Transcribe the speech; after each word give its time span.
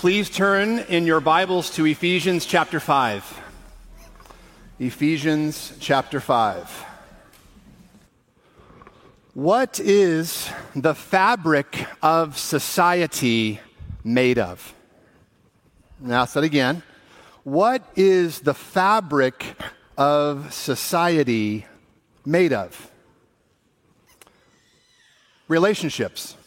Please 0.00 0.30
turn 0.30 0.78
in 0.78 1.04
your 1.04 1.20
Bibles 1.20 1.68
to 1.72 1.84
Ephesians 1.84 2.46
chapter 2.46 2.80
5. 2.80 3.38
Ephesians 4.78 5.74
chapter 5.78 6.20
5. 6.20 6.86
What 9.34 9.78
is 9.78 10.50
the 10.74 10.94
fabric 10.94 11.86
of 12.00 12.38
society 12.38 13.60
made 14.02 14.38
of? 14.38 14.74
Now, 16.00 16.24
say 16.24 16.40
it 16.40 16.44
again. 16.44 16.82
What 17.44 17.84
is 17.94 18.40
the 18.40 18.54
fabric 18.54 19.44
of 19.98 20.54
society 20.54 21.66
made 22.24 22.54
of? 22.54 22.90
Relationships. 25.46 26.38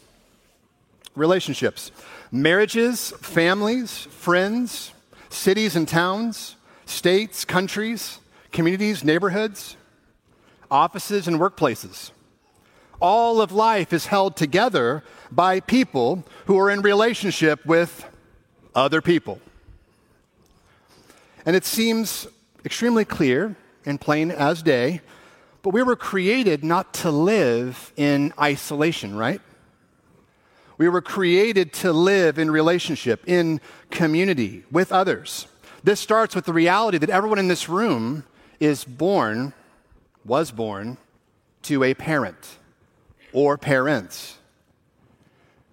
Relationships. 1.14 1.92
Marriages, 2.36 3.12
families, 3.22 4.08
friends, 4.10 4.92
cities 5.30 5.76
and 5.76 5.88
towns, 5.88 6.56
states, 6.88 7.46
countries, 7.46 8.18
communities, 8.52 9.04
neighborhoods, 9.04 9.78
offices, 10.72 11.28
and 11.28 11.40
workplaces. 11.40 12.10
All 13.00 13.40
of 13.40 13.52
life 13.52 13.94
is 13.94 14.08
held 14.08 14.36
together 14.36 15.04
by 15.32 15.60
people 15.60 16.26
who 16.48 16.58
are 16.58 16.72
in 16.72 16.82
relationship 16.82 17.64
with 17.68 18.04
other 18.74 19.00
people. 19.00 19.40
And 21.46 21.56
it 21.56 21.66
seems 21.66 22.26
extremely 22.66 23.06
clear 23.06 23.56
and 23.86 24.02
plain 24.02 24.32
as 24.32 24.64
day, 24.64 25.02
but 25.62 25.70
we 25.70 25.84
were 25.84 25.96
created 25.96 26.64
not 26.64 26.96
to 26.96 27.12
live 27.12 27.94
in 27.96 28.34
isolation, 28.40 29.16
right? 29.16 29.40
We 30.78 30.90
were 30.90 31.02
created 31.02 31.74
to 31.74 31.94
live 31.94 32.40
in 32.40 32.50
relationship, 32.50 33.24
in 33.28 33.62
community 33.92 34.64
with 34.72 34.92
others. 34.92 35.48
This 35.84 36.00
starts 36.00 36.36
with 36.36 36.46
the 36.46 36.54
reality 36.54 36.98
that 36.98 37.10
everyone 37.10 37.40
in 37.40 37.48
this 37.48 37.70
room 37.70 38.24
is 38.60 38.84
born, 38.84 39.54
was 40.26 40.52
born, 40.52 40.98
to 41.64 41.84
a 41.84 41.94
parent 41.94 42.58
or 43.34 43.58
parents. 43.58 44.38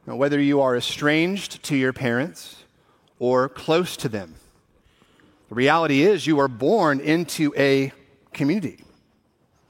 Now, 0.06 0.16
whether 0.16 0.40
you 0.40 0.60
are 0.60 0.76
estranged 0.76 1.62
to 1.64 1.76
your 1.76 1.92
parents 1.92 2.64
or 3.18 3.48
close 3.48 3.96
to 3.98 4.08
them, 4.08 4.34
the 5.48 5.54
reality 5.54 6.02
is 6.02 6.26
you 6.26 6.38
are 6.38 6.48
born 6.48 7.00
into 7.00 7.52
a 7.56 7.92
community 8.32 8.84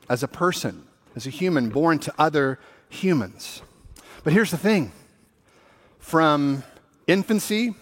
as 0.08 0.22
a 0.22 0.28
person, 0.28 0.84
as 1.16 1.26
a 1.26 1.30
human, 1.30 1.70
born 1.70 1.98
to 2.00 2.14
other 2.18 2.58
humans. 2.88 3.62
But 4.24 4.32
here's 4.32 4.50
the 4.50 4.58
thing 4.58 4.92
from 6.10 6.64
infancy, 7.06 7.72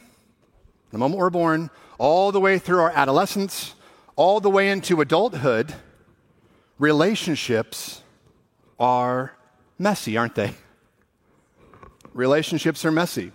the 0.91 0.99
moment 0.99 1.19
we're 1.19 1.31
born, 1.31 1.71
all 1.97 2.31
the 2.31 2.39
way 2.39 2.59
through 2.59 2.81
our 2.81 2.91
adolescence, 2.91 3.75
all 4.17 4.39
the 4.39 4.51
way 4.51 4.69
into 4.69 5.01
adulthood, 5.01 5.75
relationships 6.79 8.03
are 8.79 9.33
messy, 9.79 10.19
aren't 10.19 10.35
they? 10.35 10.53
Relationships 12.13 12.85
are 12.85 12.93
messy. 12.93 13.33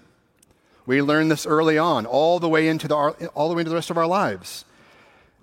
We 0.86 1.02
learn 1.02 1.28
this 1.28 1.48
early 1.48 1.80
on, 1.80 2.06
all 2.06 2.40
the 2.40 2.50
way 2.50 2.68
into 2.68 2.88
the, 2.88 2.96
all 2.96 3.50
the 3.50 3.56
way 3.56 3.62
into 3.62 3.72
the 3.72 3.76
rest 3.76 3.90
of 3.90 3.98
our 3.98 4.06
lives. 4.06 4.64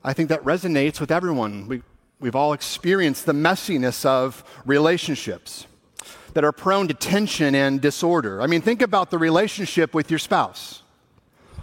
I 0.05 0.13
think 0.13 0.29
that 0.29 0.45
resonates 0.45 1.01
with 1.01 1.11
everyone. 1.11 1.67
We, 1.67 1.83
we've 2.21 2.37
all 2.37 2.53
experienced 2.53 3.27
the 3.27 3.33
messiness 3.33 4.07
of 4.07 4.45
relationships 4.65 5.67
that 6.35 6.45
are 6.45 6.53
prone 6.53 6.89
to 6.89 6.95
tension 6.95 7.55
and 7.55 7.81
disorder. 7.81 8.41
I 8.41 8.47
mean, 8.47 8.61
think 8.61 8.83
about 8.83 9.11
the 9.11 9.19
relationship 9.19 9.95
with 9.95 10.11
your 10.11 10.19
spouse 10.19 10.83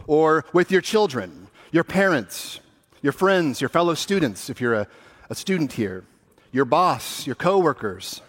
or 0.06 0.46
with 0.54 0.72
your 0.72 0.82
children, 0.82 1.48
your 1.72 1.84
parents, 1.84 2.60
your 3.02 3.14
friends, 3.14 3.62
your 3.62 3.70
fellow 3.70 3.94
students, 3.94 4.50
if 4.50 4.60
you're 4.60 4.74
a, 4.74 4.88
a 5.30 5.36
student 5.36 5.74
here, 5.74 6.04
your 6.52 6.66
boss, 6.66 7.26
your 7.26 7.36
coworkers, 7.36 8.22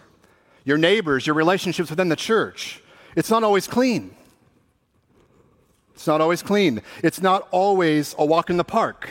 your 0.65 0.77
neighbors, 0.77 1.25
your 1.25 1.35
relationships 1.35 1.89
within 1.89 2.09
the 2.09 2.15
church. 2.15 2.81
It's 3.15 3.29
not 3.29 3.43
always 3.43 3.67
clean. 3.67 4.15
It's 5.95 6.07
not 6.07 6.21
always 6.21 6.41
clean. 6.41 6.81
It's 7.03 7.21
not 7.21 7.47
always 7.51 8.15
a 8.17 8.25
walk 8.25 8.49
in 8.49 8.57
the 8.57 8.63
park. 8.63 9.09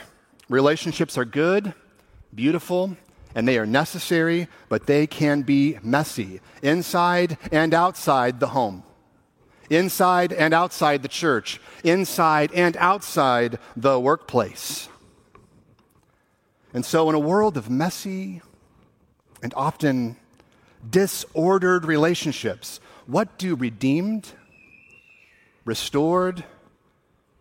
Relationships 0.49 1.19
are 1.19 1.25
good, 1.25 1.75
beautiful, 2.35 2.97
and 3.35 3.47
they 3.47 3.59
are 3.59 3.67
necessary, 3.67 4.49
but 4.69 4.87
they 4.87 5.07
can 5.07 5.43
be 5.43 5.79
messy 5.83 6.41
inside 6.63 7.39
and 7.53 7.75
outside 7.75 8.41
the 8.41 8.49
home, 8.49 8.83
inside 9.71 10.33
and 10.33 10.55
outside 10.55 11.03
the 11.03 11.09
church, 11.09 11.61
inside 11.85 12.53
and 12.53 12.77
outside 12.79 13.59
the 13.77 13.99
workplace. 14.01 14.89
And 16.75 16.85
so, 16.85 17.09
in 17.09 17.15
a 17.15 17.19
world 17.21 17.57
of 17.57 17.71
messy 17.71 18.43
and 19.43 19.55
often 19.55 20.17
disordered 20.89 21.85
relationships, 21.85 22.81
what 23.07 23.39
do 23.39 23.55
redeemed, 23.55 24.29
restored, 25.65 26.45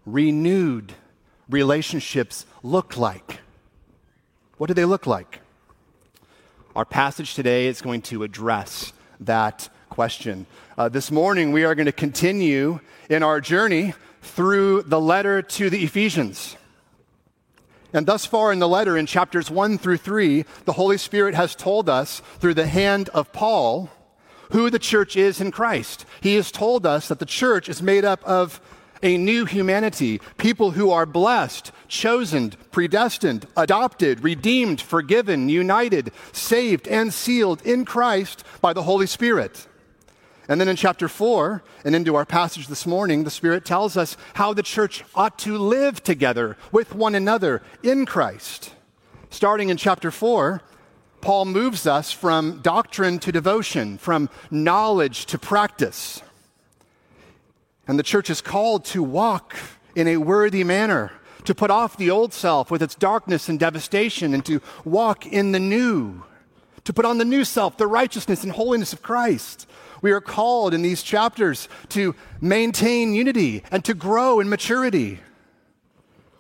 renewed 0.06 0.94
relationships 1.50 2.46
look 2.64 2.98
like? 2.98 3.40
What 4.58 4.68
do 4.68 4.74
they 4.74 4.86
look 4.86 5.06
like? 5.06 5.42
Our 6.78 6.86
passage 6.86 7.34
today 7.34 7.66
is 7.66 7.82
going 7.82 8.04
to 8.04 8.22
address 8.22 8.94
that 9.22 9.68
question. 9.90 10.46
Uh, 10.78 10.90
this 10.90 11.10
morning, 11.10 11.52
we 11.52 11.64
are 11.64 11.74
going 11.74 11.88
to 11.88 11.92
continue 11.92 12.82
in 13.10 13.24
our 13.24 13.42
journey 13.42 13.96
through 14.22 14.84
the 14.84 15.02
letter 15.02 15.42
to 15.42 15.72
the 15.72 15.84
Ephesians. 15.84 16.56
And 17.94 18.06
thus 18.06 18.28
far 18.28 18.54
in 18.54 18.60
the 18.60 18.68
letter, 18.68 18.96
in 18.96 19.08
chapters 19.08 19.50
1 19.50 19.80
through 19.80 19.98
3, 19.98 20.46
the 20.66 20.74
Holy 20.74 21.00
Spirit 21.00 21.34
has 21.34 21.56
told 21.56 21.90
us 21.90 22.22
through 22.38 22.54
the 22.54 22.68
hand 22.68 23.10
of 23.10 23.34
Paul 23.34 23.90
who 24.52 24.70
the 24.70 24.78
church 24.78 25.16
is 25.16 25.42
in 25.42 25.50
Christ. 25.50 26.06
He 26.22 26.36
has 26.36 26.52
told 26.52 26.86
us 26.86 27.08
that 27.08 27.18
the 27.18 27.26
church 27.26 27.70
is 27.70 27.82
made 27.82 28.06
up 28.06 28.24
of 28.24 28.62
a 29.02 29.18
new 29.18 29.46
humanity, 29.46 30.22
people 30.38 30.72
who 30.72 30.92
are 30.92 31.06
blessed, 31.06 31.72
chosen, 31.88 32.52
predestined, 32.72 33.48
adopted, 33.56 34.24
redeemed, 34.24 34.82
forgiven, 34.82 35.50
united, 35.50 36.12
saved, 36.32 36.88
and 36.88 37.14
sealed 37.14 37.62
in 37.64 37.86
Christ 37.86 38.44
by 38.62 38.74
the 38.74 38.84
Holy 38.84 39.08
Spirit. 39.08 39.68
And 40.50 40.62
then 40.62 40.70
in 40.70 40.78
chapter 40.78 41.10
4 41.10 41.62
and 41.84 41.96
into 41.96 42.16
our 42.16 42.26
passage 42.26 42.68
this 42.68 42.86
morning, 42.88 43.24
the 43.24 43.30
Spirit 43.30 43.66
tells 43.66 43.98
us 43.98 44.16
how 44.36 44.54
the 44.54 44.64
church 44.64 45.04
ought 45.14 45.38
to 45.40 45.58
live 45.58 46.02
together 46.04 46.56
with 46.72 46.96
one 46.96 47.16
another 47.16 47.62
in 47.84 48.06
Christ. 48.06 48.74
Starting 49.30 49.70
in 49.70 49.76
chapter 49.76 50.10
4, 50.10 50.62
Paul 51.20 51.46
moves 51.46 51.86
us 51.86 52.12
from 52.14 52.62
doctrine 52.62 53.20
to 53.20 53.32
devotion, 53.32 53.98
from 53.98 54.30
knowledge 54.50 55.26
to 55.28 55.38
practice. 55.38 56.22
And 57.88 57.98
the 57.98 58.04
church 58.04 58.30
is 58.30 58.42
called 58.42 58.84
to 58.86 59.02
walk 59.02 59.56
in 59.96 60.08
a 60.08 60.18
worthy 60.18 60.64
manner, 60.64 61.12
to 61.46 61.56
put 61.56 61.72
off 61.72 61.98
the 61.98 62.10
old 62.10 62.34
self 62.34 62.70
with 62.70 62.84
its 62.84 62.96
darkness 62.96 63.48
and 63.48 63.60
devastation, 63.60 64.34
and 64.34 64.46
to 64.46 64.62
walk 64.84 65.26
in 65.26 65.54
the 65.54 65.60
new, 65.60 66.24
to 66.84 66.94
put 66.94 67.06
on 67.06 67.18
the 67.18 67.26
new 67.26 67.46
self, 67.46 67.78
the 67.78 67.88
righteousness 67.88 68.44
and 68.44 68.52
holiness 68.52 68.94
of 68.94 69.02
Christ. 69.02 69.68
We 70.02 70.12
are 70.12 70.22
called 70.22 70.74
in 70.74 70.82
these 70.82 71.02
chapters 71.02 71.70
to 71.90 72.14
maintain 72.42 73.16
unity 73.16 73.64
and 73.72 73.84
to 73.86 73.94
grow 73.94 74.40
in 74.40 74.50
maturity. 74.50 75.20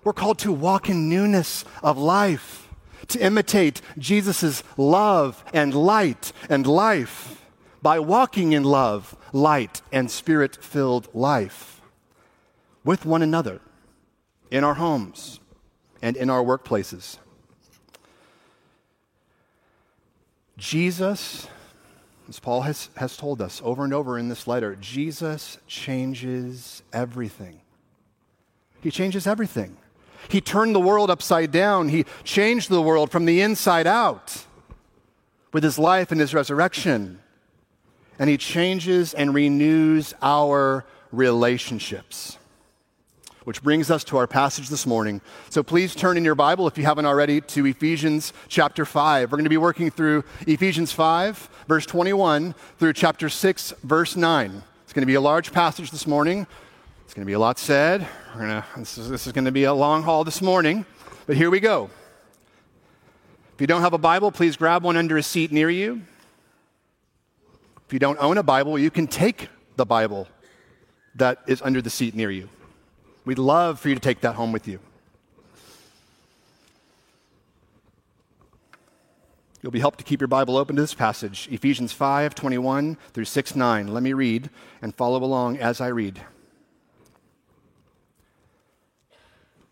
We're 0.03 0.13
called 0.13 0.39
to 0.39 0.51
walk 0.51 0.89
in 0.89 1.09
newness 1.09 1.65
of 1.81 1.97
life, 1.97 2.67
to 3.07 3.19
imitate 3.19 3.81
Jesus' 3.97 4.63
love 4.77 5.43
and 5.53 5.73
light 5.73 6.33
and 6.49 6.67
life 6.67 7.46
by 7.81 7.99
walking 7.99 8.53
in 8.53 8.63
love, 8.63 9.15
light, 9.33 9.81
and 9.91 10.09
spirit 10.09 10.63
filled 10.63 11.13
life 11.13 11.81
with 12.83 13.05
one 13.05 13.21
another 13.21 13.61
in 14.49 14.63
our 14.63 14.75
homes 14.75 15.39
and 16.01 16.15
in 16.15 16.29
our 16.29 16.43
workplaces. 16.43 17.17
Jesus, 20.57 21.47
as 22.27 22.39
Paul 22.39 22.61
has, 22.61 22.89
has 22.97 23.15
told 23.15 23.41
us 23.41 23.61
over 23.63 23.83
and 23.83 23.93
over 23.93 24.17
in 24.17 24.29
this 24.29 24.47
letter, 24.47 24.75
Jesus 24.75 25.59
changes 25.67 26.81
everything. 26.91 27.61
He 28.81 28.89
changes 28.89 29.27
everything. 29.27 29.77
He 30.29 30.41
turned 30.41 30.73
the 30.73 30.79
world 30.79 31.09
upside 31.09 31.51
down. 31.51 31.89
He 31.89 32.05
changed 32.23 32.69
the 32.69 32.81
world 32.81 33.11
from 33.11 33.25
the 33.25 33.41
inside 33.41 33.87
out 33.87 34.45
with 35.53 35.63
his 35.63 35.79
life 35.79 36.11
and 36.11 36.19
his 36.19 36.33
resurrection 36.33 37.19
and 38.19 38.29
He 38.29 38.37
changes 38.37 39.13
and 39.13 39.33
renews 39.33 40.13
our 40.21 40.85
relationships. 41.11 42.37
Which 43.43 43.63
brings 43.63 43.89
us 43.89 44.03
to 44.05 44.17
our 44.17 44.27
passage 44.27 44.67
this 44.67 44.85
morning. 44.85 45.21
So 45.49 45.63
please 45.63 45.95
turn 45.95 46.17
in 46.17 46.25
your 46.25 46.35
Bible, 46.35 46.67
if 46.67 46.77
you 46.77 46.83
haven't 46.83 47.05
already, 47.05 47.39
to 47.39 47.65
Ephesians 47.65 48.33
chapter 48.49 48.83
5. 48.83 49.31
We're 49.31 49.37
going 49.37 49.45
to 49.45 49.49
be 49.49 49.55
working 49.55 49.89
through 49.89 50.25
Ephesians 50.41 50.91
5, 50.91 51.65
verse 51.65 51.85
21, 51.85 52.53
through 52.77 52.91
chapter 52.91 53.29
6, 53.29 53.73
verse 53.83 54.17
9. 54.17 54.63
It's 54.83 54.91
going 54.91 55.03
to 55.03 55.07
be 55.07 55.13
a 55.13 55.21
large 55.21 55.53
passage 55.53 55.91
this 55.91 56.05
morning. 56.05 56.45
It's 57.05 57.13
going 57.13 57.23
to 57.23 57.25
be 57.25 57.33
a 57.33 57.39
lot 57.39 57.57
said. 57.57 58.05
Gonna, 58.37 58.65
this, 58.75 58.97
is, 58.97 59.09
this 59.09 59.25
is 59.27 59.31
going 59.31 59.45
to 59.45 59.51
be 59.53 59.63
a 59.63 59.73
long 59.73 60.03
haul 60.03 60.25
this 60.25 60.41
morning, 60.41 60.85
but 61.25 61.37
here 61.37 61.49
we 61.49 61.61
go. 61.61 61.89
If 63.55 63.61
you 63.61 63.67
don't 63.67 63.81
have 63.81 63.93
a 63.93 63.97
Bible, 63.97 64.29
please 64.29 64.57
grab 64.57 64.83
one 64.83 64.97
under 64.97 65.17
a 65.17 65.23
seat 65.23 65.53
near 65.53 65.69
you. 65.69 66.01
If 67.87 67.93
you 67.93 67.99
don't 67.99 68.19
own 68.19 68.37
a 68.37 68.43
Bible, 68.43 68.77
you 68.77 68.91
can 68.91 69.07
take 69.07 69.47
the 69.77 69.85
Bible 69.85 70.27
that 71.15 71.39
is 71.47 71.61
under 71.61 71.81
the 71.81 71.89
seat 71.89 72.13
near 72.13 72.29
you. 72.29 72.49
We'd 73.23 73.39
love 73.39 73.79
for 73.79 73.87
you 73.87 73.95
to 73.95 74.01
take 74.01 74.19
that 74.21 74.35
home 74.35 74.51
with 74.51 74.67
you. 74.67 74.81
You'll 79.61 79.71
be 79.71 79.79
helped 79.79 79.99
to 79.99 80.03
keep 80.03 80.19
your 80.19 80.27
Bible 80.27 80.57
open 80.57 80.75
to 80.75 80.81
this 80.81 80.93
passage, 80.93 81.47
Ephesians 81.49 81.93
5 81.93 82.35
21 82.35 82.97
through 83.13 83.23
6 83.23 83.55
9. 83.55 83.87
Let 83.87 84.03
me 84.03 84.11
read 84.11 84.49
and 84.81 84.93
follow 84.93 85.23
along 85.23 85.57
as 85.57 85.79
I 85.79 85.87
read. 85.87 86.19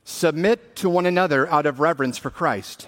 Submit 0.06 0.78
to 0.78 0.90
one 0.90 1.06
another 1.06 1.52
out 1.52 1.66
of 1.66 1.82
reverence 1.82 2.18
for 2.18 2.30
Christ. 2.30 2.88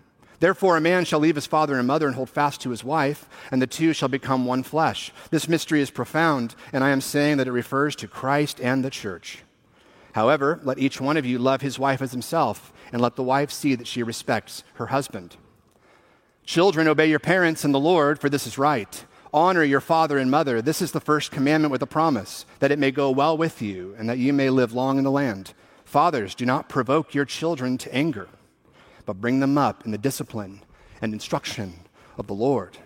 Therefore, 0.41 0.75
a 0.75 0.81
man 0.81 1.05
shall 1.05 1.19
leave 1.19 1.35
his 1.35 1.45
father 1.45 1.77
and 1.77 1.87
mother 1.87 2.07
and 2.07 2.15
hold 2.15 2.31
fast 2.31 2.61
to 2.61 2.71
his 2.71 2.83
wife, 2.83 3.29
and 3.51 3.61
the 3.61 3.67
two 3.67 3.93
shall 3.93 4.09
become 4.09 4.43
one 4.43 4.63
flesh. 4.63 5.11
This 5.29 5.47
mystery 5.47 5.81
is 5.81 5.91
profound, 5.91 6.55
and 6.73 6.83
I 6.83 6.89
am 6.89 6.99
saying 6.99 7.37
that 7.37 7.47
it 7.47 7.51
refers 7.51 7.95
to 7.97 8.07
Christ 8.07 8.59
and 8.59 8.83
the 8.83 8.89
church. 8.89 9.43
However, 10.13 10.59
let 10.63 10.79
each 10.79 10.99
one 10.99 11.15
of 11.15 11.27
you 11.27 11.37
love 11.37 11.61
his 11.61 11.77
wife 11.77 12.01
as 12.01 12.11
himself, 12.11 12.73
and 12.91 12.99
let 12.99 13.17
the 13.17 13.23
wife 13.23 13.51
see 13.51 13.75
that 13.75 13.85
she 13.85 14.01
respects 14.01 14.63
her 14.73 14.87
husband. 14.87 15.37
Children, 16.43 16.87
obey 16.87 17.05
your 17.05 17.19
parents 17.19 17.63
in 17.63 17.71
the 17.71 17.79
Lord, 17.79 18.17
for 18.17 18.27
this 18.27 18.47
is 18.47 18.57
right. 18.57 19.05
Honor 19.31 19.63
your 19.63 19.79
father 19.79 20.17
and 20.17 20.31
mother. 20.31 20.59
This 20.59 20.81
is 20.81 20.91
the 20.91 20.99
first 20.99 21.29
commandment 21.29 21.71
with 21.71 21.83
a 21.83 21.87
promise, 21.87 22.47
that 22.57 22.71
it 22.71 22.79
may 22.79 22.89
go 22.89 23.11
well 23.11 23.37
with 23.37 23.61
you, 23.61 23.93
and 23.95 24.09
that 24.09 24.17
you 24.17 24.33
may 24.33 24.49
live 24.49 24.73
long 24.73 24.97
in 24.97 25.03
the 25.03 25.11
land. 25.11 25.53
Fathers, 25.85 26.33
do 26.33 26.47
not 26.47 26.67
provoke 26.67 27.13
your 27.13 27.25
children 27.25 27.77
to 27.77 27.93
anger 27.93 28.27
but 29.05 29.21
bring 29.21 29.39
them 29.39 29.57
up 29.57 29.85
in 29.85 29.91
the 29.91 29.97
discipline 29.97 30.61
and 31.01 31.13
instruction 31.13 31.73
of 32.17 32.27
the 32.27 32.33
Lord. 32.33 32.77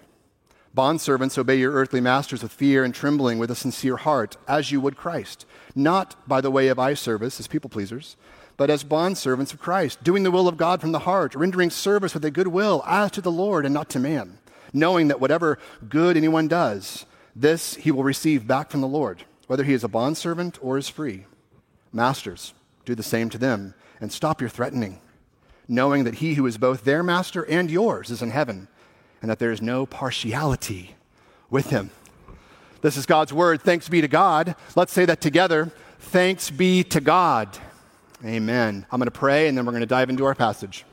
Bondservants, 0.76 1.38
obey 1.38 1.58
your 1.58 1.72
earthly 1.72 2.02
masters 2.02 2.44
with 2.44 2.52
fear 2.52 2.84
and 2.84 2.94
trembling, 2.94 3.40
with 3.40 3.50
a 3.50 3.56
sincere 3.56 3.96
heart, 3.96 4.36
as 4.48 4.72
you 4.72 4.82
would 4.82 4.98
Christ, 4.98 5.46
not 5.74 6.16
by 6.28 6.42
the 6.42 6.52
way 6.52 6.68
of 6.68 6.78
eye 6.78 6.96
service 6.96 7.40
as 7.40 7.48
people 7.48 7.70
pleasers, 7.70 8.18
but 8.58 8.70
as 8.70 8.84
bondservants 8.84 9.54
of 9.54 9.60
Christ, 9.60 10.04
doing 10.04 10.24
the 10.24 10.32
will 10.32 10.50
of 10.50 10.58
God 10.58 10.82
from 10.82 10.92
the 10.92 11.00
heart, 11.00 11.34
rendering 11.34 11.70
service 11.70 12.14
with 12.14 12.26
a 12.26 12.32
good 12.32 12.48
will 12.48 12.84
as 12.86 13.12
to 13.12 13.22
the 13.22 13.32
Lord 13.32 13.66
and 13.66 13.74
not 13.74 13.90
to 13.92 14.00
man, 14.00 14.38
knowing 14.74 15.08
that 15.08 15.22
whatever 15.22 15.60
good 15.88 16.18
anyone 16.18 16.50
does, 16.50 17.06
this 17.34 17.76
he 17.76 17.92
will 17.92 18.04
receive 18.04 18.48
back 18.48 18.70
from 18.70 18.82
the 18.82 18.88
Lord, 18.88 19.24
whether 19.48 19.64
he 19.64 19.74
is 19.74 19.84
a 19.84 19.90
bondservant 19.90 20.58
or 20.62 20.78
is 20.78 20.90
free. 20.90 21.26
Masters, 21.94 22.54
do 22.84 22.96
the 22.96 23.04
same 23.04 23.30
to 23.30 23.38
them, 23.38 23.74
and 24.02 24.12
stop 24.12 24.42
your 24.42 24.50
threatening 24.50 25.00
knowing 25.68 26.04
that 26.04 26.16
he 26.16 26.36
who 26.36 26.46
is 26.46 26.58
both 26.58 26.84
their 26.84 27.04
master 27.04 27.44
and 27.44 27.70
yours 27.72 28.12
is 28.12 28.22
in 28.22 28.32
heaven, 28.32 28.68
and 29.22 29.30
that 29.30 29.40
there 29.40 29.52
is 29.52 29.62
no 29.62 29.86
partiality 29.86 30.96
with 31.50 31.70
him. 31.70 31.92
This 32.82 32.98
is 32.98 33.06
God's 33.06 33.34
word. 33.34 33.62
Thanks 33.62 33.90
be 33.90 34.02
to 34.02 34.08
God. 34.08 34.56
Let's 34.76 34.94
say 34.94 35.06
that 35.06 35.22
together. 35.22 35.72
Thanks 36.00 36.52
be 36.52 36.84
to 36.84 37.02
God. 37.02 37.58
Amen. 38.24 38.86
I'm 38.92 39.00
going 39.00 39.08
to 39.08 39.12
pray 39.12 39.48
and 39.48 39.58
then 39.58 39.66
we're 39.66 39.72
going 39.72 39.82
to 39.82 39.88
dive 39.88 40.10
into 40.10 40.26
our 40.26 40.36
passage. 40.36 40.86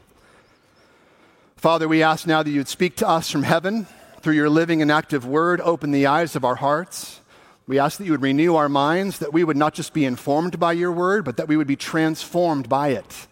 Father, 1.57 1.87
we 1.87 2.03
ask 2.03 2.27
now 2.27 2.43
that 2.43 2.51
you'd 2.51 2.69
speak 2.69 2.97
to 2.97 3.09
us 3.09 3.31
from 3.31 3.43
heaven 3.43 3.87
through 4.21 4.35
your 4.35 4.49
living 4.49 4.81
and 4.81 4.91
active 4.91 5.27
word. 5.27 5.61
Open 5.61 5.91
the 5.91 6.07
eyes 6.07 6.35
of 6.35 6.45
our 6.45 6.55
hearts. 6.57 7.21
We 7.67 7.79
ask 7.79 7.99
that 7.99 8.05
you 8.05 8.13
would 8.13 8.23
renew 8.23 8.57
our 8.57 8.69
minds, 8.69 9.19
that 9.19 9.33
we 9.33 9.45
would 9.45 9.57
not 9.57 9.75
just 9.75 9.93
be 9.93 10.05
informed 10.05 10.59
by 10.59 10.73
your 10.73 10.93
word, 10.93 11.25
but 11.25 11.37
that 11.37 11.47
we 11.47 11.57
would 11.57 11.67
be 11.67 11.77
transformed 11.77 12.69
by 12.69 12.89
it. 12.89 13.27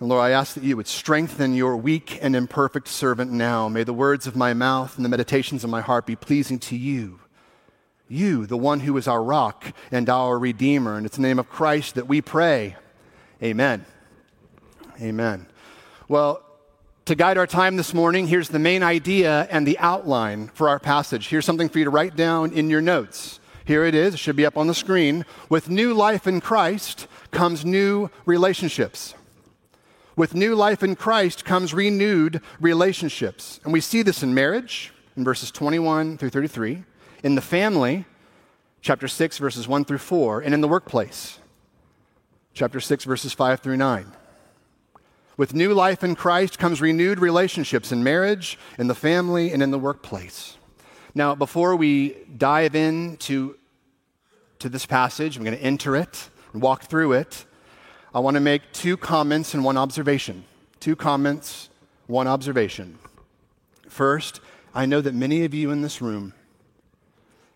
And 0.00 0.08
Lord, 0.08 0.22
I 0.22 0.30
ask 0.30 0.54
that 0.54 0.64
you 0.64 0.78
would 0.78 0.86
strengthen 0.86 1.54
your 1.54 1.76
weak 1.76 2.18
and 2.22 2.34
imperfect 2.34 2.88
servant 2.88 3.30
now. 3.30 3.68
May 3.68 3.84
the 3.84 3.92
words 3.92 4.26
of 4.26 4.34
my 4.34 4.54
mouth 4.54 4.96
and 4.96 5.04
the 5.04 5.10
meditations 5.10 5.62
of 5.62 5.68
my 5.68 5.82
heart 5.82 6.06
be 6.06 6.16
pleasing 6.16 6.58
to 6.60 6.76
you. 6.76 7.20
You, 8.08 8.46
the 8.46 8.56
one 8.56 8.80
who 8.80 8.96
is 8.96 9.06
our 9.06 9.22
rock 9.22 9.74
and 9.92 10.08
our 10.08 10.38
Redeemer. 10.38 10.96
And 10.96 11.04
it's 11.04 11.18
in 11.18 11.22
the 11.22 11.28
name 11.28 11.38
of 11.38 11.50
Christ 11.50 11.96
that 11.96 12.08
we 12.08 12.22
pray. 12.22 12.76
Amen. 13.42 13.84
Amen. 15.02 15.46
Well, 16.08 16.42
to 17.04 17.14
guide 17.14 17.36
our 17.36 17.46
time 17.46 17.76
this 17.76 17.92
morning, 17.92 18.26
here's 18.26 18.48
the 18.48 18.58
main 18.58 18.82
idea 18.82 19.46
and 19.50 19.66
the 19.66 19.78
outline 19.78 20.48
for 20.48 20.70
our 20.70 20.78
passage. 20.78 21.28
Here's 21.28 21.44
something 21.44 21.68
for 21.68 21.78
you 21.78 21.84
to 21.84 21.90
write 21.90 22.16
down 22.16 22.52
in 22.52 22.70
your 22.70 22.80
notes. 22.80 23.38
Here 23.66 23.84
it 23.84 23.94
is, 23.94 24.14
it 24.14 24.18
should 24.18 24.36
be 24.36 24.46
up 24.46 24.56
on 24.56 24.66
the 24.66 24.74
screen. 24.74 25.26
With 25.50 25.68
new 25.68 25.92
life 25.92 26.26
in 26.26 26.40
Christ 26.40 27.06
comes 27.30 27.66
new 27.66 28.10
relationships. 28.24 29.14
With 30.20 30.34
new 30.34 30.54
life 30.54 30.82
in 30.82 30.96
Christ 30.96 31.46
comes 31.46 31.72
renewed 31.72 32.42
relationships. 32.60 33.58
And 33.64 33.72
we 33.72 33.80
see 33.80 34.02
this 34.02 34.22
in 34.22 34.34
marriage, 34.34 34.92
in 35.16 35.24
verses 35.24 35.50
21 35.50 36.18
through 36.18 36.28
33, 36.28 36.84
in 37.22 37.36
the 37.36 37.40
family, 37.40 38.04
chapter 38.82 39.08
6, 39.08 39.38
verses 39.38 39.66
1 39.66 39.86
through 39.86 39.96
4, 39.96 40.42
and 40.42 40.52
in 40.52 40.60
the 40.60 40.68
workplace, 40.68 41.38
chapter 42.52 42.80
6, 42.80 43.04
verses 43.04 43.32
5 43.32 43.60
through 43.60 43.78
9. 43.78 44.12
With 45.38 45.54
new 45.54 45.72
life 45.72 46.04
in 46.04 46.14
Christ 46.14 46.58
comes 46.58 46.82
renewed 46.82 47.18
relationships 47.18 47.90
in 47.90 48.04
marriage, 48.04 48.58
in 48.78 48.88
the 48.88 48.94
family, 48.94 49.50
and 49.52 49.62
in 49.62 49.70
the 49.70 49.78
workplace. 49.78 50.58
Now, 51.14 51.34
before 51.34 51.74
we 51.76 52.14
dive 52.36 52.74
into 52.74 53.56
to 54.58 54.68
this 54.68 54.84
passage, 54.84 55.38
I'm 55.38 55.44
going 55.44 55.56
to 55.56 55.64
enter 55.64 55.96
it 55.96 56.28
and 56.52 56.60
walk 56.60 56.82
through 56.82 57.12
it. 57.12 57.46
I 58.12 58.18
want 58.18 58.34
to 58.34 58.40
make 58.40 58.72
two 58.72 58.96
comments 58.96 59.54
and 59.54 59.64
one 59.64 59.76
observation. 59.76 60.44
Two 60.80 60.96
comments, 60.96 61.68
one 62.08 62.26
observation. 62.26 62.98
First, 63.88 64.40
I 64.74 64.84
know 64.86 65.00
that 65.00 65.14
many 65.14 65.44
of 65.44 65.54
you 65.54 65.70
in 65.70 65.82
this 65.82 66.02
room 66.02 66.34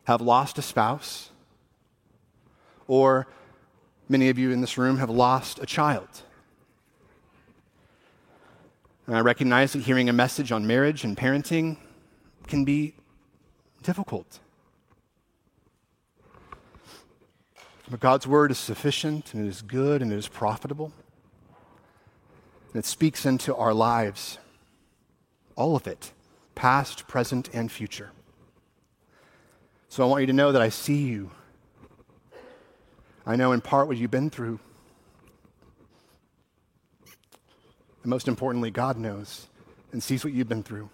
have 0.05 0.21
lost 0.21 0.59
a 0.59 0.63
spouse, 0.63 1.31
or 2.87 3.27
many 4.09 4.29
of 4.29 4.39
you 4.39 4.53
in 4.53 4.61
this 4.61 4.79
room 4.79 4.99
have 4.99 5.11
lost 5.11 5.59
a 5.59 5.67
child. 5.67 6.23
And 9.07 9.17
I 9.17 9.21
recognize 9.21 9.73
that 9.73 9.83
hearing 9.83 10.09
a 10.09 10.13
message 10.13 10.53
on 10.53 10.67
marriage 10.67 11.03
and 11.03 11.17
parenting 11.17 11.79
can 12.47 12.65
be 12.65 12.95
difficult. 13.83 14.39
But 17.95 18.01
God's 18.01 18.27
word 18.27 18.51
is 18.51 18.59
sufficient 18.59 19.33
and 19.35 19.47
it 19.47 19.49
is 19.49 19.63
good 19.63 20.03
and 20.03 20.13
it 20.13 20.17
is 20.17 20.27
profitable. 20.27 20.93
And 22.73 22.81
it 22.81 22.87
speaks 22.87 23.25
into 23.25 23.55
our 23.55 23.73
lives, 23.73 24.39
all 25.55 25.77
of 25.77 25.87
it, 25.87 26.11
past, 26.57 27.07
present, 27.07 27.51
and 27.53 27.71
future. 27.71 28.11
So 29.89 30.03
I 30.03 30.09
want 30.09 30.23
you 30.23 30.27
to 30.27 30.33
know 30.33 30.51
that 30.51 30.61
I 30.61 30.71
see 30.71 31.03
you. 31.05 31.31
I 33.25 33.37
know 33.37 33.53
in 33.53 33.61
part 33.61 33.87
what 33.87 33.97
you've 33.97 34.11
been 34.11 34.29
through. 34.29 34.59
And 38.03 38.11
most 38.11 38.27
importantly, 38.27 38.73
God 38.73 38.99
knows 38.99 39.47
and 39.93 40.03
sees 40.03 40.25
what 40.25 40.33
you've 40.33 40.49
been 40.49 40.65
through. 40.65 40.91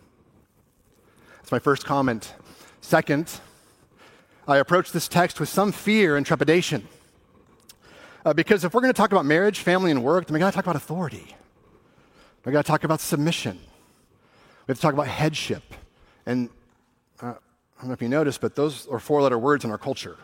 That's 1.38 1.50
my 1.50 1.61
first 1.61 1.87
comment. 1.87 2.35
Second, 2.83 3.40
I 4.49 4.59
approach 4.59 4.92
this 4.92 5.09
text 5.09 5.38
with 5.40 5.49
some 5.49 5.73
fear 5.73 6.16
and 6.16 6.26
trepidation. 6.26 6.88
Uh, 8.25 8.32
because 8.35 8.64
if 8.64 8.75
we're 8.75 8.80
going 8.80 8.92
to 8.92 8.97
talk 8.97 9.12
about 9.12 9.25
marriage, 9.25 9.61
family, 9.61 9.90
and 9.90 10.02
work, 10.02 10.26
then 10.26 10.35
we 10.35 10.40
got 10.40 10.50
to 10.50 10.54
talk 10.54 10.64
about 10.64 10.76
authority. 10.76 11.35
We 12.44 12.52
got 12.52 12.64
to 12.64 12.70
talk 12.70 12.85
about 12.85 13.00
submission. 13.00 13.59
We 14.66 14.73
have 14.73 14.78
to 14.78 14.82
talk 14.82 14.94
about 14.94 15.06
headship. 15.09 15.62
And 16.26 16.50
uh, 17.20 17.26
I 17.26 17.80
don't 17.80 17.88
know 17.88 17.92
if 17.92 18.02
you 18.02 18.09
noticed, 18.09 18.40
but 18.40 18.54
those 18.54 18.87
are 18.88 18.99
four 18.99 19.23
letter 19.23 19.38
words 19.38 19.64
in 19.64 19.70
our 19.70 19.78
culture. 19.78 20.16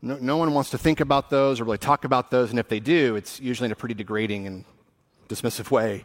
No, 0.00 0.18
no, 0.20 0.36
one 0.36 0.52
wants 0.52 0.70
to 0.70 0.78
think 0.78 1.00
about 1.00 1.30
those 1.30 1.60
or 1.60 1.64
really 1.64 1.78
talk 1.78 2.04
about 2.04 2.30
those, 2.30 2.50
and 2.50 2.58
if 2.58 2.68
they 2.68 2.80
do, 2.80 3.14
it's 3.14 3.40
usually 3.40 3.66
in 3.66 3.72
a 3.72 3.76
pretty 3.76 3.94
degrading 3.94 4.48
and 4.48 4.64
dismissive 5.28 5.70
way. 5.70 6.04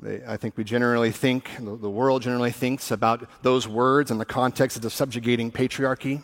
They, 0.00 0.22
I 0.26 0.36
think 0.36 0.56
we 0.56 0.64
generally 0.64 1.10
think, 1.10 1.50
the, 1.58 1.76
the 1.76 1.90
world 1.90 2.22
generally 2.22 2.52
thinks 2.52 2.90
about 2.90 3.28
those 3.42 3.66
words 3.66 4.10
in 4.10 4.18
the 4.18 4.24
context 4.24 4.76
of 4.76 4.82
the 4.82 4.90
subjugating 4.90 5.50
patriarchy, 5.50 6.22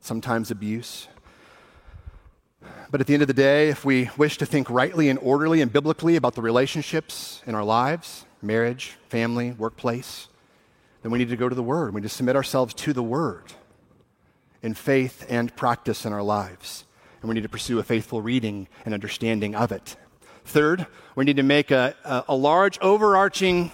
sometimes 0.00 0.50
abuse. 0.50 1.06
But 2.90 3.00
at 3.00 3.06
the 3.06 3.14
end 3.14 3.22
of 3.22 3.28
the 3.28 3.34
day, 3.34 3.68
if 3.68 3.84
we 3.84 4.10
wish 4.16 4.38
to 4.38 4.46
think 4.46 4.68
rightly 4.68 5.08
and 5.08 5.18
orderly 5.20 5.60
and 5.60 5.72
biblically 5.72 6.16
about 6.16 6.34
the 6.34 6.42
relationships 6.42 7.42
in 7.46 7.54
our 7.54 7.64
lives, 7.64 8.24
marriage, 8.42 8.96
family, 9.08 9.52
workplace, 9.52 10.28
then 11.02 11.12
we 11.12 11.18
need 11.18 11.28
to 11.28 11.36
go 11.36 11.48
to 11.48 11.54
the 11.54 11.62
Word. 11.62 11.94
We 11.94 12.00
need 12.00 12.08
to 12.08 12.14
submit 12.14 12.34
ourselves 12.34 12.74
to 12.74 12.92
the 12.92 13.02
Word 13.02 13.52
in 14.62 14.74
faith 14.74 15.24
and 15.28 15.54
practice 15.54 16.04
in 16.04 16.12
our 16.12 16.22
lives. 16.22 16.84
And 17.20 17.28
we 17.28 17.34
need 17.34 17.42
to 17.42 17.48
pursue 17.48 17.78
a 17.78 17.84
faithful 17.84 18.22
reading 18.22 18.68
and 18.84 18.92
understanding 18.92 19.54
of 19.54 19.70
it. 19.70 19.96
Third, 20.44 20.86
we 21.14 21.24
need 21.24 21.36
to 21.36 21.42
make 21.42 21.70
a, 21.70 21.94
a, 22.04 22.24
a 22.28 22.36
large 22.36 22.78
overarching 22.80 23.72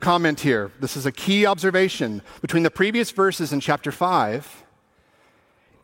comment 0.00 0.40
here. 0.40 0.70
This 0.80 0.96
is 0.96 1.06
a 1.06 1.12
key 1.12 1.46
observation 1.46 2.22
between 2.40 2.62
the 2.62 2.70
previous 2.70 3.10
verses 3.10 3.52
in 3.52 3.60
chapter 3.60 3.90
5 3.90 4.64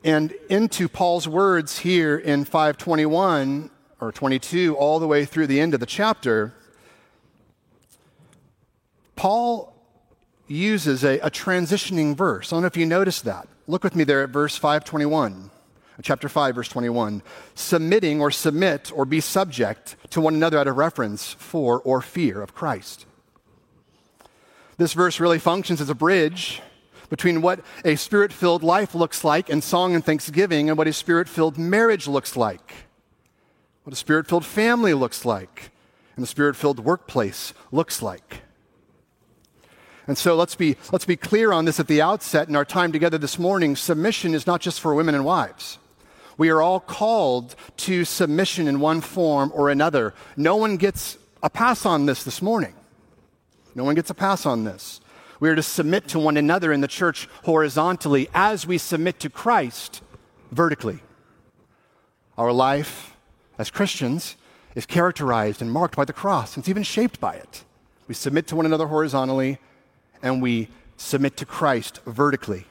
and 0.05 0.33
into 0.49 0.89
Paul's 0.89 1.27
words 1.27 1.79
here 1.81 2.17
in 2.17 2.45
521 2.45 3.71
or 4.01 4.13
22 4.13 4.77
all 4.77 4.99
the 4.99 5.07
way 5.07 5.25
through 5.25 5.47
the 5.47 5.61
end 5.61 5.75
of 5.75 5.81
the 5.81 5.87
chapter. 5.87 6.55
Paul 9.17 9.75
uses 10.47 11.05
a, 11.05 11.19
a 11.21 11.31
transitioning 11.31 12.17
verse. 12.17 12.53
I 12.53 12.57
don't 12.57 12.63
know 12.63 12.67
if 12.67 12.77
you 12.77 12.87
noticed 12.87 13.25
that. 13.25 13.49
Look 13.67 13.85
with 13.85 13.95
me 13.95 14.05
there 14.05 14.23
at 14.23 14.31
verse 14.31 14.57
521 14.57 15.51
chapter 16.03 16.29
5, 16.29 16.55
verse 16.55 16.69
21, 16.69 17.23
submitting 17.55 18.21
or 18.21 18.31
submit 18.31 18.91
or 18.95 19.05
be 19.05 19.21
subject 19.21 19.97
to 20.11 20.21
one 20.21 20.35
another 20.35 20.59
out 20.59 20.67
of 20.67 20.77
reverence 20.77 21.33
for 21.35 21.81
or 21.81 22.01
fear 22.01 22.43
of 22.43 22.55
Christ. 22.55 23.07
This 24.77 24.93
verse 24.95 25.21
really 25.21 25.39
functions 25.39 25.81
as 25.81 25.91
a 25.91 25.95
bridge 25.95 26.63
between 27.11 27.43
what 27.43 27.61
a 27.85 27.97
spirit 27.97 28.33
filled 28.33 28.63
life 28.63 28.95
looks 28.95 29.25
like 29.25 29.51
in 29.51 29.61
song 29.61 29.95
and 29.95 30.05
thanksgiving 30.05 30.71
and 30.71 30.79
what 30.79 30.87
a 30.89 30.93
spirit 30.93 31.29
filled 31.29 31.59
marriage 31.59 32.07
looks 32.07 32.37
like, 32.37 32.73
what 33.85 33.93
a 33.93 33.97
spirit 33.97 34.27
filled 34.27 34.47
family 34.47 34.95
looks 34.95 35.25
like, 35.25 35.71
and 36.17 36.23
the 36.23 36.27
spirit 36.27 36.57
filled 36.57 36.81
workplace 36.81 37.53
looks 37.73 38.01
like. 38.01 38.43
And 40.07 40.17
so 40.17 40.35
let's 40.35 40.55
be, 40.55 40.77
let's 40.93 41.05
be 41.05 41.17
clear 41.17 41.53
on 41.53 41.67
this 41.67 41.79
at 41.79 41.87
the 41.87 42.03
outset 42.03 42.49
in 42.49 42.57
our 42.57 42.65
time 42.65 42.91
together 42.91 43.19
this 43.19 43.39
morning. 43.39 43.77
Submission 43.77 44.35
is 44.35 44.47
not 44.47 44.61
just 44.61 44.81
for 44.81 44.95
women 44.95 45.15
and 45.15 45.25
wives. 45.25 45.79
We 46.41 46.49
are 46.49 46.63
all 46.63 46.81
called 46.81 47.55
to 47.77 48.07
submission 48.07 48.67
in 48.67 48.81
one 48.81 49.03
form 49.03 49.53
or 49.55 49.69
another. 49.69 50.15
No 50.39 50.57
one 50.57 50.79
gets 50.79 51.19
a 51.43 51.51
pass 51.51 51.85
on 51.85 52.07
this 52.07 52.25
this 52.25 52.41
morning. 52.41 52.73
No 53.75 53.85
one 53.85 53.95
gets 53.95 54.09
a 54.09 54.15
pass 54.15 54.47
on 54.47 54.65
this. 54.65 55.03
We 55.39 55.51
are 55.51 55.55
to 55.55 55.63
submit 55.63 56.09
to 56.09 56.19
one 56.19 56.39
another 56.39 56.73
in 56.73 56.81
the 56.81 56.89
church 56.89 57.29
horizontally 57.45 58.31
as 58.33 58.67
we 58.67 58.79
submit 58.79 59.21
to 59.21 59.29
Christ 59.29 60.01
vertically. 60.51 61.01
Our 62.39 62.53
life 62.53 63.19
as 63.59 63.71
Christians 63.71 64.37
is 64.75 64.87
characterized 64.87 65.61
and 65.61 65.71
marked 65.71 65.95
by 65.95 66.07
the 66.07 66.15
cross. 66.15 66.57
It's 66.57 66.71
even 66.71 66.85
shaped 66.85 67.21
by 67.21 67.35
it. 67.35 67.65
We 68.09 68.15
submit 68.15 68.47
to 68.47 68.57
one 68.57 68.65
another 68.65 68.87
horizontally 68.87 69.59
and 70.23 70.41
we 70.41 70.69
submit 70.97 71.37
to 71.37 71.45
Christ 71.45 72.01
vertically. 72.07 72.65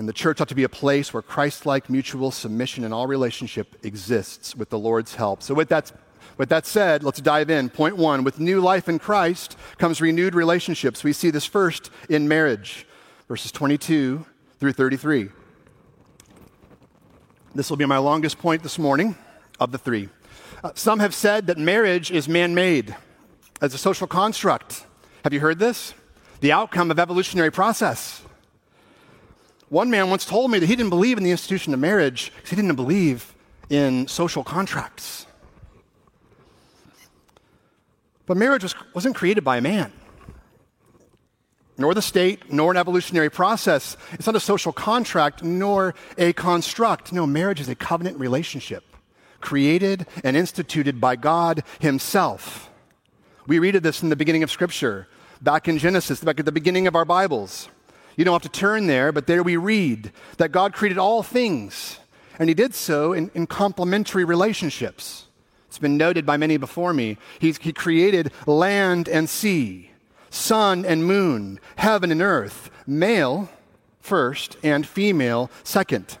And 0.00 0.08
the 0.08 0.14
church 0.14 0.40
ought 0.40 0.48
to 0.48 0.54
be 0.54 0.64
a 0.64 0.68
place 0.70 1.12
where 1.12 1.20
Christ 1.20 1.66
like 1.66 1.90
mutual 1.90 2.30
submission 2.30 2.84
in 2.84 2.92
all 2.94 3.06
relationship 3.06 3.76
exists 3.84 4.56
with 4.56 4.70
the 4.70 4.78
Lord's 4.78 5.16
help. 5.16 5.42
So, 5.42 5.52
with 5.52 5.68
that, 5.68 5.92
with 6.38 6.48
that 6.48 6.64
said, 6.64 7.04
let's 7.04 7.20
dive 7.20 7.50
in. 7.50 7.68
Point 7.68 7.98
one 7.98 8.24
with 8.24 8.40
new 8.40 8.62
life 8.62 8.88
in 8.88 8.98
Christ 8.98 9.58
comes 9.76 10.00
renewed 10.00 10.34
relationships. 10.34 11.04
We 11.04 11.12
see 11.12 11.28
this 11.28 11.44
first 11.44 11.90
in 12.08 12.28
marriage, 12.28 12.86
verses 13.28 13.52
22 13.52 14.24
through 14.58 14.72
33. 14.72 15.28
This 17.54 17.68
will 17.68 17.76
be 17.76 17.84
my 17.84 17.98
longest 17.98 18.38
point 18.38 18.62
this 18.62 18.78
morning 18.78 19.16
of 19.58 19.70
the 19.70 19.76
three. 19.76 20.08
Uh, 20.64 20.70
some 20.74 21.00
have 21.00 21.14
said 21.14 21.46
that 21.48 21.58
marriage 21.58 22.10
is 22.10 22.26
man 22.26 22.54
made 22.54 22.96
as 23.60 23.74
a 23.74 23.78
social 23.78 24.06
construct. 24.06 24.86
Have 25.24 25.34
you 25.34 25.40
heard 25.40 25.58
this? 25.58 25.92
The 26.40 26.52
outcome 26.52 26.90
of 26.90 26.98
evolutionary 26.98 27.52
process. 27.52 28.22
One 29.70 29.88
man 29.88 30.10
once 30.10 30.24
told 30.24 30.50
me 30.50 30.58
that 30.58 30.66
he 30.66 30.76
didn't 30.76 30.90
believe 30.90 31.16
in 31.16 31.24
the 31.24 31.30
institution 31.30 31.72
of 31.72 31.80
marriage 31.80 32.32
because 32.34 32.50
he 32.50 32.56
didn't 32.56 32.74
believe 32.74 33.34
in 33.70 34.08
social 34.08 34.44
contracts. 34.44 35.26
But 38.26 38.36
marriage 38.36 38.64
was, 38.64 38.74
wasn't 38.94 39.14
created 39.14 39.44
by 39.44 39.56
a 39.56 39.60
man, 39.60 39.92
nor 41.78 41.94
the 41.94 42.02
state, 42.02 42.52
nor 42.52 42.72
an 42.72 42.76
evolutionary 42.76 43.30
process. 43.30 43.96
It's 44.12 44.26
not 44.26 44.36
a 44.36 44.40
social 44.40 44.72
contract, 44.72 45.42
nor 45.42 45.94
a 46.18 46.32
construct. 46.32 47.12
No, 47.12 47.26
marriage 47.26 47.60
is 47.60 47.68
a 47.68 47.74
covenant 47.74 48.18
relationship 48.18 48.84
created 49.40 50.06
and 50.22 50.36
instituted 50.36 51.00
by 51.00 51.16
God 51.16 51.62
Himself. 51.78 52.70
We 53.46 53.58
read 53.58 53.76
of 53.76 53.82
this 53.82 54.02
in 54.02 54.10
the 54.10 54.16
beginning 54.16 54.42
of 54.42 54.50
Scripture, 54.50 55.08
back 55.40 55.66
in 55.66 55.78
Genesis, 55.78 56.22
back 56.22 56.38
at 56.38 56.44
the 56.44 56.52
beginning 56.52 56.86
of 56.86 56.94
our 56.94 57.04
Bibles. 57.04 57.68
You 58.16 58.24
don't 58.24 58.34
have 58.34 58.50
to 58.50 58.58
turn 58.58 58.86
there, 58.86 59.12
but 59.12 59.26
there 59.26 59.42
we 59.42 59.56
read 59.56 60.12
that 60.36 60.52
God 60.52 60.72
created 60.72 60.98
all 60.98 61.22
things, 61.22 61.98
and 62.38 62.48
He 62.48 62.54
did 62.54 62.74
so 62.74 63.12
in, 63.12 63.30
in 63.34 63.46
complementary 63.46 64.24
relationships. 64.24 65.26
It's 65.68 65.78
been 65.78 65.96
noted 65.96 66.26
by 66.26 66.36
many 66.36 66.56
before 66.56 66.92
me. 66.92 67.16
He's, 67.38 67.58
he 67.58 67.72
created 67.72 68.32
land 68.44 69.08
and 69.08 69.30
sea, 69.30 69.90
sun 70.28 70.84
and 70.84 71.04
moon, 71.04 71.60
heaven 71.76 72.10
and 72.10 72.20
earth, 72.20 72.70
male 72.86 73.48
first 74.00 74.56
and 74.62 74.86
female 74.86 75.50
second. 75.62 76.18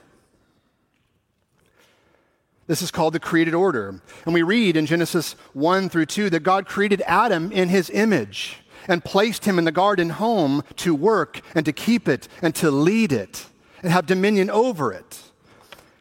This 2.68 2.82
is 2.82 2.92
called 2.92 3.14
the 3.14 3.18
created 3.18 3.54
order. 3.54 4.00
And 4.24 4.32
we 4.32 4.42
read 4.42 4.76
in 4.76 4.86
Genesis 4.86 5.32
1 5.54 5.88
through 5.88 6.06
2 6.06 6.30
that 6.30 6.44
God 6.44 6.66
created 6.66 7.02
Adam 7.04 7.50
in 7.50 7.68
his 7.68 7.90
image 7.90 8.58
and 8.90 9.04
placed 9.04 9.44
him 9.44 9.58
in 9.58 9.64
the 9.64 9.72
garden 9.72 10.10
home 10.10 10.62
to 10.76 10.94
work 10.94 11.40
and 11.54 11.64
to 11.64 11.72
keep 11.72 12.08
it 12.08 12.28
and 12.42 12.54
to 12.56 12.70
lead 12.70 13.12
it 13.12 13.46
and 13.82 13.92
have 13.92 14.04
dominion 14.04 14.50
over 14.50 14.92
it. 14.92 15.22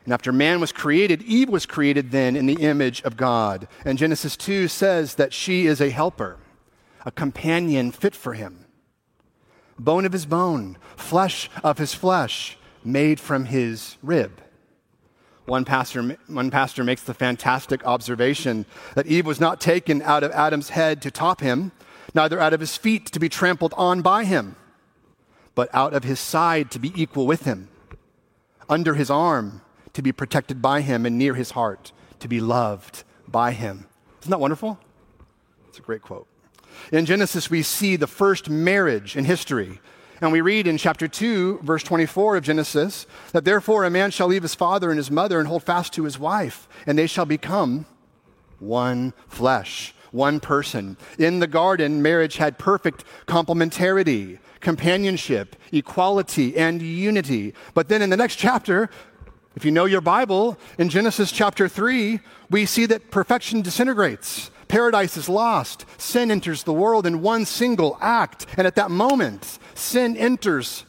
And 0.05 0.13
after 0.13 0.31
man 0.31 0.59
was 0.59 0.71
created, 0.71 1.21
Eve 1.21 1.49
was 1.49 1.67
created 1.67 2.09
then 2.09 2.35
in 2.35 2.47
the 2.47 2.61
image 2.63 3.01
of 3.03 3.15
God. 3.15 3.67
And 3.85 3.97
Genesis 3.97 4.35
2 4.35 4.67
says 4.67 5.15
that 5.15 5.33
she 5.33 5.67
is 5.67 5.79
a 5.79 5.91
helper, 5.91 6.37
a 7.05 7.11
companion 7.11 7.91
fit 7.91 8.15
for 8.15 8.33
him, 8.33 8.65
bone 9.77 10.05
of 10.05 10.11
his 10.11 10.25
bone, 10.25 10.77
flesh 10.97 11.49
of 11.63 11.77
his 11.77 11.93
flesh, 11.93 12.57
made 12.83 13.19
from 13.19 13.45
his 13.45 13.97
rib. 14.01 14.41
One 15.45 15.63
pastor, 15.65 16.17
one 16.27 16.49
pastor 16.49 16.83
makes 16.83 17.03
the 17.03 17.13
fantastic 17.13 17.85
observation 17.85 18.65
that 18.95 19.07
Eve 19.07 19.25
was 19.25 19.39
not 19.39 19.61
taken 19.61 20.01
out 20.01 20.23
of 20.23 20.31
Adam's 20.31 20.69
head 20.69 21.01
to 21.03 21.11
top 21.11 21.41
him, 21.41 21.71
neither 22.13 22.39
out 22.39 22.53
of 22.53 22.59
his 22.59 22.77
feet 22.77 23.07
to 23.07 23.19
be 23.19 23.29
trampled 23.29 23.73
on 23.77 24.01
by 24.01 24.23
him, 24.23 24.55
but 25.55 25.73
out 25.73 25.93
of 25.93 26.03
his 26.03 26.19
side 26.19 26.71
to 26.71 26.79
be 26.79 26.93
equal 26.95 27.27
with 27.27 27.43
him, 27.43 27.69
under 28.67 28.93
his 28.93 29.09
arm 29.09 29.61
to 29.93 30.01
be 30.01 30.11
protected 30.11 30.61
by 30.61 30.81
him, 30.81 31.05
and 31.05 31.17
near 31.17 31.33
his 31.33 31.51
heart 31.51 31.91
to 32.19 32.27
be 32.27 32.39
loved 32.39 33.03
by 33.27 33.51
him. 33.51 33.87
Isn't 34.21 34.31
that 34.31 34.39
wonderful? 34.39 34.79
It's 35.67 35.79
a 35.79 35.81
great 35.81 36.01
quote. 36.01 36.27
In 36.91 37.05
Genesis, 37.05 37.49
we 37.49 37.63
see 37.63 37.95
the 37.95 38.07
first 38.07 38.49
marriage 38.49 39.15
in 39.15 39.25
history. 39.25 39.79
And 40.21 40.31
we 40.31 40.41
read 40.41 40.67
in 40.67 40.77
chapter 40.77 41.07
2, 41.07 41.59
verse 41.63 41.83
24 41.83 42.37
of 42.37 42.43
Genesis, 42.43 43.07
that 43.31 43.45
therefore 43.45 43.85
a 43.85 43.89
man 43.89 44.11
shall 44.11 44.27
leave 44.27 44.43
his 44.43 44.55
father 44.55 44.89
and 44.89 44.97
his 44.97 45.09
mother 45.09 45.39
and 45.39 45.47
hold 45.47 45.63
fast 45.63 45.93
to 45.93 46.03
his 46.03 46.19
wife, 46.19 46.67
and 46.85 46.97
they 46.97 47.07
shall 47.07 47.25
become 47.25 47.85
one 48.59 49.13
flesh 49.27 49.93
one 50.11 50.39
person. 50.39 50.97
In 51.17 51.39
the 51.39 51.47
garden, 51.47 52.01
marriage 52.01 52.37
had 52.37 52.57
perfect 52.57 53.03
complementarity, 53.27 54.39
companionship, 54.59 55.55
equality, 55.71 56.57
and 56.57 56.81
unity. 56.81 57.53
But 57.73 57.89
then 57.89 58.01
in 58.01 58.09
the 58.09 58.17
next 58.17 58.35
chapter, 58.35 58.89
if 59.55 59.65
you 59.65 59.71
know 59.71 59.85
your 59.85 60.01
Bible, 60.01 60.57
in 60.77 60.89
Genesis 60.89 61.31
chapter 61.31 61.67
3, 61.67 62.19
we 62.49 62.65
see 62.65 62.85
that 62.87 63.11
perfection 63.11 63.61
disintegrates. 63.61 64.51
Paradise 64.67 65.17
is 65.17 65.27
lost. 65.27 65.85
Sin 65.97 66.29
enters 66.29 66.63
the 66.63 66.73
world 66.73 67.05
in 67.05 67.21
one 67.21 67.45
single 67.45 67.97
act. 68.01 68.45
And 68.57 68.67
at 68.67 68.75
that 68.75 68.91
moment, 68.91 69.57
sin 69.73 70.15
enters 70.15 70.85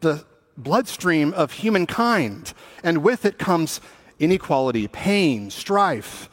the 0.00 0.24
bloodstream 0.56 1.32
of 1.34 1.52
humankind. 1.52 2.52
And 2.82 3.04
with 3.04 3.24
it 3.24 3.38
comes 3.38 3.80
inequality, 4.18 4.88
pain, 4.88 5.50
strife, 5.50 6.29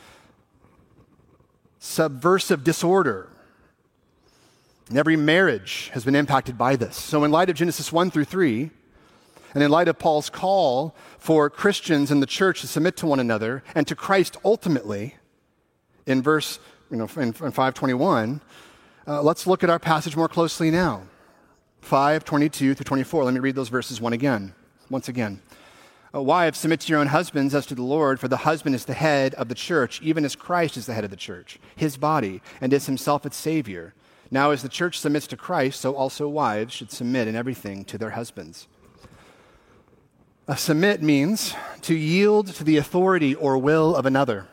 subversive 1.79 2.63
disorder. 2.63 3.29
And 4.89 4.98
every 4.98 5.15
marriage 5.15 5.89
has 5.93 6.05
been 6.05 6.15
impacted 6.15 6.57
by 6.57 6.75
this. 6.75 6.96
So, 6.96 7.24
in 7.24 7.31
light 7.31 7.50
of 7.50 7.55
Genesis 7.55 7.91
1 7.91 8.12
through 8.12 8.25
3, 8.25 8.72
and 9.53 9.63
in 9.63 9.72
light 9.72 9.88
of 9.88 9.98
Paul's 9.98 10.29
call 10.29 10.96
for 11.17 11.50
Christians 11.50 12.12
in 12.12 12.19
the 12.19 12.25
church 12.25 12.62
to 12.62 12.67
submit 12.67 12.96
to 12.98 13.05
one 13.05 13.19
another 13.19 13.63
and 13.75 13.88
to 13.88 13.96
Christ 13.96 14.38
ultimately, 14.46 15.15
in 16.05 16.22
verse, 16.22 16.60
you 16.89 16.98
know, 16.98 17.10
in, 17.15 17.29
in 17.29 17.34
521, 17.34 18.41
uh, 19.07 19.22
let's 19.22 19.48
look 19.48 19.63
at 19.63 19.69
our 19.69 19.79
passage 19.79 20.15
more 20.15 20.27
closely 20.27 20.72
now. 20.72 21.03
522 21.81 22.75
through 22.75 22.84
24. 22.84 23.24
Let 23.24 23.34
me 23.34 23.39
read 23.39 23.55
those 23.55 23.69
verses 23.69 24.01
one 24.01 24.13
again, 24.13 24.53
once 24.89 25.07
again. 25.10 25.41
Wives, 26.14 26.60
submit 26.60 26.80
to 26.82 26.90
your 26.90 27.00
own 27.00 27.08
husbands 27.08 27.54
as 27.54 27.66
to 27.68 27.76
the 27.76 27.84
Lord, 27.84 28.20
for 28.20 28.28
the 28.28 28.38
husband 28.38 28.76
is 28.76 28.86
the 28.86 28.94
head 28.94 29.34
of 29.36 29.50
the 29.50 29.56
church, 29.56 30.02
even 30.02 30.26
as 30.26 30.36
Christ 30.36 30.78
is 30.78 30.86
the 30.86 30.94
head 30.94 31.04
of 31.04 31.12
the 31.12 31.18
church, 31.18 31.60
his 31.76 31.98
body, 31.98 32.42
and 32.62 32.72
is 32.74 32.86
himself 32.86 33.26
its 33.26 33.36
Savior. 33.38 33.94
Now, 34.32 34.52
as 34.52 34.62
the 34.62 34.70
church 34.70 35.00
submits 35.00 35.28
to 35.28 35.38
Christ, 35.38 35.82
so 35.82 35.96
also 35.96 36.28
wives 36.28 36.74
should 36.74 36.92
submit 36.92 37.28
in 37.28 37.36
everything 37.36 37.86
to 37.86 37.98
their 37.98 38.12
husbands. 38.12 38.68
A 40.48 40.56
submit 40.56 41.02
means 41.02 41.54
to 41.82 41.94
yield 41.94 42.48
to 42.54 42.64
the 42.64 42.78
authority 42.78 43.36
or 43.36 43.58
will 43.58 43.96
of 43.96 44.06
another. 44.06 44.48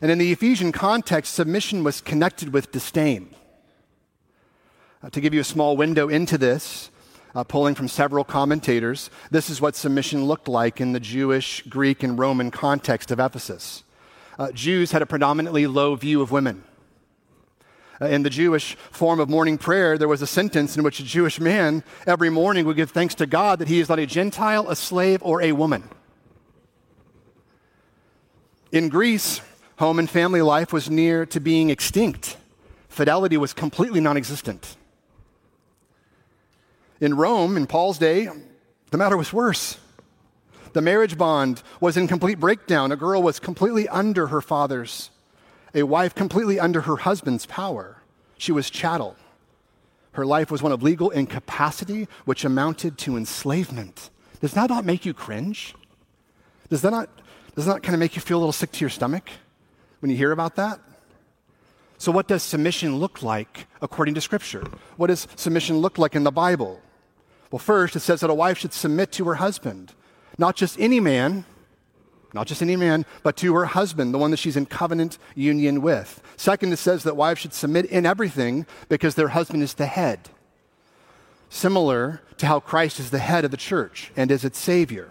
And 0.00 0.10
in 0.10 0.18
the 0.18 0.32
Ephesian 0.32 0.72
context, 0.72 1.34
submission 1.34 1.84
was 1.84 2.00
connected 2.00 2.52
with 2.52 2.72
disdain. 2.72 3.32
Uh, 5.02 5.10
to 5.10 5.20
give 5.20 5.32
you 5.32 5.40
a 5.40 5.44
small 5.44 5.76
window 5.76 6.08
into 6.08 6.36
this, 6.36 6.90
uh, 7.34 7.44
pulling 7.44 7.74
from 7.74 7.88
several 7.88 8.24
commentators, 8.24 9.10
this 9.30 9.48
is 9.48 9.60
what 9.60 9.76
submission 9.76 10.24
looked 10.24 10.48
like 10.48 10.80
in 10.80 10.92
the 10.92 11.00
Jewish, 11.00 11.62
Greek, 11.62 12.02
and 12.02 12.18
Roman 12.18 12.50
context 12.50 13.10
of 13.10 13.18
Ephesus. 13.18 13.84
Uh, 14.38 14.52
Jews 14.52 14.92
had 14.92 15.02
a 15.02 15.06
predominantly 15.06 15.66
low 15.66 15.94
view 15.94 16.20
of 16.20 16.30
women. 16.30 16.64
Uh, 18.00 18.06
in 18.06 18.22
the 18.22 18.30
Jewish 18.30 18.74
form 18.90 19.20
of 19.20 19.28
morning 19.28 19.58
prayer, 19.58 19.96
there 19.96 20.08
was 20.08 20.22
a 20.22 20.26
sentence 20.26 20.76
in 20.76 20.82
which 20.82 20.98
a 20.98 21.04
Jewish 21.04 21.38
man 21.38 21.84
every 22.06 22.30
morning 22.30 22.66
would 22.66 22.76
give 22.76 22.90
thanks 22.90 23.14
to 23.16 23.26
God 23.26 23.58
that 23.60 23.68
he 23.68 23.80
is 23.80 23.88
not 23.88 23.98
a 23.98 24.06
Gentile, 24.06 24.68
a 24.68 24.74
slave, 24.74 25.20
or 25.22 25.40
a 25.40 25.52
woman. 25.52 25.88
In 28.72 28.88
Greece, 28.88 29.40
home 29.76 29.98
and 29.98 30.08
family 30.08 30.42
life 30.42 30.72
was 30.72 30.90
near 30.90 31.26
to 31.26 31.40
being 31.40 31.70
extinct. 31.70 32.36
Fidelity 32.88 33.36
was 33.36 33.52
completely 33.52 34.00
non 34.00 34.16
existent. 34.16 34.76
In 37.02 37.16
Rome, 37.16 37.56
in 37.56 37.66
Paul's 37.66 37.98
day, 37.98 38.28
the 38.92 38.96
matter 38.96 39.16
was 39.16 39.32
worse. 39.32 39.76
The 40.72 40.80
marriage 40.80 41.18
bond 41.18 41.60
was 41.80 41.96
in 41.96 42.06
complete 42.06 42.38
breakdown. 42.38 42.92
A 42.92 42.96
girl 42.96 43.20
was 43.20 43.40
completely 43.40 43.88
under 43.88 44.28
her 44.28 44.40
father's, 44.40 45.10
a 45.74 45.82
wife 45.82 46.14
completely 46.14 46.60
under 46.60 46.82
her 46.82 46.94
husband's 46.94 47.44
power. 47.44 47.96
She 48.38 48.52
was 48.52 48.70
chattel. 48.70 49.16
Her 50.12 50.24
life 50.24 50.48
was 50.48 50.62
one 50.62 50.70
of 50.70 50.84
legal 50.84 51.10
incapacity, 51.10 52.06
which 52.24 52.44
amounted 52.44 52.98
to 52.98 53.16
enslavement. 53.16 54.10
Does 54.40 54.52
that 54.52 54.70
not 54.70 54.84
make 54.84 55.04
you 55.04 55.12
cringe? 55.12 55.74
Does 56.70 56.82
that 56.82 56.90
not, 56.92 57.10
does 57.56 57.64
that 57.64 57.72
not 57.72 57.82
kind 57.82 57.94
of 57.96 57.98
make 57.98 58.14
you 58.14 58.22
feel 58.22 58.38
a 58.38 58.42
little 58.42 58.52
sick 58.52 58.70
to 58.70 58.80
your 58.80 58.90
stomach 58.90 59.28
when 59.98 60.08
you 60.08 60.16
hear 60.16 60.30
about 60.30 60.54
that? 60.54 60.78
So, 61.98 62.12
what 62.12 62.28
does 62.28 62.44
submission 62.44 62.98
look 62.98 63.24
like 63.24 63.66
according 63.80 64.14
to 64.14 64.20
Scripture? 64.20 64.64
What 64.96 65.08
does 65.08 65.26
submission 65.34 65.78
look 65.78 65.98
like 65.98 66.14
in 66.14 66.22
the 66.22 66.30
Bible? 66.30 66.80
Well, 67.52 67.58
first, 67.58 67.94
it 67.94 68.00
says 68.00 68.20
that 68.20 68.30
a 68.30 68.34
wife 68.34 68.56
should 68.58 68.72
submit 68.72 69.12
to 69.12 69.26
her 69.26 69.34
husband, 69.34 69.92
not 70.38 70.56
just 70.56 70.80
any 70.80 71.00
man, 71.00 71.44
not 72.32 72.46
just 72.46 72.62
any 72.62 72.76
man, 72.76 73.04
but 73.22 73.36
to 73.36 73.54
her 73.54 73.66
husband, 73.66 74.14
the 74.14 74.18
one 74.18 74.30
that 74.30 74.38
she's 74.38 74.56
in 74.56 74.64
covenant 74.64 75.18
union 75.34 75.82
with. 75.82 76.22
Second, 76.38 76.72
it 76.72 76.78
says 76.78 77.02
that 77.02 77.14
wives 77.14 77.40
should 77.40 77.52
submit 77.52 77.84
in 77.84 78.06
everything 78.06 78.66
because 78.88 79.16
their 79.16 79.28
husband 79.28 79.62
is 79.62 79.74
the 79.74 79.84
head, 79.84 80.30
similar 81.50 82.22
to 82.38 82.46
how 82.46 82.58
Christ 82.58 82.98
is 82.98 83.10
the 83.10 83.18
head 83.18 83.44
of 83.44 83.50
the 83.50 83.58
church 83.58 84.10
and 84.16 84.30
is 84.30 84.46
its 84.46 84.58
Savior. 84.58 85.10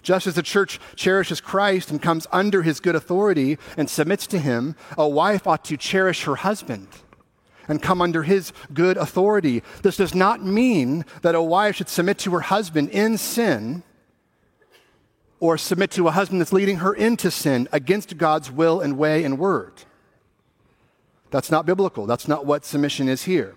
Just 0.00 0.26
as 0.26 0.34
the 0.34 0.42
church 0.42 0.80
cherishes 0.96 1.42
Christ 1.42 1.90
and 1.90 2.00
comes 2.00 2.26
under 2.32 2.62
his 2.62 2.80
good 2.80 2.94
authority 2.94 3.58
and 3.76 3.90
submits 3.90 4.26
to 4.28 4.38
him, 4.38 4.76
a 4.96 5.06
wife 5.06 5.46
ought 5.46 5.64
to 5.66 5.76
cherish 5.76 6.24
her 6.24 6.36
husband 6.36 6.88
and 7.68 7.82
come 7.82 8.00
under 8.00 8.22
his 8.22 8.52
good 8.72 8.96
authority. 8.96 9.62
This 9.82 9.98
does 9.98 10.14
not 10.14 10.44
mean 10.44 11.04
that 11.22 11.34
a 11.34 11.42
wife 11.42 11.76
should 11.76 11.88
submit 11.88 12.18
to 12.20 12.32
her 12.32 12.40
husband 12.40 12.88
in 12.90 13.18
sin 13.18 13.82
or 15.38 15.56
submit 15.56 15.90
to 15.92 16.08
a 16.08 16.10
husband 16.10 16.40
that's 16.40 16.52
leading 16.52 16.78
her 16.78 16.94
into 16.94 17.30
sin 17.30 17.68
against 17.70 18.16
God's 18.16 18.50
will 18.50 18.80
and 18.80 18.98
way 18.98 19.22
and 19.22 19.38
word. 19.38 19.84
That's 21.30 21.50
not 21.50 21.66
biblical. 21.66 22.06
That's 22.06 22.26
not 22.26 22.46
what 22.46 22.64
submission 22.64 23.08
is 23.08 23.24
here. 23.24 23.54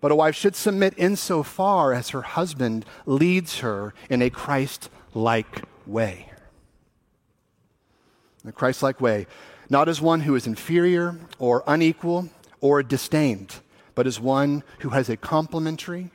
But 0.00 0.12
a 0.12 0.14
wife 0.14 0.36
should 0.36 0.54
submit 0.54 0.94
insofar 0.98 1.94
as 1.94 2.10
her 2.10 2.22
husband 2.22 2.84
leads 3.06 3.60
her 3.60 3.94
in 4.10 4.20
a 4.20 4.28
Christ 4.28 4.90
like 5.14 5.62
way. 5.86 6.30
In 8.44 8.50
a 8.50 8.52
Christ 8.52 8.82
like 8.82 9.00
way 9.00 9.26
not 9.68 9.88
as 9.88 10.00
one 10.00 10.20
who 10.20 10.34
is 10.34 10.46
inferior 10.46 11.18
or 11.38 11.64
unequal 11.66 12.28
or 12.60 12.82
disdained, 12.82 13.56
but 13.94 14.06
as 14.06 14.20
one 14.20 14.62
who 14.80 14.90
has 14.90 15.08
a 15.08 15.16
complementary, 15.16 16.10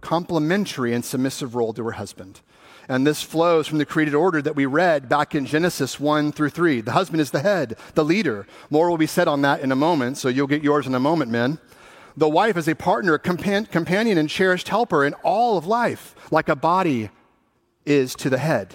complementary 0.00 0.94
and 0.94 1.04
submissive 1.04 1.54
role 1.54 1.72
to 1.74 1.84
her 1.84 1.92
husband. 1.92 2.40
And 2.88 3.06
this 3.06 3.22
flows 3.22 3.68
from 3.68 3.78
the 3.78 3.86
created 3.86 4.14
order 4.14 4.42
that 4.42 4.56
we 4.56 4.66
read 4.66 5.08
back 5.08 5.34
in 5.34 5.46
Genesis 5.46 6.00
1 6.00 6.32
through 6.32 6.50
3. 6.50 6.80
The 6.80 6.92
husband 6.92 7.20
is 7.20 7.30
the 7.30 7.40
head, 7.40 7.76
the 7.94 8.04
leader. 8.04 8.46
More 8.68 8.90
will 8.90 8.98
be 8.98 9.06
said 9.06 9.28
on 9.28 9.42
that 9.42 9.60
in 9.60 9.70
a 9.70 9.76
moment, 9.76 10.18
so 10.18 10.28
you'll 10.28 10.48
get 10.48 10.64
yours 10.64 10.88
in 10.88 10.94
a 10.94 11.00
moment, 11.00 11.30
men. 11.30 11.58
The 12.16 12.28
wife 12.28 12.56
is 12.56 12.66
a 12.66 12.74
partner, 12.74 13.16
companion, 13.18 14.18
and 14.18 14.28
cherished 14.28 14.68
helper 14.68 15.04
in 15.04 15.14
all 15.22 15.56
of 15.56 15.66
life, 15.66 16.16
like 16.32 16.48
a 16.48 16.56
body 16.56 17.10
is 17.86 18.16
to 18.16 18.28
the 18.28 18.38
head. 18.38 18.74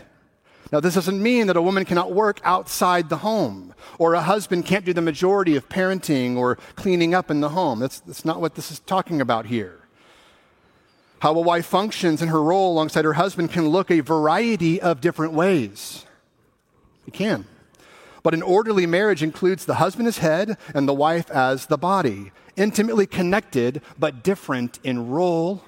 Now, 0.76 0.82
this 0.82 0.96
doesn't 0.96 1.24
mean 1.24 1.48
that 1.48 1.56
a 1.56 1.62
woman 1.62 1.86
cannot 1.86 2.12
work 2.12 2.42
outside 2.44 3.08
the 3.08 3.20
home, 3.20 3.74
or 3.98 4.14
a 4.14 4.22
husband 4.22 4.66
can't 4.66 4.84
do 4.84 4.92
the 4.92 5.02
majority 5.02 5.56
of 5.56 5.70
parenting 5.70 6.36
or 6.36 6.58
cleaning 6.76 7.14
up 7.14 7.32
in 7.32 7.40
the 7.40 7.48
home. 7.48 7.80
That's, 7.80 8.02
that's 8.02 8.26
not 8.26 8.42
what 8.42 8.56
this 8.56 8.72
is 8.72 8.80
talking 8.82 9.22
about 9.22 9.46
here. 9.46 9.80
How 11.20 11.34
a 11.34 11.40
wife 11.40 11.66
functions 11.66 12.22
in 12.22 12.28
her 12.28 12.44
role 12.44 12.74
alongside 12.74 13.06
her 13.06 13.14
husband 13.14 13.54
can 13.54 13.70
look 13.70 13.90
a 13.90 14.02
variety 14.02 14.82
of 14.82 15.00
different 15.00 15.32
ways. 15.32 16.04
It 17.08 17.14
can. 17.14 17.46
But 18.22 18.34
an 18.34 18.42
orderly 18.42 18.86
marriage 18.86 19.24
includes 19.24 19.64
the 19.64 19.76
husband 19.76 20.10
as 20.10 20.18
head 20.18 20.58
and 20.74 20.90
the 20.90 20.94
wife 20.94 21.32
as 21.32 21.68
the 21.68 21.78
body, 21.78 22.34
intimately 22.58 23.08
connected 23.08 23.82
but 23.98 24.26
different 24.26 24.80
in 24.84 25.08
role 25.08 25.64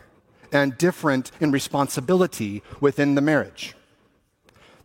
and 0.51 0.77
different 0.77 1.31
in 1.39 1.51
responsibility 1.51 2.61
within 2.81 3.15
the 3.15 3.21
marriage. 3.21 3.73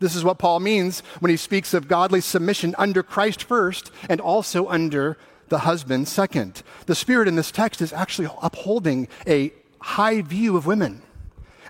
This 0.03 0.17
is 0.17 0.25
what 0.25 0.38
Paul 0.38 0.59
means 0.59 0.99
when 1.21 1.31
he 1.31 1.37
speaks 1.37 1.73
of 1.73 1.87
godly 1.87 2.21
submission 2.21 2.75
under 2.77 3.05
Christ 3.05 3.45
first 3.45 3.93
and 4.09 4.21
also 4.21 4.67
under 4.67 5.17
the 5.49 5.61
husband 5.61 6.09
second. 6.09 6.65
The 6.87 6.97
Spirit 6.97 7.29
in 7.29 7.37
this 7.37 7.53
text 7.53 7.81
is 7.81 7.93
actually 7.93 8.29
upholding 8.43 9.07
a 9.29 9.53
high 9.81 10.21
view 10.21 10.57
of 10.57 10.67
women 10.67 11.03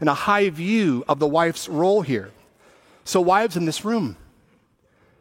and 0.00 0.08
a 0.08 0.14
high 0.14 0.48
view 0.48 1.04
of 1.08 1.18
the 1.18 1.26
wife's 1.26 1.68
role 1.68 2.00
here. 2.00 2.30
So, 3.04 3.20
wives 3.20 3.54
in 3.54 3.66
this 3.66 3.84
room, 3.84 4.16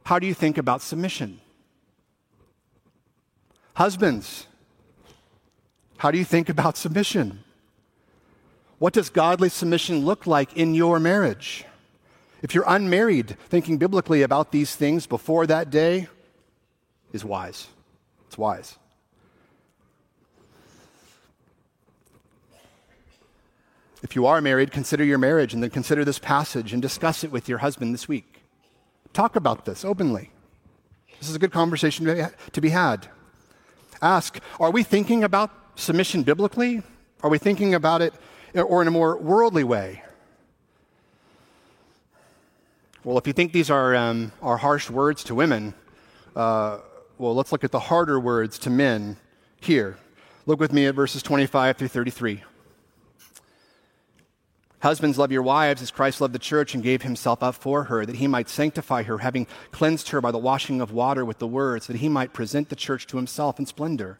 how 0.05 0.17
do 0.17 0.25
you 0.25 0.33
think 0.33 0.57
about 0.57 0.81
submission? 0.81 1.41
Husbands, 3.73 4.47
how 5.97 6.11
do 6.11 6.17
you 6.17 6.25
think 6.25 6.47
about 6.47 6.77
submission? 6.77 7.43
What 8.79 8.93
does 8.93 9.09
godly 9.09 9.49
submission 9.49 10.05
look 10.05 10.25
like 10.25 10.55
in 10.55 10.75
your 10.75 10.97
marriage? 10.97 11.65
If 12.41 12.55
you're 12.55 12.65
unmarried, 12.67 13.37
thinking 13.49 13.77
biblically 13.77 14.23
about 14.23 14.51
these 14.51 14.75
things 14.75 15.05
before 15.05 15.45
that 15.47 15.69
day 15.69 16.07
is 17.13 17.23
wise. 17.23 17.67
It's 18.27 18.37
wise. 18.37 18.77
If 24.03 24.15
you 24.15 24.25
are 24.25 24.41
married, 24.41 24.71
consider 24.71 25.03
your 25.03 25.19
marriage 25.19 25.53
and 25.53 25.61
then 25.61 25.69
consider 25.69 26.03
this 26.03 26.17
passage 26.17 26.73
and 26.73 26.81
discuss 26.81 27.23
it 27.23 27.31
with 27.31 27.47
your 27.47 27.59
husband 27.59 27.93
this 27.93 28.07
week. 28.07 28.41
Talk 29.13 29.35
about 29.35 29.65
this 29.65 29.85
openly. 29.85 30.31
This 31.19 31.29
is 31.29 31.35
a 31.35 31.39
good 31.39 31.51
conversation 31.51 32.05
to 32.51 32.61
be 32.61 32.69
had. 32.69 33.07
Ask 34.01 34.39
Are 34.59 34.71
we 34.71 34.81
thinking 34.81 35.23
about 35.23 35.51
submission 35.75 36.23
biblically? 36.23 36.81
Are 37.21 37.29
we 37.29 37.37
thinking 37.37 37.75
about 37.75 38.01
it 38.01 38.15
or 38.55 38.81
in 38.81 38.87
a 38.87 38.91
more 38.91 39.17
worldly 39.17 39.63
way? 39.63 40.01
Well, 43.03 43.17
if 43.17 43.25
you 43.25 43.33
think 43.33 43.51
these 43.51 43.71
are, 43.71 43.95
um, 43.95 44.31
are 44.43 44.57
harsh 44.57 44.87
words 44.87 45.23
to 45.23 45.33
women, 45.33 45.73
uh, 46.35 46.77
well, 47.17 47.33
let's 47.33 47.51
look 47.51 47.63
at 47.63 47.71
the 47.71 47.79
harder 47.79 48.19
words 48.19 48.59
to 48.59 48.69
men 48.69 49.17
here. 49.59 49.97
Look 50.45 50.59
with 50.59 50.71
me 50.71 50.85
at 50.85 50.93
verses 50.93 51.23
25 51.23 51.77
through 51.77 51.87
33. 51.87 52.43
Husbands, 54.81 55.17
love 55.17 55.31
your 55.31 55.41
wives 55.41 55.81
as 55.81 55.89
Christ 55.89 56.21
loved 56.21 56.35
the 56.35 56.39
church 56.39 56.75
and 56.75 56.83
gave 56.83 57.01
himself 57.01 57.41
up 57.41 57.55
for 57.55 57.85
her, 57.85 58.05
that 58.05 58.17
he 58.17 58.27
might 58.27 58.49
sanctify 58.49 59.01
her, 59.03 59.17
having 59.19 59.47
cleansed 59.71 60.09
her 60.09 60.21
by 60.21 60.29
the 60.29 60.37
washing 60.37 60.79
of 60.79 60.91
water 60.91 61.25
with 61.25 61.39
the 61.39 61.47
words, 61.47 61.87
that 61.87 61.97
he 61.97 62.09
might 62.09 62.33
present 62.33 62.69
the 62.69 62.75
church 62.75 63.07
to 63.07 63.17
himself 63.17 63.57
in 63.57 63.65
splendor, 63.65 64.19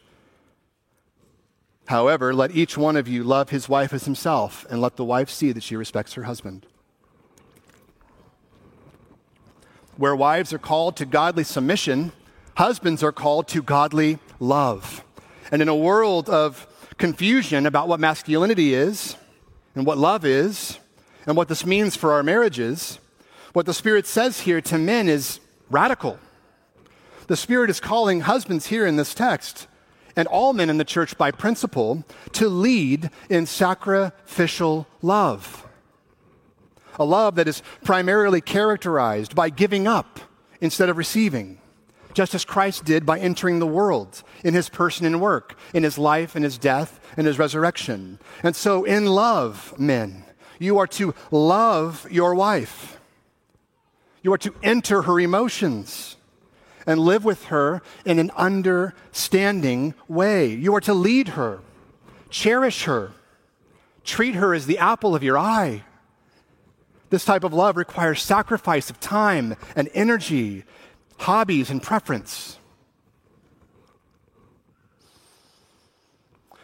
However, 1.91 2.33
let 2.33 2.55
each 2.55 2.77
one 2.77 2.95
of 2.95 3.09
you 3.09 3.21
love 3.21 3.49
his 3.49 3.67
wife 3.67 3.91
as 3.91 4.05
himself, 4.05 4.65
and 4.69 4.79
let 4.79 4.95
the 4.95 5.03
wife 5.03 5.29
see 5.29 5.51
that 5.51 5.61
she 5.61 5.75
respects 5.75 6.13
her 6.13 6.23
husband. 6.23 6.65
Where 9.97 10.15
wives 10.15 10.53
are 10.53 10.57
called 10.57 10.95
to 10.95 11.05
godly 11.05 11.43
submission, 11.43 12.13
husbands 12.55 13.03
are 13.03 13.11
called 13.11 13.49
to 13.49 13.61
godly 13.61 14.19
love. 14.39 15.03
And 15.51 15.61
in 15.61 15.67
a 15.67 15.75
world 15.75 16.29
of 16.29 16.65
confusion 16.97 17.65
about 17.65 17.89
what 17.89 17.99
masculinity 17.99 18.73
is 18.73 19.17
and 19.75 19.85
what 19.85 19.97
love 19.97 20.23
is 20.23 20.79
and 21.27 21.35
what 21.35 21.49
this 21.49 21.65
means 21.65 21.97
for 21.97 22.13
our 22.13 22.23
marriages, 22.23 22.99
what 23.51 23.65
the 23.65 23.73
Spirit 23.73 24.07
says 24.07 24.39
here 24.39 24.61
to 24.61 24.77
men 24.77 25.09
is 25.09 25.41
radical. 25.69 26.19
The 27.27 27.35
Spirit 27.35 27.69
is 27.69 27.81
calling 27.81 28.21
husbands 28.21 28.67
here 28.67 28.85
in 28.85 28.95
this 28.95 29.13
text 29.13 29.67
and 30.15 30.27
all 30.27 30.53
men 30.53 30.69
in 30.69 30.77
the 30.77 30.85
church 30.85 31.17
by 31.17 31.31
principle 31.31 32.03
to 32.33 32.47
lead 32.49 33.09
in 33.29 33.45
sacrificial 33.45 34.87
love. 35.01 35.67
A 36.99 37.05
love 37.05 37.35
that 37.35 37.47
is 37.47 37.63
primarily 37.83 38.41
characterized 38.41 39.35
by 39.35 39.49
giving 39.49 39.87
up 39.87 40.19
instead 40.59 40.89
of 40.89 40.97
receiving 40.97 41.61
just 42.13 42.35
as 42.35 42.45
Christ 42.45 42.85
did 42.85 43.05
by 43.05 43.19
entering 43.19 43.59
the 43.59 43.67
world 43.67 44.23
in 44.43 44.53
his 44.53 44.69
person 44.69 45.05
and 45.05 45.21
work, 45.21 45.57
in 45.73 45.83
his 45.83 45.97
life 45.97 46.35
and 46.35 46.43
his 46.43 46.57
death 46.57 46.99
and 47.17 47.25
his 47.27 47.39
resurrection. 47.39 48.19
And 48.43 48.55
so, 48.55 48.83
in 48.83 49.05
love, 49.05 49.73
men, 49.79 50.25
you 50.59 50.77
are 50.77 50.87
to 50.87 51.13
love 51.31 52.07
your 52.11 52.35
wife. 52.35 52.99
You 54.21 54.33
are 54.33 54.37
to 54.39 54.53
enter 54.61 55.03
her 55.03 55.19
emotions 55.19 56.17
and 56.85 56.99
live 56.99 57.23
with 57.23 57.45
her 57.45 57.81
in 58.05 58.19
an 58.19 58.31
understanding 58.31 59.93
way. 60.07 60.47
You 60.47 60.75
are 60.75 60.81
to 60.81 60.93
lead 60.93 61.29
her, 61.29 61.59
cherish 62.29 62.83
her, 62.83 63.11
treat 64.03 64.35
her 64.35 64.53
as 64.53 64.65
the 64.65 64.77
apple 64.77 65.15
of 65.15 65.23
your 65.23 65.37
eye. 65.37 65.83
This 67.09 67.25
type 67.25 67.43
of 67.43 67.53
love 67.53 67.75
requires 67.75 68.21
sacrifice 68.21 68.89
of 68.89 68.99
time 68.99 69.55
and 69.75 69.89
energy 69.93 70.63
hobbies, 71.21 71.69
and 71.69 71.81
preference. 71.81 72.57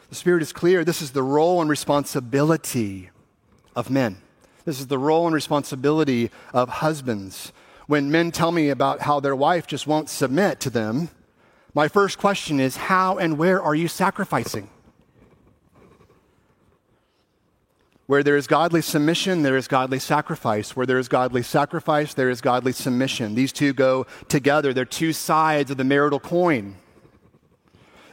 The 0.09 0.15
Spirit 0.15 0.41
is 0.41 0.51
clear. 0.51 0.83
This 0.83 1.01
is 1.01 1.11
the 1.11 1.23
role 1.23 1.61
and 1.61 1.69
responsibility 1.69 3.11
of 3.75 3.89
men. 3.91 4.17
This 4.65 4.79
is 4.79 4.87
the 4.87 4.97
role 4.97 5.27
and 5.27 5.33
responsibility 5.33 6.31
of 6.53 6.69
husbands. 6.69 7.51
When 7.87 8.11
men 8.11 8.31
tell 8.31 8.51
me 8.51 8.69
about 8.69 9.01
how 9.01 9.19
their 9.19 9.35
wife 9.35 9.65
just 9.65 9.87
won't 9.87 10.09
submit 10.09 10.59
to 10.61 10.69
them, 10.69 11.09
my 11.73 11.87
first 11.87 12.17
question 12.17 12.59
is 12.59 12.75
how 12.75 13.17
and 13.17 13.37
where 13.37 13.61
are 13.61 13.75
you 13.75 13.87
sacrificing? 13.87 14.69
Where 18.07 18.23
there 18.23 18.37
is 18.37 18.47
godly 18.47 18.81
submission, 18.81 19.41
there 19.41 19.57
is 19.57 19.67
godly 19.67 19.99
sacrifice. 19.99 20.75
Where 20.75 20.85
there 20.85 20.97
is 20.97 21.07
godly 21.07 21.43
sacrifice, 21.43 22.13
there 22.13 22.29
is 22.29 22.39
godly 22.39 22.71
submission. 22.71 23.35
These 23.35 23.51
two 23.51 23.73
go 23.73 24.05
together. 24.29 24.73
They're 24.73 24.85
two 24.85 25.13
sides 25.13 25.71
of 25.71 25.77
the 25.77 25.83
marital 25.83 26.19
coin. 26.19 26.75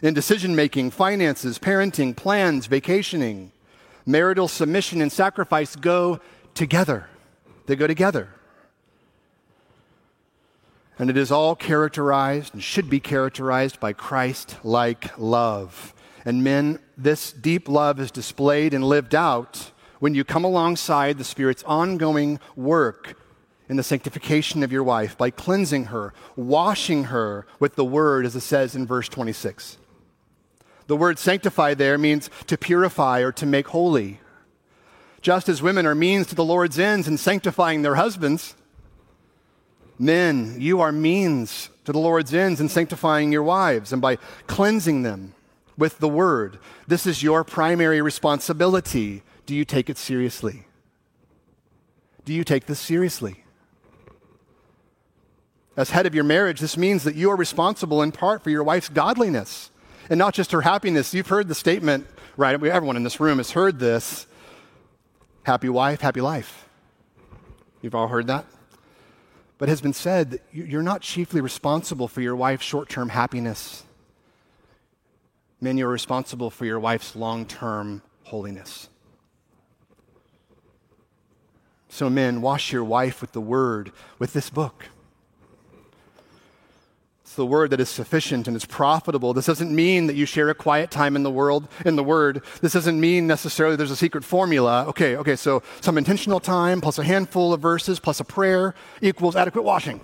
In 0.03 0.15
decision 0.15 0.55
making, 0.55 0.91
finances, 0.91 1.59
parenting, 1.59 2.17
plans, 2.17 2.67
vacationing, 2.67 3.53
marital 4.05 4.49
submission 4.49 5.01
and 5.01 5.11
sacrifice 5.11 5.77
go 5.77 6.21
together. 6.55 7.09
They 7.67 7.77
go 7.77 7.87
together. 7.87 8.29
And 10.99 11.11
it 11.11 11.17
is 11.17 11.33
all 11.33 11.57
characterized 11.57 12.55
and 12.55 12.63
should 12.63 12.89
be 12.89 13.01
characterized 13.01 13.81
by 13.81 13.93
Christ 13.93 14.57
like 14.63 15.19
love. 15.19 15.93
And 16.25 16.45
men, 16.45 16.79
this 16.97 17.33
deep 17.33 17.69
love 17.69 17.99
is 18.01 18.11
displayed 18.11 18.73
and 18.73 18.85
lived 18.85 19.15
out 19.15 19.73
when 19.99 20.15
you 20.15 20.25
come 20.25 20.45
alongside 20.45 21.19
the 21.19 21.25
Spirit's 21.25 21.65
ongoing 21.65 22.39
work 22.57 23.19
in 23.69 23.77
the 23.77 23.83
sanctification 23.83 24.63
of 24.63 24.73
your 24.73 24.85
wife 24.85 25.17
by 25.17 25.31
cleansing 25.31 25.87
her, 25.87 26.13
washing 26.37 27.05
her 27.05 27.47
with 27.59 27.77
the 27.77 27.85
word, 27.85 28.27
as 28.27 28.37
it 28.37 28.41
says 28.41 28.77
in 28.77 28.87
verse 28.87 29.09
26. 29.09 29.79
The 30.87 30.97
word 30.97 31.19
sanctify 31.19 31.75
there 31.75 31.97
means 31.97 32.29
to 32.47 32.59
purify 32.59 33.21
or 33.21 33.33
to 33.33 33.47
make 33.47 33.69
holy. 33.69 34.21
Just 35.23 35.49
as 35.49 35.63
women 35.63 35.87
are 35.87 35.95
means 35.95 36.27
to 36.27 36.35
the 36.35 36.45
Lord's 36.45 36.79
ends 36.79 37.09
in 37.09 37.17
sanctifying 37.17 37.81
their 37.81 37.95
husbands, 37.95 38.55
men, 39.99 40.57
you 40.59 40.81
are 40.81 40.93
means 40.93 41.71
to 41.85 41.93
the 41.93 41.99
Lord's 41.99 42.35
ends 42.35 42.61
in 42.61 42.69
sanctifying 42.69 43.33
your 43.33 43.43
wives 43.43 43.93
and 43.93 44.01
by 44.01 44.17
cleansing 44.47 45.03
them 45.03 45.35
with 45.77 45.99
the 45.99 46.09
word. 46.09 46.59
This 46.87 47.07
is 47.07 47.23
your 47.23 47.45
primary 47.45 48.01
responsibility 48.01 49.23
do 49.47 49.55
you 49.55 49.65
take 49.65 49.91
it 49.91 49.99
seriously? 49.99 50.65
Do 52.25 52.33
you 52.33 52.45
take 52.45 52.67
this 52.67 52.81
seriously? 52.81 53.45
As 55.77 55.91
head 55.91 56.07
of 56.07 56.15
your 56.15 56.25
marriage, 56.25 56.61
this 56.61 56.77
means 56.77 57.05
that 57.05 57.15
you 57.15 57.31
are 57.31 57.37
responsible 57.37 58.01
in 58.01 58.13
part 58.13 58.43
for 58.43 58.51
your 58.51 58.63
wife's 58.63 58.89
godliness 58.89 59.71
and 60.09 60.19
not 60.19 60.35
just 60.35 60.53
her 60.53 60.63
happiness. 60.63 61.13
You've 61.13 61.27
heard 61.27 61.49
the 61.49 61.55
statement, 61.55 62.07
right? 62.37 62.55
Everyone 62.55 62.97
in 62.97 63.03
this 63.03 63.21
room 63.21 63.39
has 63.39 63.51
heard 63.51 63.79
this 63.79 64.27
happy 65.43 65.69
wife, 65.69 66.01
happy 66.01 66.21
life. 66.21 66.69
You've 67.83 67.95
all 67.95 68.09
heard 68.09 68.29
that? 68.29 68.47
But 69.59 69.69
has 69.69 69.81
been 69.81 69.93
said 69.93 70.31
that 70.31 70.43
you're 70.53 70.83
not 70.83 71.01
chiefly 71.01 71.40
responsible 71.40 72.09
for 72.09 72.21
your 72.21 72.35
wife's 72.35 72.64
short 72.64 72.88
term 72.88 73.11
happiness. 73.11 73.85
Men, 75.61 75.79
you're 75.79 75.88
responsible 75.88 76.51
for 76.51 76.64
your 76.67 76.81
wife's 76.81 77.17
long 77.17 77.47
term 77.47 78.03
holiness. 78.25 78.88
So, 81.88 82.11
men, 82.11 82.43
wash 82.43 82.73
your 82.73 82.85
wife 82.85 83.21
with 83.21 83.33
the 83.33 83.40
word, 83.40 83.93
with 84.19 84.33
this 84.33 84.51
book. 84.51 84.87
It's 87.35 87.37
the 87.37 87.44
word 87.44 87.70
that 87.70 87.81
is 87.81 87.88
sufficient 87.88 88.47
and 88.47 88.57
is 88.57 88.64
profitable. 88.64 89.35
This 89.35 89.47
doesn't 89.47 89.75
mean 89.75 90.07
that 90.07 90.14
you 90.14 90.25
share 90.25 90.51
a 90.51 90.55
quiet 90.55 90.92
time 90.92 91.16
in 91.16 91.25
the 91.25 91.33
world, 91.33 91.66
in 91.85 91.97
the 91.97 92.05
word. 92.05 92.44
This 92.61 92.75
doesn't 92.75 93.01
mean 93.01 93.27
necessarily 93.27 93.75
there's 93.75 93.90
a 93.90 93.97
secret 93.97 94.23
formula. 94.23 94.87
Okay, 94.87 95.16
okay, 95.16 95.35
so 95.35 95.61
some 95.81 95.99
intentional 95.99 96.38
time 96.38 96.81
plus 96.81 96.97
a 96.97 97.03
handful 97.03 97.53
of 97.53 97.61
verses 97.61 97.99
plus 97.99 98.20
a 98.20 98.25
prayer 98.25 98.73
equals 99.03 99.35
adequate 99.35 99.62
washing. 99.62 100.01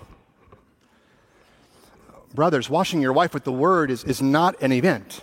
Brothers, 2.33 2.69
washing 2.69 3.01
your 3.01 3.13
wife 3.13 3.33
with 3.33 3.45
the 3.45 3.53
word 3.53 3.91
is, 3.91 4.03
is 4.03 4.21
not 4.21 4.61
an 4.61 4.73
event, 4.73 5.21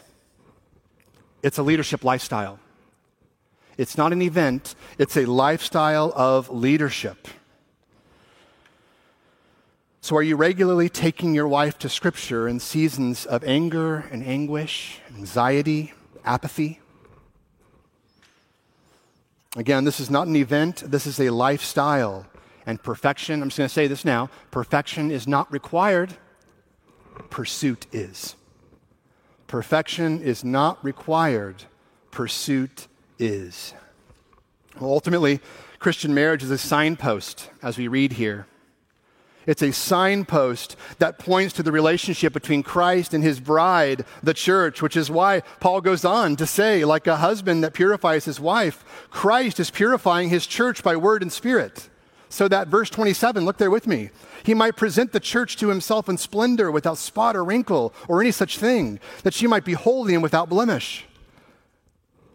it's 1.43 1.59
a 1.59 1.63
leadership 1.63 2.05
lifestyle. 2.05 2.59
It's 3.77 3.99
not 3.99 4.15
an 4.15 4.23
event, 4.23 4.75
it's 4.97 5.19
a 5.19 5.27
lifestyle 5.27 6.11
of 6.17 6.49
leadership. 6.49 7.29
So, 10.09 10.17
are 10.17 10.23
you 10.23 10.37
regularly 10.37 10.89
taking 10.89 11.35
your 11.35 11.47
wife 11.47 11.79
to 11.81 11.91
Scripture 11.91 12.49
in 12.49 12.61
seasons 12.61 13.27
of 13.27 13.45
anger 13.45 14.09
and 14.11 14.25
anguish, 14.25 15.03
anxiety, 15.15 15.93
apathy? 16.25 16.81
Again, 19.55 19.85
this 19.85 20.01
is 20.01 20.09
not 20.09 20.27
an 20.27 20.35
event, 20.35 20.77
this 20.87 21.07
is 21.07 21.21
a 21.21 21.29
lifestyle. 21.29 22.25
And 22.65 22.83
perfection, 22.83 23.43
I'm 23.43 23.49
just 23.49 23.59
going 23.59 23.69
to 23.69 23.75
say 23.75 23.87
this 23.87 24.03
now 24.03 24.31
perfection 24.51 25.11
is 25.11 25.29
not 25.29 25.53
required, 25.53 26.17
pursuit 27.29 27.85
is. 27.93 28.35
Perfection 29.47 30.23
is 30.23 30.43
not 30.43 30.83
required, 30.83 31.65
pursuit 32.11 32.87
is. 33.19 33.75
Well, 34.81 34.89
ultimately, 34.89 35.41
Christian 35.79 36.15
marriage 36.15 36.43
is 36.43 36.51
a 36.51 36.57
signpost, 36.57 37.51
as 37.63 37.77
we 37.77 37.89
read 37.89 38.15
here. 38.15 38.47
It's 39.49 39.63
a 39.63 39.73
signpost 39.73 40.77
that 40.99 41.19
points 41.19 41.55
to 41.55 41.63
the 41.63 41.73
relationship 41.73 42.35
between 42.35 42.63
Christ 42.63 43.15
and 43.15 43.25
his 43.25 43.41
bride, 43.41 44.05
the 44.23 44.35
church, 44.35 44.83
which 44.83 44.95
is 44.95 45.11
why 45.11 45.41
Paul 45.59 45.81
goes 45.81 46.05
on 46.05 46.37
to 46.37 46.47
say, 46.47 46.85
like 46.85 47.07
a 47.07 47.17
husband 47.17 47.65
that 47.65 47.73
purifies 47.73 48.27
his 48.27 48.39
wife, 48.39 48.85
Christ 49.09 49.59
is 49.59 49.71
purifying 49.71 50.29
his 50.29 50.47
church 50.47 50.83
by 50.83 50.97
word 50.97 51.23
and 51.23 51.33
spirit. 51.33 51.89
so 52.29 52.47
that, 52.47 52.69
verse 52.69 52.91
27, 52.91 53.47
look 53.47 53.57
there 53.57 53.71
with 53.71 53.87
me, 53.87 54.11
he 54.43 54.53
might 54.53 54.77
present 54.77 55.13
the 55.13 55.19
church 55.19 55.57
to 55.57 55.69
himself 55.69 56.11
in 56.11 56.19
splendor 56.19 56.71
without 56.71 56.99
spot 56.99 57.35
or 57.35 57.43
wrinkle 57.43 57.95
or 58.07 58.21
any 58.21 58.33
such 58.33 58.59
thing, 58.59 59.01
that 59.23 59.33
she 59.33 59.47
might 59.47 59.65
be 59.65 59.73
holy 59.73 60.13
and 60.13 60.23
without 60.23 60.51
blemish. 60.51 61.07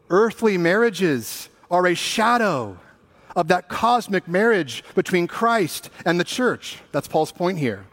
Earthly 0.10 0.58
marriages 0.58 1.48
are 1.70 1.86
a 1.86 1.94
shadow 1.94 2.80
of 3.36 3.48
that 3.48 3.70
cosmic 3.70 4.28
marriage 4.28 4.84
between 4.96 5.28
Christ 5.28 5.90
and 6.06 6.20
the 6.20 6.24
church. 6.24 6.80
That's 6.92 7.08
Paul's 7.08 7.32
point 7.32 7.60
here. 7.60 7.86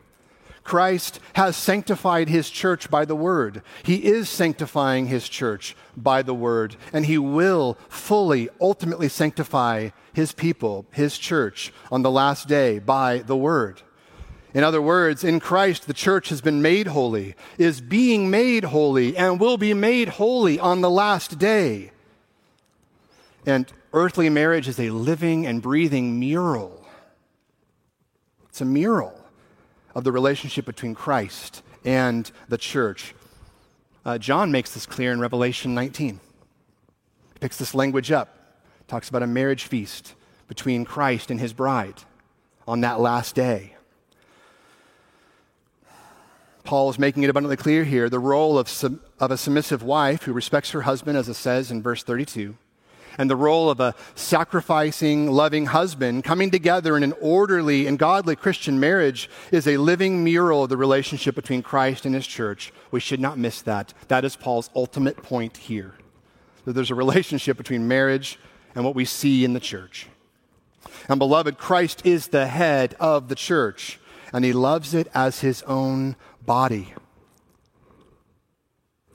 Christ 0.63 1.21
has 1.35 1.57
sanctified 1.57 2.29
his 2.29 2.51
church 2.51 2.91
by 2.91 3.05
the 3.05 3.17
word. 3.17 3.63
He 3.83 4.05
is 4.05 4.29
sanctifying 4.29 5.07
his 5.07 5.29
church 5.29 5.75
by 5.97 6.23
the 6.23 6.35
word, 6.35 6.77
and 6.93 7.07
he 7.07 7.19
will 7.19 7.77
fully, 7.89 8.49
ultimately 8.61 9.09
sanctify 9.09 9.91
his 10.13 10.33
people, 10.33 10.87
his 10.93 11.19
church, 11.19 11.73
on 11.91 12.03
the 12.03 12.11
last 12.11 12.47
day 12.47 12.79
by 12.79 13.19
the 13.19 13.37
word. 13.37 13.83
In 14.53 14.65
other 14.65 14.83
words, 14.83 15.23
in 15.23 15.41
Christ, 15.41 15.87
the 15.87 15.95
church 15.95 16.29
has 16.29 16.41
been 16.41 16.61
made 16.61 16.89
holy, 16.89 17.37
is 17.57 17.81
being 17.81 18.31
made 18.31 18.65
holy, 18.65 19.17
and 19.17 19.41
will 19.41 19.57
be 19.57 19.75
made 19.75 20.09
holy 20.09 20.59
on 20.59 20.81
the 20.81 20.91
last 20.91 21.39
day. 21.39 21.93
And 23.47 23.73
earthly 23.93 24.29
marriage 24.29 24.69
is 24.69 24.79
a 24.79 24.91
living 24.91 25.47
and 25.47 25.61
breathing 25.63 26.19
mural. 26.19 26.87
It's 28.49 28.61
a 28.61 28.65
mural 28.65 29.15
of 29.95 30.05
the 30.05 30.13
relationship 30.13 30.65
between 30.65 30.95
Christ 30.95 31.63
and 31.85 32.31
the 32.49 32.59
church. 32.59 33.15
Uh, 34.05 34.19
John 34.19 34.53
makes 34.53 34.73
this 34.73 34.87
clear 34.87 35.13
in 35.13 35.21
Revelation 35.21 35.75
19. 35.75 36.21
He 37.35 37.39
picks 37.39 37.57
this 37.57 37.75
language 37.75 38.11
up, 38.11 38.37
talks 38.89 39.09
about 39.09 39.23
a 39.23 39.27
marriage 39.27 39.65
feast 39.65 40.15
between 40.49 40.85
Christ 40.85 41.31
and 41.31 41.41
his 41.41 41.53
bride 41.53 42.03
on 42.67 42.81
that 42.81 43.01
last 43.01 43.35
day. 43.35 43.75
Paul 46.65 46.91
is 46.91 46.99
making 46.99 47.23
it 47.23 47.31
abundantly 47.31 47.57
clear 47.57 47.85
here 47.85 48.09
the 48.09 48.19
role 48.19 48.59
of, 48.59 48.69
sub, 48.69 49.01
of 49.19 49.31
a 49.31 49.37
submissive 49.37 49.83
wife 49.83 50.25
who 50.25 50.33
respects 50.33 50.71
her 50.71 50.83
husband, 50.83 51.17
as 51.17 51.29
it 51.29 51.35
says 51.35 51.71
in 51.71 51.83
verse 51.83 52.03
32 52.03 52.57
and 53.19 53.31
the 53.31 53.37
role 53.37 53.71
of 53.71 53.81
a 53.81 53.95
sacrificing, 54.15 55.31
loving 55.31 55.67
husband 55.67 56.25
coming 56.25 56.51
together 56.51 56.97
in 56.97 57.03
an 57.03 57.15
orderly 57.21 57.87
and 57.87 57.99
godly 57.99 58.37
Christian 58.37 58.81
marriage 58.81 59.29
is 59.51 59.67
a 59.67 59.77
living 59.77 60.25
mural 60.25 60.65
of 60.65 60.69
the 60.69 60.77
relationship 60.77 61.35
between 61.35 61.63
Christ 61.63 62.07
and 62.07 62.15
his 62.15 62.27
church. 62.27 62.73
We 62.91 63.01
should 63.01 63.21
not 63.21 63.39
miss 63.39 63.63
that. 63.63 63.95
That 64.09 64.25
is 64.25 64.37
Paul's 64.37 64.71
ultimate 64.75 65.23
point 65.23 65.57
here. 65.57 65.95
That 66.65 66.73
there's 66.73 66.91
a 66.91 66.95
relationship 66.95 67.57
between 67.57 67.89
marriage 67.89 68.39
and 68.75 68.85
what 68.85 68.95
we 68.95 69.05
see 69.05 69.45
in 69.45 69.53
the 69.53 69.61
church. 69.61 70.07
And 71.09 71.19
beloved, 71.19 71.59
Christ 71.59 72.03
is 72.05 72.29
the 72.29 72.47
head 72.47 72.95
of 73.01 73.29
the 73.29 73.35
church, 73.35 73.99
and 74.33 74.45
he 74.45 74.53
loves 74.53 74.95
it 74.95 75.09
as 75.15 75.41
his 75.41 75.63
own 75.65 76.17
body. 76.45 76.95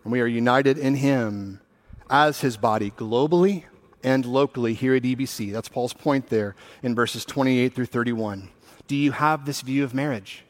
And 0.03 0.11
we 0.11 0.21
are 0.21 0.27
united 0.27 0.77
in 0.77 0.95
him 0.95 1.61
as 2.09 2.41
his 2.41 2.57
body 2.57 2.91
globally 2.91 3.63
and 4.05 4.23
locally 4.23 4.75
here 4.75 4.95
at 4.95 5.01
EBC. 5.01 5.51
That's 5.51 5.67
Paul's 5.67 5.91
point 5.91 6.27
there 6.27 6.55
in 6.83 6.93
verses 6.93 7.25
28 7.25 7.73
through 7.73 7.87
31. 7.87 8.49
Do 8.87 8.95
you 8.95 9.11
have 9.11 9.45
this 9.45 9.61
view 9.61 9.83
of 9.83 9.95
marriage? 9.95 10.43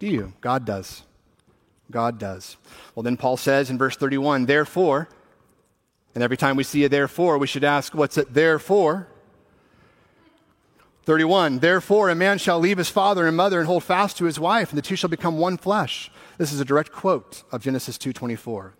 Do 0.00 0.08
you? 0.08 0.32
God 0.40 0.64
does. 0.66 1.04
God 1.92 2.18
does. 2.18 2.56
Well, 2.94 3.04
then 3.04 3.16
Paul 3.16 3.36
says 3.36 3.70
in 3.70 3.78
verse 3.78 3.96
31, 3.96 4.46
therefore, 4.46 5.08
and 6.12 6.24
every 6.24 6.36
time 6.36 6.56
we 6.56 6.64
see 6.64 6.82
a 6.82 6.88
therefore, 6.88 7.38
we 7.38 7.46
should 7.46 7.62
ask, 7.62 7.94
what's 7.94 8.18
it 8.18 8.34
there 8.34 8.58
for? 8.58 9.06
31, 11.04 11.60
therefore 11.60 12.10
a 12.10 12.16
man 12.16 12.36
shall 12.38 12.58
leave 12.58 12.78
his 12.78 12.90
father 12.90 13.28
and 13.28 13.36
mother 13.36 13.60
and 13.60 13.68
hold 13.68 13.84
fast 13.84 14.18
to 14.18 14.24
his 14.24 14.40
wife, 14.40 14.70
and 14.70 14.78
the 14.78 14.82
two 14.82 14.96
shall 14.96 15.08
become 15.08 15.38
one 15.38 15.56
flesh. 15.56 16.10
This 16.36 16.52
is 16.52 16.58
a 16.58 16.64
direct 16.64 16.90
quote 16.90 17.44
of 17.52 17.62
Genesis 17.62 17.96
2.24. 17.96 18.72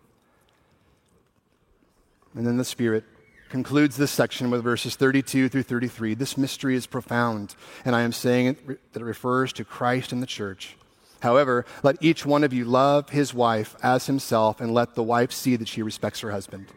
And 2.34 2.44
then 2.44 2.56
the 2.56 2.64
Spirit 2.64 3.04
concludes 3.50 3.96
this 3.96 4.12
section 4.12 4.48
with 4.50 4.62
verses 4.62 4.94
32 4.94 5.48
through 5.48 5.64
33. 5.64 6.14
This 6.14 6.38
mystery 6.38 6.76
is 6.76 6.86
profound, 6.86 7.56
and 7.84 7.94
I 7.96 8.02
am 8.02 8.12
saying 8.12 8.46
it, 8.46 8.92
that 8.92 9.02
it 9.02 9.04
refers 9.04 9.52
to 9.54 9.64
Christ 9.64 10.12
and 10.12 10.22
the 10.22 10.26
church. 10.26 10.76
However, 11.20 11.66
let 11.82 12.02
each 12.02 12.24
one 12.24 12.44
of 12.44 12.52
you 12.52 12.64
love 12.64 13.10
his 13.10 13.34
wife 13.34 13.76
as 13.82 14.06
himself, 14.06 14.60
and 14.60 14.72
let 14.72 14.94
the 14.94 15.02
wife 15.02 15.32
see 15.32 15.56
that 15.56 15.68
she 15.68 15.82
respects 15.82 16.20
her 16.20 16.30
husband. 16.30 16.68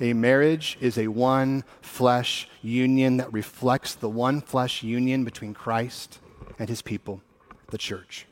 A 0.00 0.14
marriage 0.14 0.78
is 0.80 0.98
a 0.98 1.08
one 1.08 1.62
flesh 1.82 2.48
union 2.62 3.18
that 3.18 3.32
reflects 3.32 3.94
the 3.94 4.08
one 4.08 4.40
flesh 4.40 4.82
union 4.82 5.24
between 5.24 5.54
Christ 5.54 6.18
and 6.58 6.68
his 6.68 6.82
people, 6.82 7.20
the 7.70 7.78
church. 7.78 8.26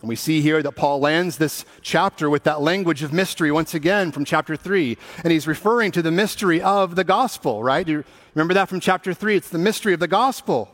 And 0.00 0.08
we 0.08 0.16
see 0.16 0.40
here 0.40 0.62
that 0.62 0.72
Paul 0.72 1.00
lands 1.00 1.38
this 1.38 1.64
chapter 1.82 2.30
with 2.30 2.44
that 2.44 2.60
language 2.60 3.02
of 3.02 3.12
mystery 3.12 3.50
once 3.50 3.74
again 3.74 4.12
from 4.12 4.24
chapter 4.24 4.54
3. 4.54 4.96
And 5.24 5.32
he's 5.32 5.48
referring 5.48 5.90
to 5.92 6.02
the 6.02 6.12
mystery 6.12 6.62
of 6.62 6.94
the 6.94 7.04
gospel, 7.04 7.64
right? 7.64 7.86
You 7.86 8.04
remember 8.34 8.54
that 8.54 8.68
from 8.68 8.78
chapter 8.78 9.12
3? 9.12 9.34
It's 9.36 9.48
the 9.50 9.58
mystery 9.58 9.92
of 9.94 10.00
the 10.00 10.06
gospel. 10.06 10.70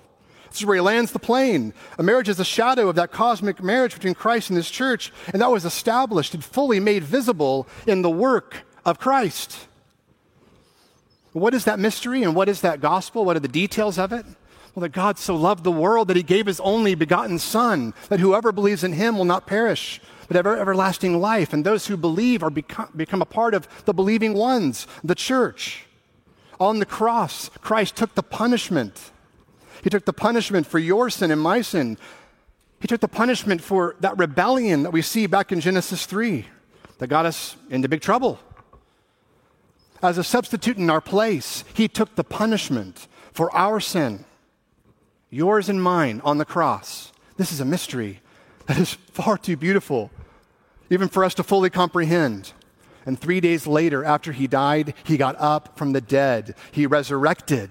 This 0.50 0.60
is 0.60 0.66
where 0.66 0.76
he 0.76 0.82
lands 0.82 1.10
the 1.10 1.18
plane. 1.18 1.72
A 1.98 2.02
marriage 2.02 2.28
is 2.28 2.38
a 2.38 2.44
shadow 2.44 2.88
of 2.88 2.96
that 2.96 3.12
cosmic 3.12 3.62
marriage 3.62 3.94
between 3.94 4.14
Christ 4.14 4.50
and 4.50 4.56
his 4.56 4.70
church, 4.70 5.12
and 5.32 5.40
that 5.40 5.50
was 5.50 5.64
established 5.64 6.34
and 6.34 6.44
fully 6.44 6.78
made 6.78 7.02
visible 7.02 7.66
in 7.86 8.02
the 8.02 8.10
work 8.10 8.58
of 8.84 8.98
Christ. 8.98 9.66
What 11.32 11.54
is 11.54 11.64
that 11.64 11.80
mystery 11.80 12.22
and 12.22 12.36
what 12.36 12.48
is 12.48 12.60
that 12.60 12.80
gospel? 12.80 13.24
What 13.24 13.36
are 13.36 13.40
the 13.40 13.48
details 13.48 13.98
of 13.98 14.12
it? 14.12 14.24
Well, 14.74 14.82
that 14.82 14.90
God 14.90 15.18
so 15.18 15.36
loved 15.36 15.62
the 15.62 15.70
world 15.70 16.08
that 16.08 16.16
he 16.16 16.24
gave 16.24 16.46
his 16.46 16.58
only 16.60 16.96
begotten 16.96 17.38
Son, 17.38 17.94
that 18.08 18.18
whoever 18.18 18.50
believes 18.50 18.82
in 18.82 18.92
him 18.92 19.16
will 19.16 19.24
not 19.24 19.46
perish, 19.46 20.00
but 20.26 20.36
have 20.36 20.46
everlasting 20.46 21.20
life. 21.20 21.52
And 21.52 21.64
those 21.64 21.86
who 21.86 21.96
believe 21.96 22.42
are 22.42 22.50
become, 22.50 22.88
become 22.96 23.22
a 23.22 23.26
part 23.26 23.54
of 23.54 23.68
the 23.84 23.94
believing 23.94 24.34
ones, 24.34 24.88
the 25.04 25.14
church. 25.14 25.86
On 26.58 26.80
the 26.80 26.86
cross, 26.86 27.50
Christ 27.60 27.94
took 27.94 28.16
the 28.16 28.22
punishment. 28.22 29.12
He 29.82 29.90
took 29.90 30.06
the 30.06 30.12
punishment 30.12 30.66
for 30.66 30.80
your 30.80 31.08
sin 31.08 31.30
and 31.30 31.40
my 31.40 31.60
sin. 31.60 31.96
He 32.80 32.88
took 32.88 33.00
the 33.00 33.08
punishment 33.08 33.60
for 33.60 33.94
that 34.00 34.18
rebellion 34.18 34.82
that 34.82 34.92
we 34.92 35.02
see 35.02 35.26
back 35.26 35.52
in 35.52 35.60
Genesis 35.60 36.04
3 36.04 36.46
that 36.98 37.06
got 37.06 37.26
us 37.26 37.56
into 37.70 37.88
big 37.88 38.00
trouble. 38.00 38.40
As 40.02 40.18
a 40.18 40.24
substitute 40.24 40.78
in 40.78 40.90
our 40.90 41.00
place, 41.00 41.62
He 41.74 41.86
took 41.86 42.16
the 42.16 42.24
punishment 42.24 43.06
for 43.32 43.54
our 43.54 43.78
sin 43.78 44.24
yours 45.34 45.68
and 45.68 45.82
mine, 45.82 46.20
on 46.24 46.38
the 46.38 46.44
cross. 46.44 47.12
This 47.36 47.50
is 47.50 47.58
a 47.58 47.64
mystery 47.64 48.20
that 48.66 48.78
is 48.78 48.92
far 48.92 49.36
too 49.36 49.56
beautiful, 49.56 50.10
even 50.90 51.08
for 51.08 51.24
us 51.24 51.34
to 51.34 51.42
fully 51.42 51.70
comprehend. 51.70 52.52
And 53.04 53.18
three 53.18 53.40
days 53.40 53.66
later, 53.66 54.04
after 54.04 54.30
he 54.32 54.46
died, 54.46 54.94
he 55.02 55.16
got 55.16 55.34
up 55.38 55.76
from 55.76 55.92
the 55.92 56.00
dead. 56.00 56.54
He 56.70 56.86
resurrected. 56.86 57.70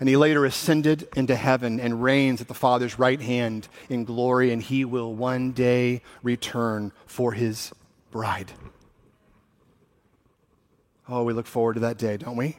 And 0.00 0.08
he 0.08 0.16
later 0.16 0.44
ascended 0.44 1.08
into 1.14 1.36
heaven 1.36 1.78
and 1.78 2.02
reigns 2.02 2.40
at 2.40 2.48
the 2.48 2.54
Father's 2.54 2.98
right 2.98 3.20
hand 3.20 3.68
in 3.88 4.04
glory. 4.04 4.50
And 4.50 4.62
he 4.62 4.84
will 4.84 5.14
one 5.14 5.52
day 5.52 6.02
return 6.22 6.92
for 7.06 7.32
his 7.32 7.72
bride. 8.10 8.52
Oh, 11.08 11.22
we 11.22 11.34
look 11.34 11.46
forward 11.46 11.74
to 11.74 11.80
that 11.80 11.98
day, 11.98 12.16
don't 12.16 12.36
we? 12.36 12.56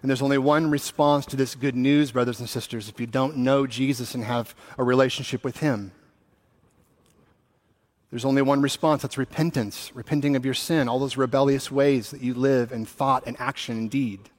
And 0.00 0.08
there's 0.08 0.22
only 0.22 0.38
one 0.38 0.70
response 0.70 1.26
to 1.26 1.36
this 1.36 1.54
good 1.54 1.74
news, 1.74 2.12
brothers 2.12 2.40
and 2.40 2.48
sisters, 2.48 2.88
if 2.88 3.00
you 3.00 3.06
don't 3.06 3.38
know 3.38 3.66
Jesus 3.66 4.14
and 4.14 4.24
have 4.24 4.54
a 4.76 4.84
relationship 4.84 5.42
with 5.42 5.58
Him. 5.58 5.92
There's 8.10 8.24
only 8.24 8.42
one 8.42 8.62
response 8.62 9.02
that's 9.02 9.18
repentance, 9.18 9.90
repenting 9.94 10.34
of 10.34 10.44
your 10.44 10.54
sin, 10.54 10.88
all 10.88 10.98
those 10.98 11.16
rebellious 11.16 11.70
ways 11.70 12.10
that 12.10 12.22
you 12.22 12.32
live 12.32 12.72
in 12.72 12.86
thought 12.86 13.24
and 13.26 13.36
action 13.38 13.76
and 13.76 13.90
deed, 13.90 14.30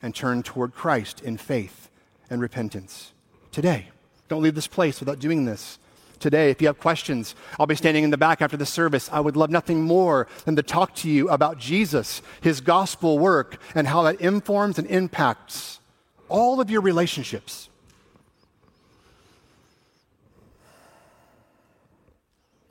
and 0.00 0.14
turn 0.14 0.42
toward 0.42 0.74
Christ 0.74 1.20
in 1.20 1.38
faith 1.38 1.90
and 2.30 2.40
repentance 2.40 3.12
today. 3.50 3.88
Don't 4.28 4.42
leave 4.42 4.54
this 4.54 4.68
place 4.68 5.00
without 5.00 5.18
doing 5.18 5.44
this 5.44 5.78
today. 6.18 6.50
If 6.50 6.60
you 6.60 6.66
have 6.66 6.78
questions, 6.78 7.34
I'll 7.58 7.66
be 7.66 7.74
standing 7.74 8.04
in 8.04 8.10
the 8.10 8.18
back 8.18 8.42
after 8.42 8.56
the 8.56 8.66
service. 8.66 9.08
I 9.12 9.20
would 9.20 9.36
love 9.36 9.50
nothing 9.50 9.82
more 9.82 10.26
than 10.44 10.56
to 10.56 10.62
talk 10.62 10.94
to 10.96 11.08
you 11.10 11.28
about 11.28 11.58
Jesus, 11.58 12.22
his 12.40 12.60
gospel 12.60 13.18
work, 13.18 13.60
and 13.74 13.86
how 13.86 14.02
that 14.02 14.20
informs 14.20 14.78
and 14.78 14.86
impacts 14.88 15.80
all 16.28 16.60
of 16.60 16.70
your 16.70 16.80
relationships. 16.80 17.68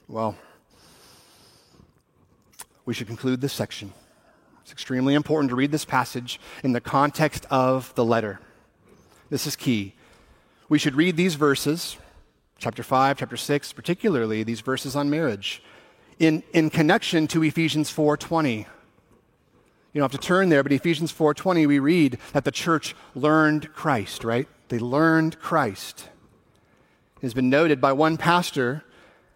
Well, 0.07 0.38
we 2.86 2.93
should 2.93 3.07
conclude 3.07 3.41
this 3.41 3.51
section. 3.51 3.91
It's 4.62 4.71
extremely 4.71 5.13
important 5.13 5.49
to 5.49 5.55
read 5.55 5.71
this 5.71 5.86
passage 5.86 6.39
in 6.63 6.71
the 6.71 6.81
context 6.81 7.45
of 7.49 7.93
the 7.95 8.05
letter. 8.05 8.39
This 9.29 9.45
is 9.45 9.55
key. 9.55 9.93
We 10.69 10.79
should 10.79 10.95
read 10.95 11.17
these 11.17 11.36
verses 11.36 11.97
chapter 12.58 12.84
5, 12.84 13.17
chapter 13.17 13.38
6, 13.38 13.74
particularly 13.74 14.43
these 14.43 14.62
verses 14.62 14.96
on 14.96 15.10
marriage, 15.10 15.62
in, 16.20 16.43
in 16.54 16.70
connection 16.70 17.28
to 17.28 17.43
Ephesians 17.43 17.91
4:20. 17.91 18.65
You 19.93 20.02
don't 20.02 20.12
have 20.12 20.20
to 20.20 20.28
turn 20.28 20.50
there, 20.50 20.63
but 20.63 20.72
Ephesians 20.72 21.12
4:20 21.12 21.67
we 21.67 21.80
read 21.80 22.17
that 22.34 22.43
the 22.43 22.52
church 22.52 22.96
learned 23.15 23.74
Christ, 23.74 24.24
right? 24.24 24.48
They 24.70 24.80
learned 24.80 25.39
Christ. 25.39 26.10
It 27.17 27.22
has 27.22 27.34
been 27.34 27.50
noted 27.50 27.80
by 27.80 27.93
one 27.93 28.17
pastor 28.17 28.84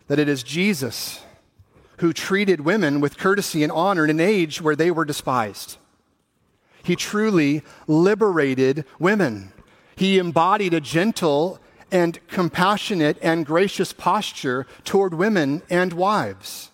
that 0.08 0.20
it 0.20 0.28
is 0.28 0.44
Jesus 0.44 1.22
who 1.98 2.14
treated 2.14 2.62
women 2.62 3.00
with 3.00 3.18
courtesy 3.18 3.64
and 3.64 3.72
honor 3.72 4.04
in 4.04 4.10
an 4.10 4.20
age 4.20 4.62
where 4.62 4.76
they 4.76 4.92
were 4.92 5.06
despised. 5.06 5.78
He 6.84 6.96
truly 6.96 7.62
liberated 7.88 8.86
women. 9.00 9.54
He 9.96 10.18
embodied 10.18 10.74
a 10.74 10.82
gentle 10.82 11.60
and 11.92 12.20
compassionate 12.28 13.18
and 13.22 13.46
gracious 13.46 13.94
posture 13.94 14.66
toward 14.84 15.14
women 15.14 15.62
and 15.70 15.94
wives. 15.94 16.72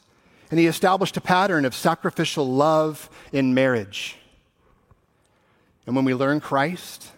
And 0.49 0.59
he 0.59 0.67
established 0.67 1.17
a 1.17 1.21
pattern 1.21 1.65
of 1.65 1.75
sacrificial 1.75 2.47
love 2.47 3.09
in 3.31 3.53
marriage. 3.53 4.17
And 5.85 5.95
when 5.95 6.05
we 6.05 6.13
learn 6.13 6.39
Christ, 6.39 7.11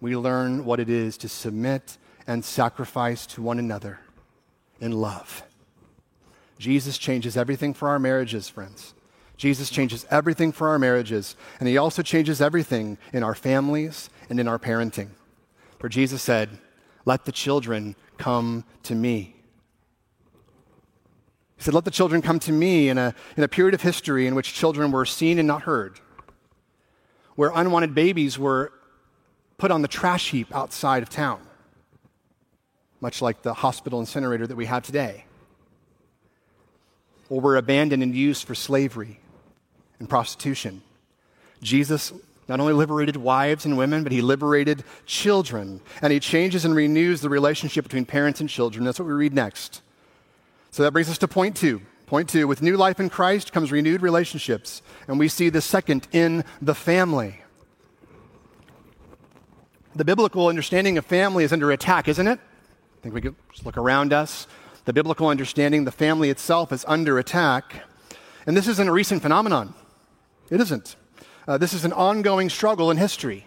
we 0.00 0.16
learn 0.16 0.64
what 0.64 0.80
it 0.80 0.88
is 0.88 1.16
to 1.18 1.28
submit 1.28 1.98
and 2.26 2.44
sacrifice 2.44 3.26
to 3.26 3.42
one 3.42 3.58
another 3.58 4.00
in 4.80 4.92
love. 4.92 5.44
Jesus 6.58 6.98
changes 6.98 7.36
everything 7.36 7.74
for 7.74 7.88
our 7.88 7.98
marriages, 7.98 8.48
friends. 8.48 8.94
Jesus 9.36 9.70
changes 9.70 10.06
everything 10.10 10.52
for 10.52 10.68
our 10.68 10.78
marriages, 10.78 11.34
and 11.58 11.68
he 11.68 11.76
also 11.76 12.02
changes 12.02 12.40
everything 12.40 12.98
in 13.12 13.24
our 13.24 13.34
families 13.34 14.08
and 14.30 14.38
in 14.38 14.46
our 14.46 14.58
parenting. 14.58 15.08
For 15.80 15.88
Jesus 15.88 16.22
said, 16.22 16.58
Let 17.04 17.24
the 17.24 17.32
children 17.32 17.96
come 18.18 18.64
to 18.84 18.94
me. 18.94 19.34
He 21.56 21.64
said, 21.64 21.74
Let 21.74 21.84
the 21.84 21.90
children 21.90 22.22
come 22.22 22.38
to 22.40 22.52
me 22.52 22.88
in 22.88 22.98
a, 22.98 23.14
in 23.36 23.42
a 23.42 23.48
period 23.48 23.74
of 23.74 23.82
history 23.82 24.26
in 24.26 24.34
which 24.34 24.52
children 24.52 24.90
were 24.90 25.04
seen 25.04 25.38
and 25.38 25.46
not 25.46 25.62
heard, 25.62 26.00
where 27.34 27.52
unwanted 27.54 27.94
babies 27.94 28.38
were 28.38 28.72
put 29.58 29.70
on 29.70 29.82
the 29.82 29.88
trash 29.88 30.30
heap 30.30 30.54
outside 30.54 31.02
of 31.02 31.08
town, 31.08 31.40
much 33.00 33.22
like 33.22 33.42
the 33.42 33.54
hospital 33.54 34.00
incinerator 34.00 34.46
that 34.46 34.56
we 34.56 34.66
have 34.66 34.82
today, 34.82 35.24
or 37.28 37.40
were 37.40 37.56
abandoned 37.56 38.02
and 38.02 38.14
used 38.14 38.44
for 38.44 38.54
slavery 38.54 39.20
and 39.98 40.08
prostitution. 40.08 40.82
Jesus 41.62 42.12
not 42.48 42.60
only 42.60 42.72
liberated 42.72 43.16
wives 43.16 43.64
and 43.64 43.78
women, 43.78 44.02
but 44.02 44.12
he 44.12 44.20
liberated 44.20 44.84
children. 45.06 45.80
And 46.00 46.12
he 46.12 46.20
changes 46.20 46.64
and 46.64 46.74
renews 46.74 47.20
the 47.20 47.28
relationship 47.28 47.84
between 47.84 48.04
parents 48.04 48.40
and 48.40 48.48
children. 48.48 48.84
That's 48.84 48.98
what 48.98 49.06
we 49.06 49.14
read 49.14 49.32
next. 49.32 49.82
So 50.70 50.82
that 50.82 50.92
brings 50.92 51.08
us 51.08 51.18
to 51.18 51.28
point 51.28 51.56
two. 51.56 51.82
Point 52.06 52.28
two 52.28 52.46
with 52.46 52.60
new 52.60 52.76
life 52.76 53.00
in 53.00 53.08
Christ 53.08 53.52
comes 53.52 53.72
renewed 53.72 54.02
relationships. 54.02 54.82
And 55.08 55.18
we 55.18 55.28
see 55.28 55.48
the 55.48 55.60
second 55.60 56.08
in 56.12 56.44
the 56.60 56.74
family. 56.74 57.38
The 59.94 60.04
biblical 60.04 60.48
understanding 60.48 60.98
of 60.98 61.06
family 61.06 61.44
is 61.44 61.52
under 61.52 61.70
attack, 61.70 62.08
isn't 62.08 62.26
it? 62.26 62.38
I 62.40 63.02
think 63.02 63.14
we 63.14 63.20
could 63.20 63.34
just 63.50 63.64
look 63.66 63.76
around 63.76 64.12
us. 64.12 64.46
The 64.84 64.92
biblical 64.92 65.28
understanding, 65.28 65.84
the 65.84 65.92
family 65.92 66.30
itself 66.30 66.72
is 66.72 66.84
under 66.88 67.18
attack. 67.18 67.84
And 68.46 68.56
this 68.56 68.66
isn't 68.66 68.88
a 68.88 68.92
recent 68.92 69.22
phenomenon. 69.22 69.74
It 70.50 70.60
isn't. 70.60 70.96
Uh, 71.46 71.58
this 71.58 71.72
is 71.72 71.84
an 71.84 71.92
ongoing 71.92 72.48
struggle 72.48 72.90
in 72.90 72.96
history. 72.96 73.46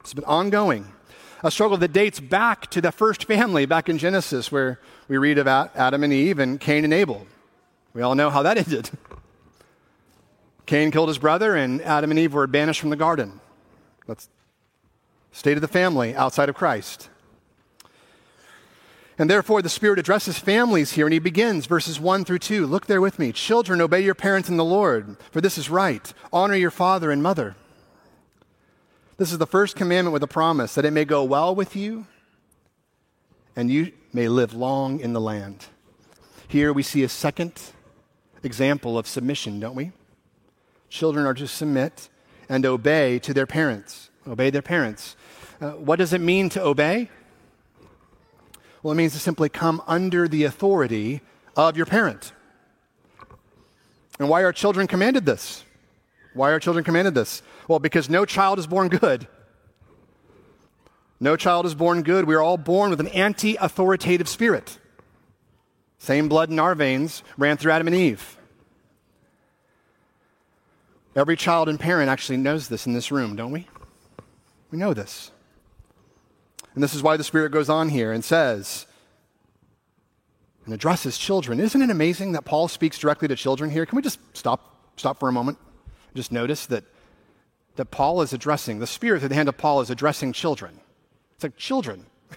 It's 0.00 0.14
been 0.14 0.24
ongoing. 0.24 0.88
A 1.44 1.50
struggle 1.50 1.76
that 1.76 1.92
dates 1.92 2.18
back 2.18 2.68
to 2.70 2.80
the 2.80 2.90
first 2.90 3.24
family, 3.26 3.64
back 3.64 3.88
in 3.88 3.98
Genesis, 3.98 4.50
where 4.50 4.80
we 5.08 5.18
read 5.18 5.38
about 5.38 5.74
Adam 5.76 6.02
and 6.02 6.12
Eve 6.12 6.38
and 6.40 6.60
Cain 6.60 6.84
and 6.84 6.92
Abel. 6.92 7.26
We 7.94 8.02
all 8.02 8.14
know 8.14 8.30
how 8.30 8.42
that 8.42 8.58
ended. 8.58 8.90
Cain 10.66 10.90
killed 10.90 11.08
his 11.08 11.18
brother, 11.18 11.54
and 11.54 11.80
Adam 11.82 12.10
and 12.10 12.18
Eve 12.18 12.34
were 12.34 12.46
banished 12.46 12.80
from 12.80 12.90
the 12.90 12.96
garden. 12.96 13.40
That's 14.06 14.28
state 15.30 15.56
of 15.56 15.60
the 15.60 15.68
family 15.68 16.14
outside 16.14 16.48
of 16.48 16.54
Christ. 16.54 17.08
And 19.22 19.30
therefore, 19.30 19.62
the 19.62 19.68
Spirit 19.68 20.00
addresses 20.00 20.40
families 20.40 20.94
here, 20.94 21.06
and 21.06 21.12
he 21.12 21.20
begins 21.20 21.66
verses 21.66 22.00
1 22.00 22.24
through 22.24 22.40
2. 22.40 22.66
Look 22.66 22.86
there 22.86 23.00
with 23.00 23.20
me. 23.20 23.30
Children, 23.30 23.80
obey 23.80 24.00
your 24.00 24.16
parents 24.16 24.48
in 24.48 24.56
the 24.56 24.64
Lord, 24.64 25.16
for 25.30 25.40
this 25.40 25.56
is 25.56 25.70
right. 25.70 26.12
Honor 26.32 26.56
your 26.56 26.72
father 26.72 27.12
and 27.12 27.22
mother. 27.22 27.54
This 29.18 29.30
is 29.30 29.38
the 29.38 29.46
first 29.46 29.76
commandment 29.76 30.12
with 30.12 30.24
a 30.24 30.26
promise 30.26 30.74
that 30.74 30.84
it 30.84 30.90
may 30.90 31.04
go 31.04 31.22
well 31.22 31.54
with 31.54 31.76
you 31.76 32.08
and 33.54 33.70
you 33.70 33.92
may 34.12 34.26
live 34.26 34.54
long 34.54 34.98
in 34.98 35.12
the 35.12 35.20
land. 35.20 35.66
Here 36.48 36.72
we 36.72 36.82
see 36.82 37.04
a 37.04 37.08
second 37.08 37.52
example 38.42 38.98
of 38.98 39.06
submission, 39.06 39.60
don't 39.60 39.76
we? 39.76 39.92
Children 40.88 41.26
are 41.26 41.34
to 41.34 41.46
submit 41.46 42.08
and 42.48 42.66
obey 42.66 43.20
to 43.20 43.32
their 43.32 43.46
parents. 43.46 44.10
Obey 44.26 44.50
their 44.50 44.62
parents. 44.62 45.14
Uh, 45.60 45.74
what 45.74 46.00
does 46.00 46.12
it 46.12 46.20
mean 46.20 46.48
to 46.48 46.60
obey? 46.60 47.08
Well, 48.82 48.92
it 48.92 48.96
means 48.96 49.12
to 49.12 49.18
simply 49.18 49.48
come 49.48 49.82
under 49.86 50.26
the 50.26 50.44
authority 50.44 51.20
of 51.56 51.76
your 51.76 51.86
parent. 51.86 52.32
And 54.18 54.28
why 54.28 54.42
are 54.42 54.52
children 54.52 54.86
commanded 54.86 55.26
this? 55.26 55.64
Why 56.34 56.50
are 56.50 56.60
children 56.60 56.84
commanded 56.84 57.14
this? 57.14 57.42
Well, 57.68 57.78
because 57.78 58.08
no 58.08 58.24
child 58.24 58.58
is 58.58 58.66
born 58.66 58.88
good. 58.88 59.26
No 61.18 61.36
child 61.36 61.66
is 61.66 61.74
born 61.74 62.02
good. 62.02 62.24
We 62.24 62.34
are 62.34 62.42
all 62.42 62.56
born 62.56 62.90
with 62.90 63.00
an 63.00 63.08
anti 63.08 63.56
authoritative 63.56 64.28
spirit. 64.28 64.78
Same 65.98 66.28
blood 66.28 66.50
in 66.50 66.58
our 66.58 66.74
veins 66.74 67.22
ran 67.36 67.56
through 67.56 67.72
Adam 67.72 67.86
and 67.86 67.96
Eve. 67.96 68.36
Every 71.14 71.36
child 71.36 71.68
and 71.68 71.78
parent 71.78 72.08
actually 72.08 72.38
knows 72.38 72.68
this 72.68 72.86
in 72.86 72.92
this 72.92 73.12
room, 73.12 73.36
don't 73.36 73.50
we? 73.50 73.66
We 74.70 74.78
know 74.78 74.94
this. 74.94 75.31
And 76.74 76.82
this 76.82 76.94
is 76.94 77.02
why 77.02 77.16
the 77.16 77.24
Spirit 77.24 77.52
goes 77.52 77.68
on 77.68 77.90
here 77.90 78.12
and 78.12 78.24
says, 78.24 78.86
and 80.64 80.72
addresses 80.72 81.18
children. 81.18 81.60
Isn't 81.60 81.82
it 81.82 81.90
amazing 81.90 82.32
that 82.32 82.44
Paul 82.44 82.68
speaks 82.68 82.98
directly 82.98 83.28
to 83.28 83.36
children 83.36 83.70
here? 83.70 83.84
Can 83.84 83.96
we 83.96 84.02
just 84.02 84.20
stop, 84.32 84.92
stop 84.96 85.18
for 85.18 85.28
a 85.28 85.32
moment? 85.32 85.58
Just 86.14 86.30
notice 86.30 86.66
that, 86.66 86.84
that 87.76 87.86
Paul 87.86 88.22
is 88.22 88.32
addressing, 88.32 88.78
the 88.78 88.86
Spirit 88.86 89.22
at 89.22 89.28
the 89.28 89.34
hand 89.34 89.48
of 89.48 89.58
Paul 89.58 89.80
is 89.80 89.90
addressing 89.90 90.32
children. 90.32 90.80
It's 91.34 91.42
like 91.42 91.56
children. 91.56 92.06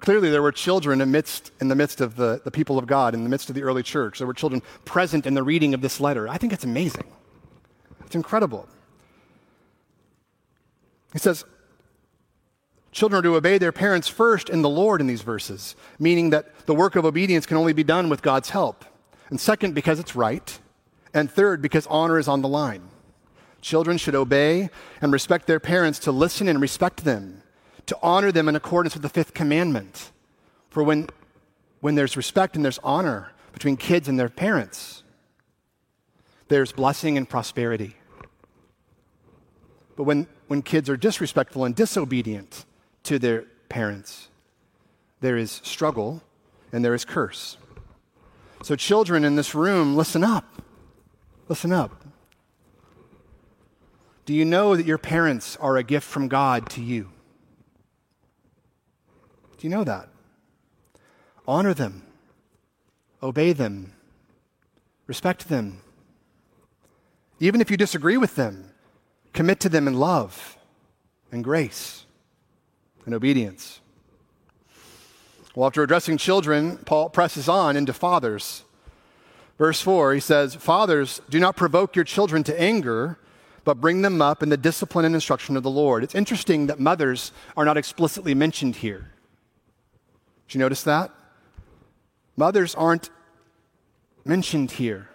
Clearly, 0.00 0.30
there 0.30 0.42
were 0.42 0.52
children 0.52 1.00
amidst, 1.00 1.52
in 1.60 1.68
the 1.68 1.74
midst 1.74 2.00
of 2.00 2.16
the, 2.16 2.40
the 2.42 2.50
people 2.50 2.78
of 2.78 2.86
God, 2.86 3.12
in 3.14 3.22
the 3.22 3.28
midst 3.28 3.50
of 3.50 3.54
the 3.54 3.62
early 3.62 3.82
church. 3.82 4.18
There 4.18 4.26
were 4.26 4.34
children 4.34 4.62
present 4.84 5.26
in 5.26 5.34
the 5.34 5.42
reading 5.42 5.74
of 5.74 5.80
this 5.80 6.00
letter. 6.00 6.28
I 6.28 6.38
think 6.38 6.52
it's 6.52 6.64
amazing. 6.64 7.12
It's 8.04 8.14
incredible. 8.14 8.68
He 11.12 11.18
says, 11.18 11.44
Children 12.96 13.18
are 13.18 13.22
to 13.24 13.36
obey 13.36 13.58
their 13.58 13.72
parents 13.72 14.08
first 14.08 14.48
in 14.48 14.62
the 14.62 14.70
Lord 14.70 15.02
in 15.02 15.06
these 15.06 15.20
verses, 15.20 15.76
meaning 15.98 16.30
that 16.30 16.64
the 16.64 16.74
work 16.74 16.96
of 16.96 17.04
obedience 17.04 17.44
can 17.44 17.58
only 17.58 17.74
be 17.74 17.84
done 17.84 18.08
with 18.08 18.22
God's 18.22 18.48
help. 18.48 18.86
And 19.28 19.38
second, 19.38 19.74
because 19.74 20.00
it's 20.00 20.16
right. 20.16 20.58
And 21.12 21.30
third, 21.30 21.60
because 21.60 21.86
honor 21.88 22.18
is 22.18 22.26
on 22.26 22.40
the 22.40 22.48
line. 22.48 22.88
Children 23.60 23.98
should 23.98 24.14
obey 24.14 24.70
and 25.02 25.12
respect 25.12 25.46
their 25.46 25.60
parents 25.60 25.98
to 25.98 26.10
listen 26.10 26.48
and 26.48 26.58
respect 26.58 27.04
them, 27.04 27.42
to 27.84 27.98
honor 28.02 28.32
them 28.32 28.48
in 28.48 28.56
accordance 28.56 28.94
with 28.94 29.02
the 29.02 29.10
fifth 29.10 29.34
commandment. 29.34 30.10
For 30.70 30.82
when, 30.82 31.10
when 31.80 31.96
there's 31.96 32.16
respect 32.16 32.56
and 32.56 32.64
there's 32.64 32.80
honor 32.82 33.30
between 33.52 33.76
kids 33.76 34.08
and 34.08 34.18
their 34.18 34.30
parents, 34.30 35.02
there's 36.48 36.72
blessing 36.72 37.18
and 37.18 37.28
prosperity. 37.28 37.94
But 39.96 40.04
when, 40.04 40.28
when 40.46 40.62
kids 40.62 40.88
are 40.88 40.96
disrespectful 40.96 41.66
and 41.66 41.74
disobedient, 41.74 42.64
to 43.06 43.18
their 43.18 43.46
parents. 43.68 44.28
There 45.20 45.36
is 45.36 45.60
struggle 45.64 46.22
and 46.72 46.84
there 46.84 46.94
is 46.94 47.04
curse. 47.04 47.56
So, 48.62 48.74
children 48.76 49.24
in 49.24 49.36
this 49.36 49.54
room, 49.54 49.96
listen 49.96 50.24
up. 50.24 50.62
Listen 51.48 51.72
up. 51.72 52.04
Do 54.24 54.34
you 54.34 54.44
know 54.44 54.74
that 54.74 54.86
your 54.86 54.98
parents 54.98 55.56
are 55.56 55.76
a 55.76 55.84
gift 55.84 56.06
from 56.06 56.26
God 56.26 56.68
to 56.70 56.82
you? 56.82 57.10
Do 59.56 59.66
you 59.66 59.70
know 59.70 59.84
that? 59.84 60.08
Honor 61.46 61.74
them, 61.74 62.02
obey 63.22 63.52
them, 63.52 63.92
respect 65.06 65.48
them. 65.48 65.80
Even 67.38 67.60
if 67.60 67.70
you 67.70 67.76
disagree 67.76 68.16
with 68.16 68.34
them, 68.34 68.72
commit 69.32 69.60
to 69.60 69.68
them 69.68 69.86
in 69.86 69.94
love 69.94 70.58
and 71.30 71.44
grace 71.44 72.05
and 73.06 73.14
obedience. 73.14 73.80
Well, 75.54 75.66
after 75.66 75.82
addressing 75.82 76.18
children, 76.18 76.76
Paul 76.76 77.08
presses 77.08 77.48
on 77.48 77.76
into 77.76 77.94
fathers. 77.94 78.62
Verse 79.56 79.80
4, 79.80 80.12
he 80.12 80.20
says, 80.20 80.54
Fathers, 80.54 81.22
do 81.30 81.40
not 81.40 81.56
provoke 81.56 81.96
your 81.96 82.04
children 82.04 82.42
to 82.44 82.60
anger, 82.60 83.18
but 83.64 83.80
bring 83.80 84.02
them 84.02 84.20
up 84.20 84.42
in 84.42 84.50
the 84.50 84.58
discipline 84.58 85.06
and 85.06 85.14
instruction 85.14 85.56
of 85.56 85.62
the 85.62 85.70
Lord. 85.70 86.04
It's 86.04 86.14
interesting 86.14 86.66
that 86.66 86.78
mothers 86.78 87.32
are 87.56 87.64
not 87.64 87.78
explicitly 87.78 88.34
mentioned 88.34 88.76
here. 88.76 89.12
Did 90.46 90.56
you 90.56 90.58
notice 90.60 90.82
that? 90.82 91.10
Mothers 92.36 92.74
aren't 92.74 93.08
mentioned 94.26 94.72
here. 94.72 95.08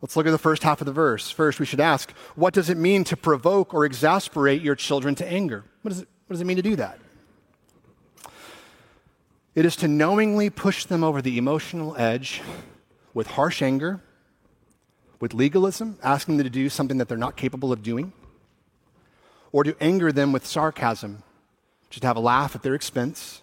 Let's 0.00 0.14
look 0.14 0.26
at 0.26 0.30
the 0.30 0.38
first 0.38 0.62
half 0.62 0.80
of 0.80 0.86
the 0.86 0.92
verse. 0.92 1.30
First, 1.30 1.58
we 1.58 1.66
should 1.66 1.80
ask, 1.80 2.12
what 2.36 2.54
does 2.54 2.70
it 2.70 2.76
mean 2.76 3.02
to 3.04 3.16
provoke 3.16 3.74
or 3.74 3.84
exasperate 3.84 4.62
your 4.62 4.76
children 4.76 5.14
to 5.16 5.26
anger? 5.26 5.64
What 5.88 5.92
does 5.94 6.02
it, 6.02 6.08
what 6.26 6.34
does 6.34 6.40
it 6.42 6.44
mean 6.44 6.58
to 6.58 6.62
do 6.62 6.76
that? 6.76 6.98
It 9.54 9.64
is 9.64 9.74
to 9.76 9.88
knowingly 9.88 10.50
push 10.50 10.84
them 10.84 11.02
over 11.02 11.22
the 11.22 11.38
emotional 11.38 11.96
edge 11.96 12.42
with 13.14 13.26
harsh 13.26 13.62
anger, 13.62 14.02
with 15.18 15.32
legalism, 15.32 15.98
asking 16.02 16.36
them 16.36 16.44
to 16.44 16.50
do 16.50 16.68
something 16.68 16.98
that 16.98 17.08
they're 17.08 17.16
not 17.16 17.36
capable 17.36 17.72
of 17.72 17.82
doing, 17.82 18.12
or 19.50 19.64
to 19.64 19.74
anger 19.80 20.12
them 20.12 20.30
with 20.30 20.44
sarcasm, 20.44 21.22
just 21.88 22.02
to 22.02 22.06
have 22.06 22.18
a 22.18 22.20
laugh 22.20 22.54
at 22.54 22.62
their 22.62 22.74
expense, 22.74 23.40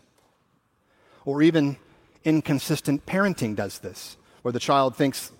or 1.25 1.41
even 1.41 1.77
inconsistent 2.25 3.07
parenting 3.07 3.55
does 3.55 3.79
this, 3.79 4.17
where 4.43 4.51
the 4.51 4.59
child 4.59 4.95
thinks 4.95 5.31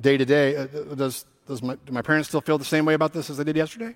day 0.00 0.16
to 0.16 0.24
day, 0.24 0.56
uh, 0.56 0.66
does, 0.94 1.26
does 1.46 1.62
my, 1.62 1.74
do 1.84 1.92
my 1.92 2.00
parents 2.00 2.30
still 2.30 2.40
feel 2.40 2.56
the 2.56 2.64
same 2.64 2.86
way 2.86 2.94
about 2.94 3.12
this 3.12 3.28
as 3.28 3.36
they 3.36 3.44
did 3.44 3.56
yesterday? 3.56 3.94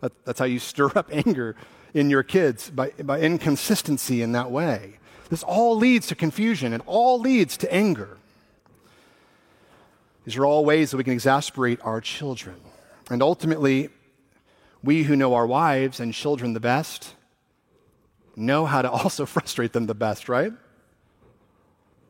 That, 0.00 0.12
that's 0.24 0.38
how 0.38 0.44
you 0.44 0.58
stir 0.58 0.90
up 0.94 1.08
anger 1.12 1.56
in 1.94 2.10
your 2.10 2.22
kids, 2.22 2.70
by, 2.70 2.90
by 2.90 3.20
inconsistency 3.20 4.22
in 4.22 4.32
that 4.32 4.50
way. 4.50 4.98
This 5.30 5.42
all 5.42 5.76
leads 5.76 6.06
to 6.08 6.14
confusion 6.14 6.72
and 6.72 6.82
all 6.86 7.18
leads 7.18 7.56
to 7.58 7.72
anger. 7.72 8.16
These 10.24 10.36
are 10.36 10.44
all 10.44 10.64
ways 10.64 10.90
that 10.90 10.96
we 10.96 11.04
can 11.04 11.12
exasperate 11.12 11.80
our 11.82 12.00
children. 12.00 12.56
And 13.10 13.22
ultimately, 13.22 13.88
we 14.82 15.02
who 15.02 15.16
know 15.16 15.34
our 15.34 15.46
wives 15.46 16.00
and 16.00 16.12
children 16.12 16.52
the 16.52 16.60
best 16.60 17.14
know 18.36 18.66
how 18.66 18.82
to 18.82 18.90
also 18.90 19.26
frustrate 19.26 19.72
them 19.72 19.86
the 19.86 19.94
best, 19.94 20.28
right? 20.28 20.52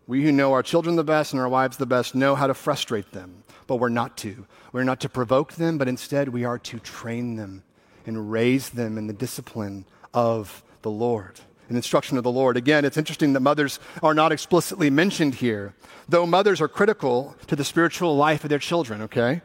We 0.07 0.23
who 0.23 0.33
know 0.33 0.53
our 0.53 0.63
children 0.63 0.97
the 0.97 1.05
best 1.05 1.33
and 1.33 1.41
our 1.41 1.49
wives 1.49 1.77
the 1.77 1.87
best 1.87 2.15
know 2.15 2.35
how 2.35 2.47
to 2.47 2.55
frustrate 2.55 3.13
them, 3.13 3.45
but 3.67 3.77
we're 3.77 3.89
not 3.89 4.17
to. 4.19 4.47
We're 4.73 4.85
not 4.85 5.01
to 5.01 5.09
provoke 5.09 5.53
them, 5.53 5.79
but 5.79 5.87
instead 5.87 6.29
we 6.29 6.45
are 6.45 6.59
to 6.59 6.79
train 6.79 7.37
them 7.37 7.63
and 8.09 8.31
raise 8.31 8.71
them 8.71 8.99
in 8.99 9.07
the 9.07 9.13
discipline 9.13 9.85
of 10.13 10.63
the 10.83 10.91
Lord, 10.91 11.39
an 11.69 11.77
instruction 11.77 12.17
of 12.17 12.25
the 12.25 12.31
Lord. 12.31 12.57
Again, 12.57 12.85
it's 12.85 12.97
interesting 12.97 13.35
that 13.35 13.41
mothers 13.41 13.79
are 14.03 14.15
not 14.15 14.33
explicitly 14.33 14.91
mentioned 14.91 15.37
here, 15.37 15.75
though 16.09 16.27
mothers 16.27 16.61
are 16.61 16.69
critical 16.69 17.37
to 17.47 17.55
the 17.55 17.65
spiritual 17.65 18.17
life 18.17 18.45
of 18.45 18.51
their 18.51 18.59
children, 18.59 19.03
okay? 19.03 19.43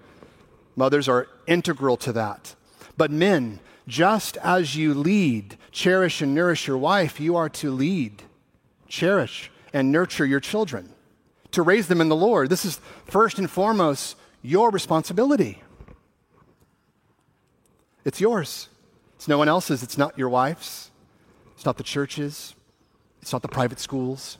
Mothers 0.76 1.10
are 1.10 1.28
integral 1.46 1.98
to 1.98 2.14
that. 2.14 2.56
But 2.96 3.12
men, 3.12 3.60
just 3.88 4.38
as 4.38 4.76
you 4.76 4.94
lead, 4.94 5.58
cherish, 5.72 6.22
and 6.22 6.34
nourish 6.34 6.68
your 6.68 6.78
wife, 6.78 7.20
you 7.20 7.36
are 7.36 7.50
to 7.50 7.72
lead, 7.72 8.24
cherish, 8.88 9.52
and 9.74 9.92
nurture 9.92 10.26
your 10.26 10.40
children, 10.40 10.94
to 11.52 11.62
raise 11.62 11.88
them 11.88 12.00
in 12.00 12.10
the 12.10 12.16
Lord. 12.16 12.50
This 12.50 12.64
is 12.64 12.80
first 13.06 13.40
and 13.40 13.50
foremost 13.50 14.16
your 14.42 14.70
responsibility. 14.70 15.63
It's 18.06 18.20
yours. 18.20 18.70
It's 19.16 19.28
no 19.28 19.38
one 19.38 19.48
else's. 19.48 19.84
It's 19.84 19.98
not 19.98 20.18
your 20.18 20.30
wife's. 20.30 20.92
It's 21.56 21.66
not 21.66 21.78
the 21.78 21.84
church's. 21.84 22.56
It's 23.22 23.32
not 23.32 23.42
the 23.42 23.48
private 23.48 23.80
schools. 23.80 24.38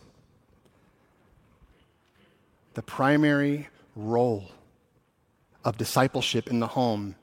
The 2.74 2.82
primary 2.82 3.70
role 3.96 4.52
of 5.64 5.78
discipleship 5.78 6.50
in 6.50 6.60
the 6.60 6.68
home 6.68 7.16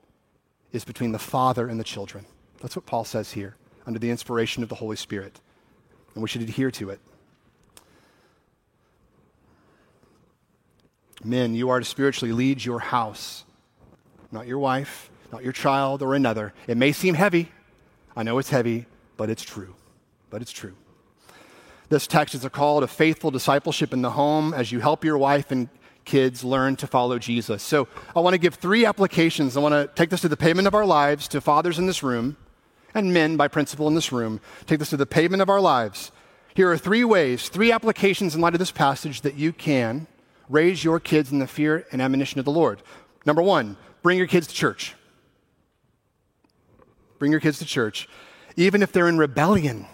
is 0.72 0.84
between 0.84 1.12
the 1.12 1.18
father 1.18 1.68
and 1.68 1.78
the 1.78 1.84
children. 1.84 2.24
That's 2.60 2.76
what 2.76 2.86
Paul 2.86 3.04
says 3.04 3.32
here, 3.32 3.56
under 3.86 3.98
the 3.98 4.10
inspiration 4.10 4.62
of 4.62 4.68
the 4.68 4.76
Holy 4.76 4.96
Spirit. 4.96 5.40
And 6.14 6.22
we 6.22 6.28
should 6.28 6.42
adhere 6.42 6.70
to 6.72 6.90
it. 6.90 7.00
Men, 11.22 11.54
you 11.54 11.68
are 11.68 11.80
to 11.80 11.84
spiritually 11.84 12.32
lead 12.32 12.64
your 12.64 12.78
house, 12.78 13.44
not 14.32 14.46
your 14.46 14.58
wife, 14.58 15.10
not 15.32 15.42
your 15.42 15.52
child 15.52 16.02
or 16.02 16.14
another. 16.14 16.52
It 16.66 16.76
may 16.76 16.92
seem 16.92 17.14
heavy. 17.14 17.50
I 18.16 18.22
know 18.22 18.38
it's 18.38 18.50
heavy, 18.50 18.86
but 19.16 19.30
it's 19.30 19.42
true. 19.42 19.74
But 20.30 20.42
it's 20.42 20.52
true. 20.52 20.74
This 21.88 22.06
text 22.06 22.34
is 22.34 22.44
a 22.44 22.50
call 22.50 22.80
to 22.80 22.86
faithful 22.86 23.30
discipleship 23.30 23.92
in 23.92 24.02
the 24.02 24.10
home 24.10 24.54
as 24.54 24.70
you 24.70 24.80
help 24.80 25.04
your 25.04 25.18
wife 25.18 25.50
and 25.50 25.68
kids 26.04 26.44
learn 26.44 26.76
to 26.76 26.86
follow 26.86 27.18
Jesus. 27.18 27.62
So 27.62 27.88
I 28.14 28.20
want 28.20 28.34
to 28.34 28.38
give 28.38 28.54
three 28.54 28.84
applications. 28.86 29.56
I 29.56 29.60
want 29.60 29.74
to 29.74 29.90
take 29.94 30.10
this 30.10 30.20
to 30.22 30.28
the 30.28 30.36
pavement 30.36 30.68
of 30.68 30.74
our 30.74 30.86
lives, 30.86 31.28
to 31.28 31.40
fathers 31.40 31.78
in 31.78 31.86
this 31.86 32.02
room, 32.02 32.36
and 32.94 33.12
men 33.12 33.36
by 33.36 33.48
principle 33.48 33.88
in 33.88 33.94
this 33.94 34.12
room. 34.12 34.40
Take 34.66 34.78
this 34.78 34.90
to 34.90 34.96
the 34.96 35.06
pavement 35.06 35.42
of 35.42 35.48
our 35.48 35.60
lives. 35.60 36.10
Here 36.54 36.70
are 36.70 36.78
three 36.78 37.04
ways, 37.04 37.48
three 37.48 37.72
applications 37.72 38.34
in 38.34 38.40
light 38.40 38.54
of 38.54 38.58
this 38.58 38.72
passage 38.72 39.20
that 39.22 39.34
you 39.34 39.52
can 39.52 40.06
raise 40.48 40.82
your 40.82 40.98
kids 40.98 41.30
in 41.30 41.38
the 41.38 41.46
fear 41.46 41.86
and 41.92 42.02
admonition 42.02 42.38
of 42.38 42.44
the 42.44 42.50
Lord. 42.50 42.82
Number 43.24 43.42
one, 43.42 43.76
bring 44.02 44.18
your 44.18 44.26
kids 44.26 44.46
to 44.48 44.54
church. 44.54 44.94
Bring 47.20 47.30
your 47.30 47.40
kids 47.40 47.58
to 47.58 47.66
church. 47.66 48.08
Even 48.56 48.82
if 48.82 48.90
they're 48.90 49.06
in 49.06 49.18
rebellion, 49.18 49.86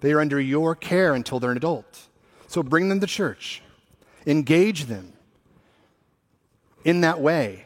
they 0.00 0.12
are 0.12 0.20
under 0.20 0.38
your 0.38 0.76
care 0.76 1.14
until 1.14 1.40
they're 1.40 1.50
an 1.50 1.56
adult. 1.56 2.06
So 2.46 2.62
bring 2.62 2.90
them 2.90 3.00
to 3.00 3.06
church. 3.06 3.62
Engage 4.26 4.84
them 4.84 5.14
in 6.84 7.00
that 7.00 7.18
way. 7.20 7.64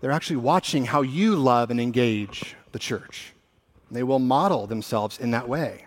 They're 0.00 0.12
actually 0.12 0.36
watching 0.36 0.84
how 0.84 1.02
you 1.02 1.34
love 1.34 1.70
and 1.70 1.80
engage 1.80 2.54
the 2.70 2.78
church. 2.78 3.34
They 3.90 4.04
will 4.04 4.20
model 4.20 4.68
themselves 4.68 5.18
in 5.18 5.32
that 5.32 5.48
way. 5.48 5.84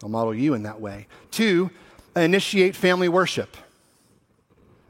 They'll 0.00 0.08
model 0.08 0.34
you 0.34 0.54
in 0.54 0.62
that 0.62 0.80
way. 0.80 1.06
Two, 1.30 1.70
initiate 2.16 2.74
family 2.74 3.10
worship. 3.10 3.58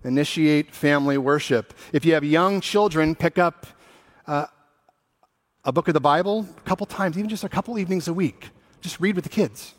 Initiate 0.05 0.73
family 0.73 1.19
worship. 1.19 1.75
If 1.93 2.05
you 2.05 2.15
have 2.15 2.23
young 2.23 2.61
children, 2.61 3.17
pick 3.17 3.37
up 3.37 3.67
uh, 4.29 4.47
a 5.69 5.73
book 5.73 5.87
of 5.87 5.93
the 5.93 6.01
Bible 6.01 6.49
a 6.57 6.61
couple 6.63 6.87
times, 6.87 7.19
even 7.19 7.29
just 7.29 7.45
a 7.45 7.49
couple 7.49 7.79
evenings 7.79 8.09
a 8.09 8.15
week. 8.15 8.49
Just 8.81 8.99
read 9.01 9.15
with 9.15 9.25
the 9.25 9.31
kids, 9.31 9.75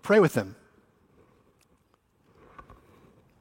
pray 0.00 0.20
with 0.20 0.34
them. 0.34 0.54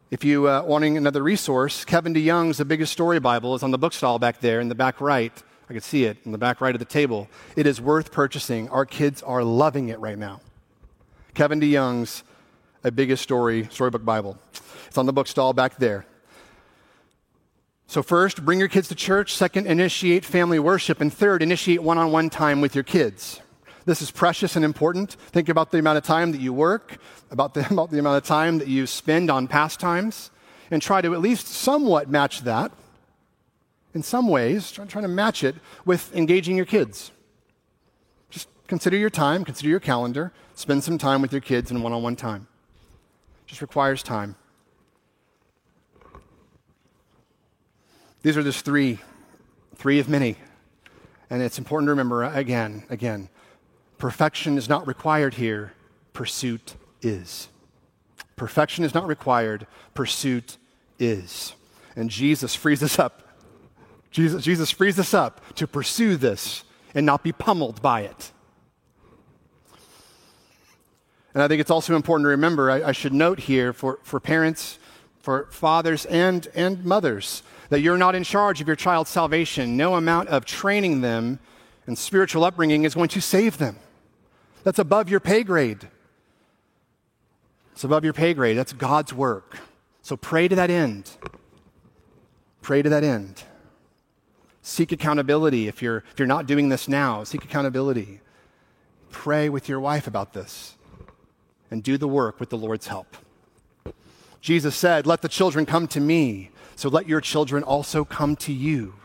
If 0.09 0.23
you 0.23 0.47
uh, 0.47 0.63
wanting 0.63 0.97
another 0.97 1.21
resource, 1.21 1.85
Kevin 1.85 2.15
DeYoung's 2.15 2.57
The 2.57 2.65
Biggest 2.65 2.91
Story 2.91 3.19
Bible 3.19 3.53
is 3.53 3.61
on 3.61 3.69
the 3.69 3.77
bookstall 3.77 4.17
back 4.17 4.39
there 4.39 4.59
in 4.59 4.69
the 4.69 4.75
back 4.75 4.99
right. 4.99 5.31
I 5.69 5.73
can 5.73 5.83
see 5.83 6.05
it 6.05 6.17
in 6.25 6.31
the 6.31 6.39
back 6.39 6.61
right 6.61 6.73
of 6.73 6.79
the 6.79 6.85
table. 6.85 7.27
It 7.55 7.67
is 7.67 7.79
worth 7.79 8.11
purchasing. 8.11 8.67
Our 8.69 8.87
kids 8.87 9.21
are 9.21 9.43
loving 9.43 9.89
it 9.89 9.99
right 9.99 10.17
now. 10.17 10.41
Kevin 11.35 11.59
DeYoung's 11.59 12.23
a 12.83 12.89
biggest 12.89 13.21
story 13.21 13.67
storybook 13.69 14.03
Bible. 14.03 14.39
It's 14.87 14.97
on 14.97 15.05
the 15.05 15.13
bookstall 15.13 15.53
back 15.53 15.77
there. 15.77 16.07
So, 17.87 18.01
first, 18.01 18.43
bring 18.43 18.59
your 18.59 18.67
kids 18.67 18.87
to 18.87 18.95
church. 18.95 19.35
Second, 19.35 19.67
initiate 19.67 20.25
family 20.25 20.59
worship. 20.59 21.01
And 21.01 21.13
third, 21.13 21.41
initiate 21.43 21.83
one 21.83 21.97
on 21.97 22.11
one 22.11 22.29
time 22.29 22.61
with 22.61 22.73
your 22.73 22.83
kids. 22.83 23.41
This 23.85 24.01
is 24.01 24.09
precious 24.09 24.55
and 24.55 24.65
important. 24.65 25.11
Think 25.11 25.49
about 25.49 25.71
the 25.71 25.77
amount 25.77 25.99
of 25.99 26.03
time 26.03 26.31
that 26.31 26.41
you 26.41 26.51
work, 26.51 26.97
about 27.29 27.53
the, 27.53 27.67
about 27.71 27.91
the 27.91 27.99
amount 27.99 28.17
of 28.17 28.23
time 28.23 28.57
that 28.57 28.67
you 28.67 28.87
spend 28.87 29.29
on 29.29 29.47
pastimes, 29.47 30.31
and 30.71 30.81
try 30.81 31.01
to 31.01 31.13
at 31.13 31.21
least 31.21 31.47
somewhat 31.47 32.09
match 32.09 32.41
that 32.41 32.71
in 33.95 34.03
some 34.03 34.27
ways, 34.27 34.71
try, 34.71 34.85
to 34.85 35.07
match 35.07 35.43
it 35.43 35.55
with 35.85 36.13
engaging 36.13 36.57
your 36.57 36.65
kids. 36.65 37.11
Just 38.29 38.49
consider 38.67 38.97
your 38.97 39.09
time, 39.09 39.45
consider 39.45 39.69
your 39.69 39.79
calendar, 39.79 40.33
spend 40.53 40.83
some 40.83 40.97
time 40.97 41.21
with 41.21 41.31
your 41.31 41.41
kids 41.41 41.71
in 41.71 41.81
one 41.81 41.93
on 41.93 42.03
one 42.03 42.17
time. 42.17 42.47
Just 43.47 43.61
requires 43.61 44.03
time. 44.03 44.35
These 48.25 48.37
are 48.37 48.41
just 48.41 48.65
three, 48.65 48.97
three 49.75 49.99
of 49.99 50.09
many. 50.09 50.35
And 51.29 51.43
it's 51.43 51.59
important 51.59 51.85
to 51.85 51.91
remember 51.91 52.23
again, 52.23 52.83
again, 52.89 53.29
perfection 53.99 54.57
is 54.57 54.67
not 54.67 54.87
required 54.87 55.35
here, 55.35 55.73
pursuit 56.11 56.73
is. 57.03 57.49
Perfection 58.35 58.83
is 58.83 58.95
not 58.95 59.05
required, 59.05 59.67
pursuit 59.93 60.57
is. 60.97 61.53
And 61.95 62.09
Jesus 62.09 62.55
frees 62.55 62.81
us 62.81 62.97
up. 62.97 63.21
Jesus, 64.09 64.43
Jesus 64.43 64.71
frees 64.71 64.97
us 64.97 65.13
up 65.13 65.39
to 65.53 65.67
pursue 65.67 66.15
this 66.15 66.63
and 66.95 67.05
not 67.05 67.21
be 67.21 67.31
pummeled 67.31 67.79
by 67.79 68.01
it. 68.01 68.31
And 71.35 71.43
I 71.43 71.47
think 71.47 71.61
it's 71.61 71.69
also 71.69 71.95
important 71.95 72.25
to 72.25 72.29
remember, 72.29 72.71
I, 72.71 72.85
I 72.85 72.91
should 72.91 73.13
note 73.13 73.41
here 73.41 73.71
for, 73.71 73.99
for 74.01 74.19
parents, 74.19 74.79
for 75.19 75.47
fathers, 75.51 76.07
and, 76.07 76.47
and 76.55 76.83
mothers, 76.83 77.43
that 77.69 77.81
you're 77.81 77.97
not 77.97 78.15
in 78.15 78.23
charge 78.23 78.61
of 78.61 78.67
your 78.67 78.75
child's 78.75 79.09
salvation. 79.09 79.77
No 79.77 79.95
amount 79.95 80.29
of 80.29 80.45
training 80.45 81.01
them 81.01 81.39
and 81.87 81.97
spiritual 81.97 82.43
upbringing 82.43 82.83
is 82.83 82.95
going 82.95 83.09
to 83.09 83.21
save 83.21 83.57
them. 83.57 83.77
That's 84.63 84.79
above 84.79 85.09
your 85.09 85.19
pay 85.19 85.43
grade. 85.43 85.87
It's 87.73 87.83
above 87.83 88.03
your 88.03 88.13
pay 88.13 88.33
grade. 88.33 88.57
That's 88.57 88.73
God's 88.73 89.13
work. 89.13 89.57
So 90.01 90.15
pray 90.15 90.47
to 90.47 90.55
that 90.55 90.69
end. 90.69 91.11
Pray 92.61 92.81
to 92.81 92.89
that 92.89 93.03
end. 93.03 93.43
Seek 94.61 94.91
accountability 94.91 95.67
if 95.67 95.81
you're, 95.81 96.03
if 96.11 96.17
you're 96.17 96.27
not 96.27 96.47
doing 96.47 96.69
this 96.69 96.87
now. 96.87 97.23
Seek 97.23 97.43
accountability. 97.43 98.21
Pray 99.11 99.49
with 99.49 99.69
your 99.69 99.79
wife 99.79 100.07
about 100.07 100.33
this 100.33 100.75
and 101.69 101.83
do 101.83 101.97
the 101.97 102.07
work 102.07 102.39
with 102.39 102.49
the 102.49 102.57
Lord's 102.57 102.87
help. 102.87 103.17
Jesus 104.41 104.75
said, 104.75 105.05
Let 105.05 105.21
the 105.21 105.27
children 105.27 105.65
come 105.65 105.87
to 105.89 105.99
me, 105.99 106.49
so 106.75 106.89
let 106.89 107.07
your 107.07 107.21
children 107.21 107.63
also 107.63 108.05
come 108.05 108.35
to 108.37 108.53
you. 108.53 108.95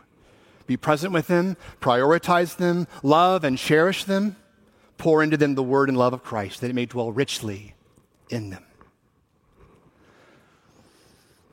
Be 0.67 0.77
present 0.77 1.13
with 1.13 1.27
them, 1.27 1.57
prioritize 1.81 2.55
them, 2.55 2.87
love 3.03 3.43
and 3.43 3.57
cherish 3.57 4.03
them, 4.03 4.35
pour 4.97 5.23
into 5.23 5.37
them 5.37 5.55
the 5.55 5.63
word 5.63 5.89
and 5.89 5.97
love 5.97 6.13
of 6.13 6.23
Christ, 6.23 6.61
that 6.61 6.69
it 6.69 6.75
may 6.75 6.85
dwell 6.85 7.11
richly 7.11 7.73
in 8.29 8.51
them. 8.51 8.63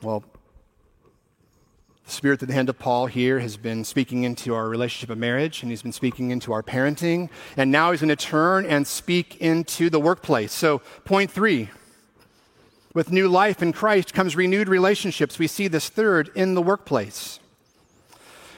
Well, 0.02 0.22
the 2.04 2.10
Spirit 2.10 2.42
at 2.42 2.48
the 2.48 2.54
hand 2.54 2.68
of 2.68 2.78
Paul 2.78 3.06
here 3.06 3.40
has 3.40 3.56
been 3.56 3.84
speaking 3.84 4.22
into 4.22 4.54
our 4.54 4.68
relationship 4.68 5.10
of 5.10 5.18
marriage, 5.18 5.62
and 5.62 5.70
he's 5.70 5.82
been 5.82 5.92
speaking 5.92 6.30
into 6.30 6.52
our 6.52 6.62
parenting, 6.62 7.28
and 7.56 7.72
now 7.72 7.90
he's 7.90 8.00
going 8.00 8.08
to 8.08 8.16
turn 8.16 8.64
and 8.64 8.86
speak 8.86 9.36
into 9.40 9.90
the 9.90 10.00
workplace. 10.00 10.52
So, 10.52 10.78
point 11.04 11.30
three 11.30 11.70
with 12.95 13.12
new 13.12 13.28
life 13.28 13.62
in 13.62 13.72
Christ 13.72 14.14
comes 14.14 14.36
renewed 14.36 14.68
relationships. 14.68 15.39
We 15.39 15.47
see 15.47 15.68
this 15.68 15.89
third 15.89 16.30
in 16.34 16.55
the 16.55 16.62
workplace. 16.62 17.39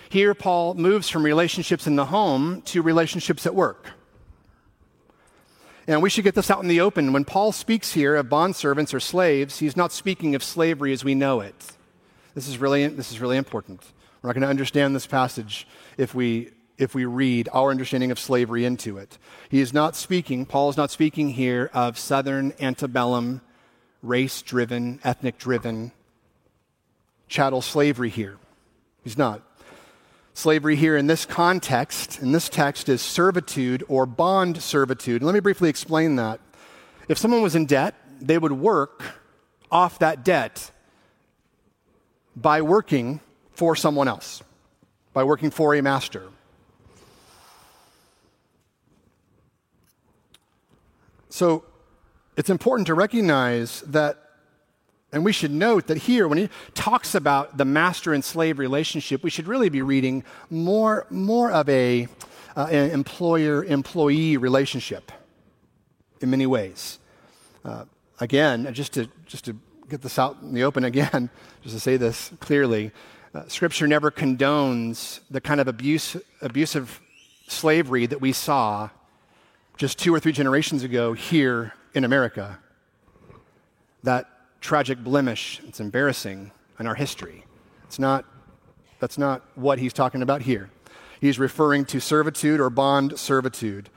Here, 0.09 0.35
Paul 0.35 0.75
moves 0.75 1.09
from 1.09 1.25
relationships 1.25 1.87
in 1.87 1.97
the 1.97 2.07
home 2.07 2.63
to 2.63 2.83
relationships 2.83 3.47
at 3.47 3.55
work. 3.55 3.91
And 5.87 6.03
we 6.03 6.11
should 6.11 6.25
get 6.25 6.35
this 6.35 6.51
out 6.51 6.63
in 6.63 6.69
the 6.69 6.81
open. 6.81 7.13
When 7.13 7.25
Paul 7.25 7.53
speaks 7.53 7.93
here 7.93 8.17
of 8.17 8.27
bondservants 8.27 8.95
or 8.95 9.01
slaves, 9.01 9.59
he's 9.59 9.77
not 9.77 9.93
speaking 9.93 10.35
of 10.35 10.43
slavery 10.43 10.93
as 10.93 11.05
we 11.05 11.15
know 11.15 11.41
it. 11.41 11.73
This 12.35 12.49
is 12.49 12.59
really, 12.59 12.87
this 12.87 13.11
is 13.11 13.21
really 13.21 13.37
important. 13.37 13.83
We're 14.23 14.29
not 14.29 14.35
going 14.35 14.43
to 14.43 14.49
understand 14.49 14.95
this 14.95 15.07
passage 15.07 15.67
if 15.97 16.15
we, 16.15 16.51
if 16.79 16.95
we 16.95 17.05
read 17.07 17.49
our 17.53 17.71
understanding 17.71 18.11
of 18.11 18.19
slavery 18.19 18.65
into 18.65 18.99
it. 18.99 19.19
He 19.49 19.61
is 19.61 19.73
not 19.73 19.97
speaking, 19.97 20.47
Paul 20.47 20.71
is 20.71 20.77
not 20.77 20.91
speaking 20.91 21.31
here 21.31 21.71
of 21.73 21.99
southern 21.99 22.53
antebellum, 22.61 23.41
race 24.03 24.43
driven, 24.43 25.01
ethnic 25.05 25.39
driven 25.39 25.93
chattel 27.29 27.63
slavery 27.63 28.11
here. 28.11 28.37
He's 29.05 29.17
not. 29.17 29.43
Slavery 30.35 30.77
here 30.77 30.97
in 30.97 31.07
this 31.07 31.25
context, 31.25 32.21
in 32.21 32.33
this 32.33 32.49
text, 32.49 32.89
is 32.89 33.01
servitude 33.01 33.85
or 33.89 34.07
bond 34.07 34.63
servitude. 34.63 35.23
Let 35.23 35.35
me 35.35 35.41
briefly 35.41 35.69
explain 35.69 36.17
that. 36.17 36.41
If 37.09 37.19
someone 37.19 37.43
was 37.43 37.55
in 37.55 37.67
debt, 37.67 37.95
they 38.21 38.39
would 38.39 38.53
work 38.53 39.03
off 39.71 39.99
that 40.01 40.25
debt 40.25 40.71
by 42.37 42.63
working 42.63 43.21
for 43.53 43.77
someone 43.77 44.09
else, 44.09 44.43
by 45.13 45.25
working 45.25 45.51
for 45.51 45.75
a 45.75 45.83
master. 45.83 46.29
So 51.29 51.65
it's 52.41 52.49
important 52.49 52.87
to 52.87 52.95
recognize 52.95 53.83
that, 53.83 54.17
and 55.13 55.27
we 55.27 55.31
should 55.31 55.51
note 55.51 55.89
that 55.89 55.99
here, 55.99 56.27
when 56.27 56.39
he 56.39 56.49
talks 56.73 57.15
about 57.15 57.59
the 57.59 57.67
master 57.67 58.15
and 58.15 58.25
slave 58.25 58.59
relationship, 58.59 59.23
we 59.23 59.29
should 59.29 59.47
really 59.47 59.69
be 59.69 59.83
reading 59.83 60.25
more, 60.49 61.07
more 61.11 61.53
of 61.53 61.69
a, 61.69 62.09
uh, 62.57 62.67
an 62.71 62.93
employer 62.93 63.63
employee 63.63 64.39
relationship 64.39 65.13
in 66.23 66.31
many 66.31 66.47
ways. 66.47 66.99
Uh, 67.63 67.85
again, 68.21 68.73
just 68.73 68.95
to, 68.95 69.07
just 69.27 69.45
to 69.45 69.55
get 69.91 70.01
this 70.01 70.19
out 70.19 70.39
in 70.41 70.55
the 70.55 70.65
open 70.65 70.85
again, 70.85 71.29
just 71.63 71.75
to 71.75 71.81
say 71.81 71.99
this 71.99 72.33
clearly. 72.41 72.91
Uh, 73.35 73.47
scripture 73.49 73.87
never 73.87 74.11
condones 74.11 75.21
the 75.31 75.43
kind 75.43 75.61
of 75.61 75.69
abuse, 75.69 76.17
abusive 76.41 77.03
slavery 77.49 78.07
that 78.07 78.23
we 78.23 78.33
saw 78.33 78.89
just 79.77 79.99
two 79.99 80.15
or 80.15 80.19
three 80.19 80.33
generations 80.33 80.83
ago 80.83 81.13
here 81.13 81.75
in 81.95 82.05
America. 82.05 82.59
That 84.03 84.27
tragic 84.61 84.99
blemish, 84.99 85.61
it's 85.67 85.81
embarrassing 85.81 86.53
in 86.79 86.87
our 86.87 86.95
history. 86.95 87.45
It's 87.85 87.99
not, 87.99 88.25
that's 88.99 89.19
not 89.19 89.43
what 89.55 89.79
he's 89.79 89.93
talking 89.93 90.23
about 90.23 90.43
here. 90.43 90.71
He's 91.21 91.39
referring 91.39 91.85
to 91.87 92.01
servitude 92.01 92.61
or 92.61 92.71
bond 92.71 93.19
servitude. 93.19 93.91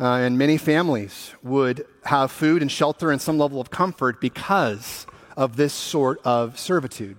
Uh, 0.00 0.14
and 0.14 0.36
many 0.36 0.56
families 0.56 1.32
would 1.42 1.86
have 2.04 2.32
food 2.32 2.62
and 2.62 2.70
shelter 2.70 3.12
and 3.12 3.20
some 3.20 3.38
level 3.38 3.60
of 3.60 3.70
comfort 3.70 4.20
because 4.20 5.06
of 5.36 5.56
this 5.56 5.72
sort 5.72 6.20
of 6.24 6.58
servitude. 6.58 7.16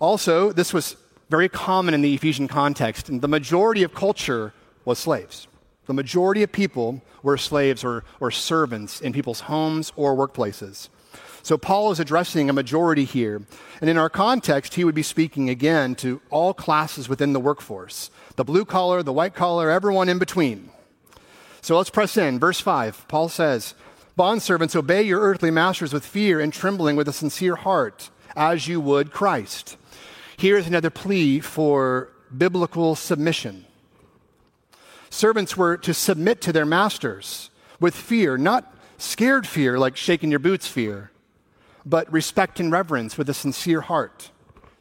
Also, 0.00 0.52
this 0.52 0.72
was 0.72 0.96
very 1.30 1.48
common 1.48 1.94
in 1.94 2.02
the 2.02 2.14
Ephesian 2.14 2.48
context, 2.48 3.08
and 3.08 3.20
the 3.20 3.28
majority 3.28 3.82
of 3.82 3.94
culture 3.94 4.52
was 4.84 4.98
slaves. 4.98 5.46
The 5.86 5.94
majority 5.94 6.42
of 6.42 6.52
people 6.52 7.02
were 7.22 7.36
slaves 7.36 7.84
or, 7.84 8.04
or 8.20 8.30
servants 8.30 9.00
in 9.00 9.12
people's 9.12 9.40
homes 9.40 9.92
or 9.96 10.16
workplaces. 10.16 10.88
So 11.42 11.58
Paul 11.58 11.92
is 11.92 12.00
addressing 12.00 12.48
a 12.48 12.54
majority 12.54 13.04
here. 13.04 13.42
And 13.82 13.90
in 13.90 13.98
our 13.98 14.08
context, 14.08 14.74
he 14.74 14.84
would 14.84 14.94
be 14.94 15.02
speaking 15.02 15.50
again 15.50 15.94
to 15.96 16.22
all 16.30 16.54
classes 16.54 17.08
within 17.08 17.34
the 17.34 17.40
workforce 17.40 18.10
the 18.36 18.44
blue 18.44 18.64
collar, 18.64 19.02
the 19.02 19.12
white 19.12 19.34
collar, 19.34 19.70
everyone 19.70 20.08
in 20.08 20.18
between. 20.18 20.70
So 21.60 21.76
let's 21.76 21.90
press 21.90 22.16
in. 22.16 22.38
Verse 22.38 22.60
5, 22.60 23.06
Paul 23.08 23.28
says, 23.28 23.74
Bondservants, 24.18 24.74
obey 24.74 25.02
your 25.02 25.20
earthly 25.20 25.50
masters 25.50 25.92
with 25.92 26.04
fear 26.04 26.40
and 26.40 26.52
trembling 26.52 26.96
with 26.96 27.08
a 27.08 27.12
sincere 27.12 27.56
heart, 27.56 28.10
as 28.34 28.66
you 28.66 28.80
would 28.80 29.12
Christ. 29.12 29.76
Here's 30.36 30.66
another 30.66 30.90
plea 30.90 31.40
for 31.40 32.10
biblical 32.36 32.94
submission. 32.94 33.66
Servants 35.14 35.56
were 35.56 35.76
to 35.76 35.94
submit 35.94 36.40
to 36.40 36.52
their 36.52 36.66
masters 36.66 37.48
with 37.78 37.94
fear, 37.94 38.36
not 38.36 38.74
scared 38.98 39.46
fear 39.46 39.78
like 39.78 39.96
shaking 39.96 40.28
your 40.28 40.40
boots 40.40 40.66
fear, 40.66 41.12
but 41.86 42.12
respect 42.12 42.58
and 42.58 42.72
reverence 42.72 43.16
with 43.16 43.28
a 43.30 43.32
sincere 43.34 43.82
heart, 43.82 44.32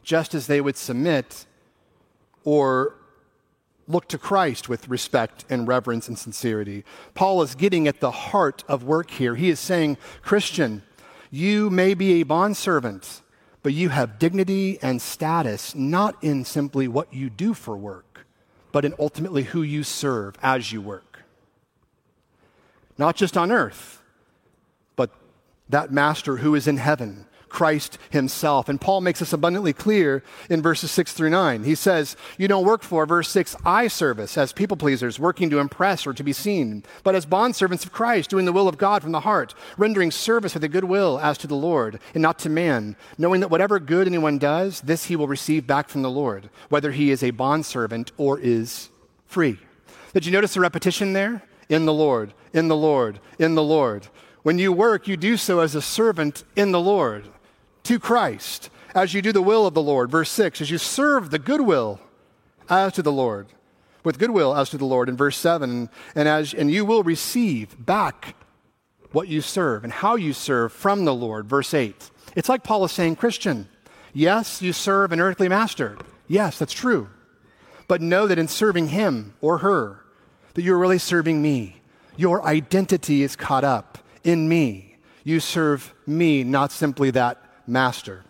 just 0.02 0.34
as 0.34 0.48
they 0.48 0.60
would 0.60 0.76
submit 0.76 1.46
or 2.44 2.96
look 3.88 4.08
to 4.08 4.18
Christ 4.18 4.68
with 4.68 4.90
respect 4.90 5.46
and 5.52 5.68
reverence 5.68 6.08
and 6.08 6.18
sincerity. 6.18 6.84
Paul 7.14 7.44
is 7.44 7.54
getting 7.54 7.88
at 7.88 8.00
the 8.00 8.10
heart 8.10 8.64
of 8.68 8.84
work 8.84 9.12
here. 9.12 9.36
He 9.36 9.52
is 9.52 9.60
saying, 9.60 9.98
Christian, 10.24 10.82
you 11.30 11.70
may 11.70 11.94
be 11.94 12.22
a 12.22 12.24
bondservant, 12.24 13.22
but 13.62 13.76
you 13.76 13.90
have 13.90 14.18
dignity 14.18 14.80
and 14.82 15.00
status 15.00 15.76
not 15.76 16.16
in 16.24 16.44
simply 16.44 16.88
what 16.88 17.14
you 17.14 17.30
do 17.30 17.54
for 17.54 17.78
work, 17.78 18.23
but 18.74 18.84
in 18.84 18.94
ultimately 19.00 19.44
who 19.44 19.62
you 19.62 19.84
serve 19.84 20.36
as 20.44 20.74
you 20.74 20.82
work. 20.82 21.24
Not 22.98 23.16
just 23.16 23.38
on 23.38 23.52
earth, 23.52 24.02
but 24.98 25.12
that 25.70 25.92
master 25.92 26.38
who 26.38 26.56
is 26.56 26.68
in 26.68 26.78
heaven 26.78 27.28
Christ 27.54 27.98
himself. 28.10 28.68
And 28.68 28.82
Paul 28.82 29.00
makes 29.00 29.20
this 29.20 29.32
abundantly 29.32 29.72
clear 29.72 30.24
in 30.50 30.62
verses 30.62 30.92
6 30.92 31.14
through 31.14 31.30
9. 31.30 31.64
He 31.64 31.76
says, 31.76 32.18
You 32.38 32.50
don't 32.50 32.66
work 32.66 32.84
for, 32.84 33.06
verse 33.06 33.30
6, 33.30 33.56
eye 33.64 33.88
service 33.88 34.38
as 34.38 34.52
people 34.52 34.76
pleasers, 34.76 35.20
working 35.20 35.50
to 35.52 35.60
impress 35.60 36.06
or 36.06 36.14
to 36.14 36.24
be 36.24 36.34
seen, 36.34 36.84
but 37.04 37.16
as 37.16 37.26
bondservants 37.26 37.86
of 37.86 37.94
Christ, 37.94 38.32
doing 38.32 38.46
the 38.46 38.52
will 38.52 38.68
of 38.68 38.78
God 38.78 39.04
from 39.04 39.12
the 39.14 39.22
heart, 39.22 39.54
rendering 39.78 40.12
service 40.12 40.56
with 40.56 40.64
a 40.64 40.68
good 40.68 40.84
will 40.84 41.20
as 41.20 41.38
to 41.38 41.48
the 41.48 41.56
Lord 41.56 42.00
and 42.14 42.22
not 42.22 42.40
to 42.40 42.50
man, 42.50 42.96
knowing 43.18 43.40
that 43.40 43.52
whatever 43.52 43.80
good 43.80 44.08
anyone 44.08 44.40
does, 44.40 44.82
this 44.82 45.06
he 45.06 45.16
will 45.16 45.28
receive 45.28 45.68
back 45.68 45.88
from 45.88 46.02
the 46.02 46.10
Lord, 46.10 46.50
whether 46.70 46.92
he 46.92 47.12
is 47.12 47.24
a 47.24 47.32
bondservant 47.32 48.12
or 48.18 48.40
is 48.40 48.90
free. 49.28 49.60
Did 50.14 50.26
you 50.26 50.32
notice 50.32 50.56
the 50.56 50.60
repetition 50.60 51.14
there? 51.14 51.44
In 51.70 51.86
the 51.86 51.94
Lord, 51.94 52.34
in 52.52 52.68
the 52.68 52.76
Lord, 52.76 53.20
in 53.38 53.54
the 53.54 53.64
Lord. 53.64 54.08
When 54.42 54.60
you 54.60 54.74
work, 54.74 55.08
you 55.08 55.16
do 55.16 55.38
so 55.38 55.60
as 55.60 55.76
a 55.76 55.82
servant 55.82 56.44
in 56.56 56.72
the 56.72 56.80
Lord 56.80 57.30
to 57.84 58.00
Christ 58.00 58.70
as 58.96 59.14
you 59.14 59.22
do 59.22 59.32
the 59.32 59.42
will 59.42 59.66
of 59.66 59.74
the 59.74 59.82
Lord. 59.82 60.12
Verse 60.12 60.30
6, 60.32 60.62
as 60.62 60.72
you 60.72 60.78
serve 60.78 61.30
the 61.30 61.40
goodwill 61.40 62.00
as 62.70 62.94
to 62.94 63.02
the 63.02 63.12
Lord, 63.12 63.48
with 64.04 64.20
goodwill 64.20 64.56
as 64.56 64.70
to 64.70 64.78
the 64.78 64.86
Lord 64.86 65.10
in 65.10 65.18
verse 65.18 65.38
7, 65.38 65.90
and, 66.16 66.28
as, 66.28 66.54
and 66.54 66.72
you 66.72 66.86
will 66.86 67.04
receive 67.04 67.76
back 67.84 68.36
what 69.12 69.28
you 69.28 69.42
serve 69.42 69.84
and 69.84 69.94
how 69.94 70.16
you 70.16 70.34
serve 70.34 70.72
from 70.74 71.06
the 71.06 71.14
Lord. 71.14 71.48
Verse 71.48 71.74
8. 71.74 72.10
It's 72.36 72.50
like 72.50 72.64
Paul 72.64 72.84
is 72.86 72.92
saying, 72.92 73.16
Christian, 73.16 73.68
yes, 74.14 74.62
you 74.62 74.74
serve 74.74 75.12
an 75.12 75.20
earthly 75.20 75.48
master. 75.48 75.98
Yes, 76.28 76.58
that's 76.58 76.74
true. 76.74 77.10
But 77.88 78.02
know 78.02 78.28
that 78.28 78.40
in 78.40 78.48
serving 78.48 78.90
him 78.90 79.36
or 79.42 79.60
her, 79.60 80.04
that 80.54 80.64
you're 80.64 80.78
really 80.78 80.98
serving 80.98 81.42
me. 81.42 81.82
Your 82.16 82.44
identity 82.46 83.24
is 83.24 83.36
caught 83.36 83.64
up 83.64 83.98
in 84.24 84.48
me. 84.48 84.98
You 85.24 85.40
serve 85.40 85.94
me, 86.06 86.44
not 86.44 86.72
simply 86.72 87.12
that 87.12 87.43
master. 87.68 88.24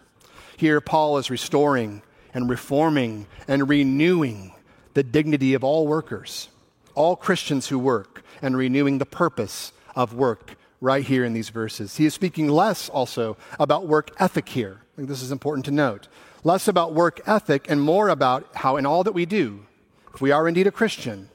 Here, 0.58 0.82
Paul 0.82 1.18
is 1.18 1.30
restoring 1.30 2.02
and 2.34 2.50
reforming 2.50 3.28
and 3.48 3.68
renewing 3.68 4.54
the 4.94 5.04
dignity 5.04 5.54
of 5.54 5.64
all 5.64 5.88
workers, 5.88 6.50
all 6.96 7.16
Christians 7.16 7.68
who 7.68 7.80
work, 7.80 8.24
and 8.42 8.56
renewing 8.56 8.98
the 8.98 9.06
purpose 9.06 9.74
of 9.96 10.14
work 10.14 10.56
right 10.82 11.04
here 11.06 11.24
in 11.24 11.34
these 11.34 11.50
verses. 11.50 11.98
He 11.98 12.06
is 12.06 12.14
speaking 12.14 12.50
less 12.50 12.90
also 12.90 13.38
about 13.60 13.88
work 13.88 14.12
ethic 14.20 14.50
here. 14.50 14.82
I 14.82 14.96
think 14.98 15.08
this 15.08 15.22
is 15.22 15.32
important 15.32 15.66
to 15.66 15.72
note. 15.72 16.08
Less 16.44 16.68
about 16.68 16.94
work 16.94 17.22
ethic 17.26 17.70
and 17.70 17.82
more 17.82 18.10
about 18.10 18.48
how, 18.56 18.78
in 18.78 18.86
all 18.86 19.04
that 19.04 19.14
we 19.14 19.26
do, 19.26 19.66
if 20.14 20.22
we 20.22 20.32
are 20.32 20.48
indeed 20.48 20.68
a 20.68 20.72
Christian, 20.72 21.30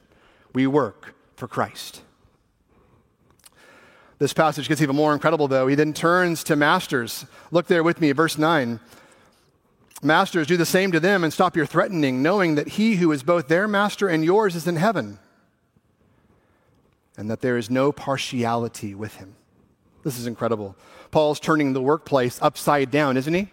we 0.53 0.67
work 0.67 1.13
for 1.35 1.47
Christ. 1.47 2.01
This 4.19 4.33
passage 4.33 4.67
gets 4.67 4.81
even 4.81 4.97
more 4.97 5.13
incredible, 5.13 5.47
though. 5.47 5.67
He 5.67 5.75
then 5.75 5.93
turns 5.93 6.43
to 6.43 6.57
masters. 6.57 7.25
Look 7.51 7.67
there 7.67 7.83
with 7.83 8.01
me, 8.01 8.11
verse 8.11 8.37
9. 8.37 8.81
Masters, 10.03 10.47
do 10.47 10.57
the 10.57 10.65
same 10.65 10.91
to 10.91 10.99
them 10.99 11.23
and 11.23 11.31
stop 11.31 11.55
your 11.55 11.65
threatening, 11.65 12.21
knowing 12.21 12.55
that 12.55 12.69
he 12.69 12.97
who 12.97 13.11
is 13.13 13.23
both 13.23 13.47
their 13.47 13.67
master 13.67 14.07
and 14.07 14.23
yours 14.23 14.55
is 14.55 14.67
in 14.67 14.75
heaven, 14.75 15.19
and 17.17 17.29
that 17.29 17.41
there 17.41 17.57
is 17.57 17.69
no 17.69 17.91
partiality 17.91 18.93
with 18.93 19.15
him. 19.15 19.35
This 20.03 20.17
is 20.17 20.27
incredible. 20.27 20.75
Paul's 21.11 21.39
turning 21.39 21.73
the 21.73 21.81
workplace 21.81 22.41
upside 22.41 22.91
down, 22.91 23.17
isn't 23.17 23.33
he? 23.33 23.49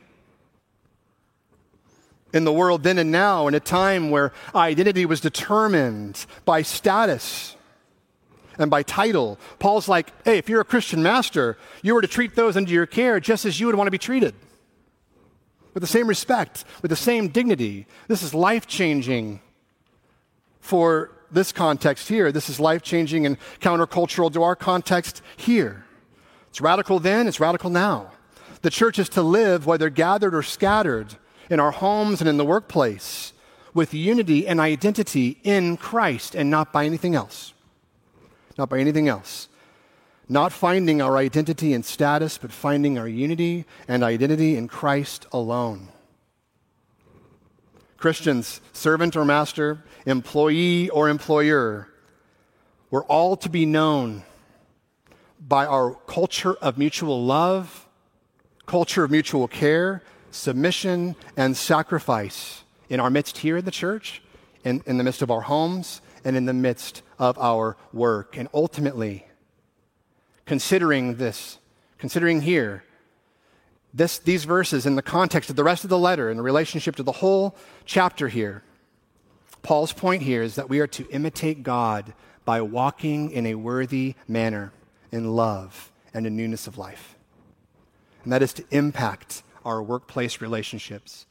In 2.32 2.44
the 2.44 2.52
world 2.52 2.82
then 2.82 2.98
and 2.98 3.10
now, 3.10 3.46
in 3.48 3.54
a 3.54 3.60
time 3.60 4.10
where 4.10 4.32
identity 4.54 5.06
was 5.06 5.20
determined 5.20 6.26
by 6.44 6.62
status 6.62 7.55
and 8.58 8.70
by 8.70 8.82
title, 8.82 9.38
Paul's 9.58 9.88
like, 9.88 10.12
hey, 10.24 10.38
if 10.38 10.48
you're 10.48 10.60
a 10.60 10.64
Christian 10.64 11.02
master, 11.02 11.56
you 11.82 11.94
were 11.94 12.02
to 12.02 12.08
treat 12.08 12.34
those 12.34 12.56
under 12.56 12.70
your 12.70 12.86
care 12.86 13.20
just 13.20 13.44
as 13.44 13.60
you 13.60 13.66
would 13.66 13.74
want 13.74 13.86
to 13.86 13.92
be 13.92 13.98
treated 13.98 14.34
with 15.74 15.82
the 15.82 15.86
same 15.86 16.08
respect, 16.08 16.64
with 16.80 16.88
the 16.88 16.96
same 16.96 17.28
dignity. 17.28 17.86
This 18.08 18.22
is 18.22 18.32
life 18.32 18.66
changing 18.66 19.40
for 20.58 21.10
this 21.30 21.52
context 21.52 22.08
here. 22.08 22.32
This 22.32 22.48
is 22.48 22.58
life 22.58 22.80
changing 22.80 23.26
and 23.26 23.38
countercultural 23.60 24.32
to 24.32 24.42
our 24.42 24.56
context 24.56 25.20
here. 25.36 25.84
It's 26.48 26.62
radical 26.62 26.98
then, 26.98 27.28
it's 27.28 27.40
radical 27.40 27.68
now. 27.68 28.12
The 28.62 28.70
church 28.70 28.98
is 28.98 29.10
to 29.10 29.22
live, 29.22 29.66
whether 29.66 29.90
gathered 29.90 30.34
or 30.34 30.42
scattered, 30.42 31.16
in 31.50 31.60
our 31.60 31.72
homes 31.72 32.22
and 32.22 32.28
in 32.30 32.38
the 32.38 32.44
workplace, 32.44 33.34
with 33.74 33.92
unity 33.92 34.48
and 34.48 34.58
identity 34.58 35.38
in 35.44 35.76
Christ 35.76 36.34
and 36.34 36.50
not 36.50 36.72
by 36.72 36.86
anything 36.86 37.14
else. 37.14 37.52
Not 38.58 38.68
by 38.68 38.78
anything 38.78 39.08
else. 39.08 39.48
Not 40.28 40.52
finding 40.52 41.00
our 41.00 41.16
identity 41.16 41.72
and 41.72 41.84
status, 41.84 42.38
but 42.38 42.50
finding 42.50 42.98
our 42.98 43.06
unity 43.06 43.64
and 43.86 44.02
identity 44.02 44.56
in 44.56 44.66
Christ 44.66 45.26
alone. 45.32 45.88
Christians, 47.96 48.60
servant 48.72 49.16
or 49.16 49.24
master, 49.24 49.84
employee 50.04 50.88
or 50.90 51.08
employer, 51.08 51.88
we're 52.90 53.04
all 53.04 53.36
to 53.38 53.48
be 53.48 53.66
known 53.66 54.22
by 55.40 55.66
our 55.66 55.94
culture 56.06 56.54
of 56.54 56.78
mutual 56.78 57.24
love, 57.24 57.86
culture 58.66 59.04
of 59.04 59.10
mutual 59.10 59.48
care, 59.48 60.02
submission, 60.30 61.14
and 61.36 61.56
sacrifice 61.56 62.64
in 62.88 63.00
our 63.00 63.10
midst 63.10 63.38
here 63.38 63.56
in 63.56 63.64
the 63.64 63.70
church, 63.70 64.22
in, 64.64 64.82
in 64.86 64.98
the 64.98 65.04
midst 65.04 65.22
of 65.22 65.30
our 65.30 65.42
homes, 65.42 66.00
and 66.26 66.36
in 66.36 66.44
the 66.44 66.52
midst 66.52 67.02
of 67.20 67.38
our 67.38 67.76
work. 67.92 68.36
And 68.36 68.48
ultimately, 68.52 69.24
considering 70.44 71.14
this, 71.14 71.58
considering 71.98 72.40
here, 72.40 72.82
this, 73.94 74.18
these 74.18 74.44
verses 74.44 74.86
in 74.86 74.96
the 74.96 75.02
context 75.02 75.50
of 75.50 75.54
the 75.54 75.62
rest 75.62 75.84
of 75.84 75.90
the 75.90 75.96
letter, 75.96 76.28
in 76.28 76.36
the 76.36 76.42
relationship 76.42 76.96
to 76.96 77.04
the 77.04 77.12
whole 77.12 77.54
chapter 77.84 78.26
here, 78.26 78.64
Paul's 79.62 79.92
point 79.92 80.20
here 80.20 80.42
is 80.42 80.56
that 80.56 80.68
we 80.68 80.80
are 80.80 80.88
to 80.88 81.08
imitate 81.10 81.62
God 81.62 82.12
by 82.44 82.60
walking 82.60 83.30
in 83.30 83.46
a 83.46 83.54
worthy 83.54 84.16
manner 84.26 84.72
in 85.12 85.36
love 85.36 85.92
and 86.12 86.26
in 86.26 86.36
newness 86.36 86.66
of 86.66 86.76
life. 86.76 87.14
And 88.24 88.32
that 88.32 88.42
is 88.42 88.52
to 88.54 88.64
impact 88.72 89.44
our 89.64 89.80
workplace 89.80 90.40
relationships. 90.40 91.24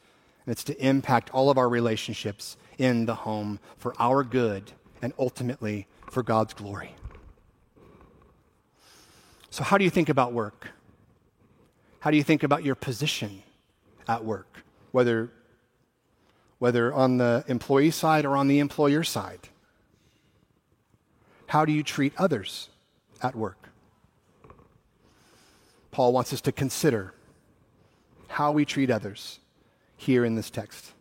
And 0.46 0.54
it's 0.54 0.64
to 0.64 0.86
impact 0.86 1.32
all 1.32 1.50
of 1.50 1.58
our 1.58 1.68
relationships 1.68 2.56
in 2.78 3.06
the 3.06 3.16
home 3.16 3.60
for 3.78 3.93
our 4.00 4.24
good 4.24 4.72
and 5.02 5.14
ultimately 5.20 5.88
for 6.10 6.24
God's 6.24 6.54
glory. 6.54 6.96
So, 9.50 9.64
how 9.64 9.78
do 9.78 9.84
you 9.84 9.89
think 9.89 10.10
about 10.10 10.34
work? 10.34 10.70
How 12.00 12.12
do 12.12 12.18
you 12.18 12.24
think 12.24 12.43
about 12.43 12.64
your 12.64 12.76
position 12.76 13.41
at 14.08 14.24
work, 14.24 14.64
whether, 14.91 15.32
whether 16.60 16.93
on 16.93 17.18
the 17.18 17.43
employee 17.48 17.91
side 17.91 18.26
or 18.26 18.36
on 18.36 18.48
the 18.48 18.60
employer 18.60 19.04
side? 19.04 19.50
How 21.48 21.66
do 21.66 21.72
you 21.72 21.84
treat 21.84 22.14
others 22.18 22.70
at 23.22 23.36
work? 23.36 23.70
Paul 25.91 26.12
wants 26.12 26.34
us 26.34 26.41
to 26.41 26.52
consider 26.52 27.14
how 28.28 28.52
we 28.52 28.66
treat 28.66 28.91
others 28.91 29.39
here 29.96 30.26
in 30.26 30.36
this 30.36 30.50
text. 30.50 30.91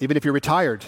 Even 0.00 0.16
if 0.16 0.24
you're 0.24 0.32
retired, 0.32 0.84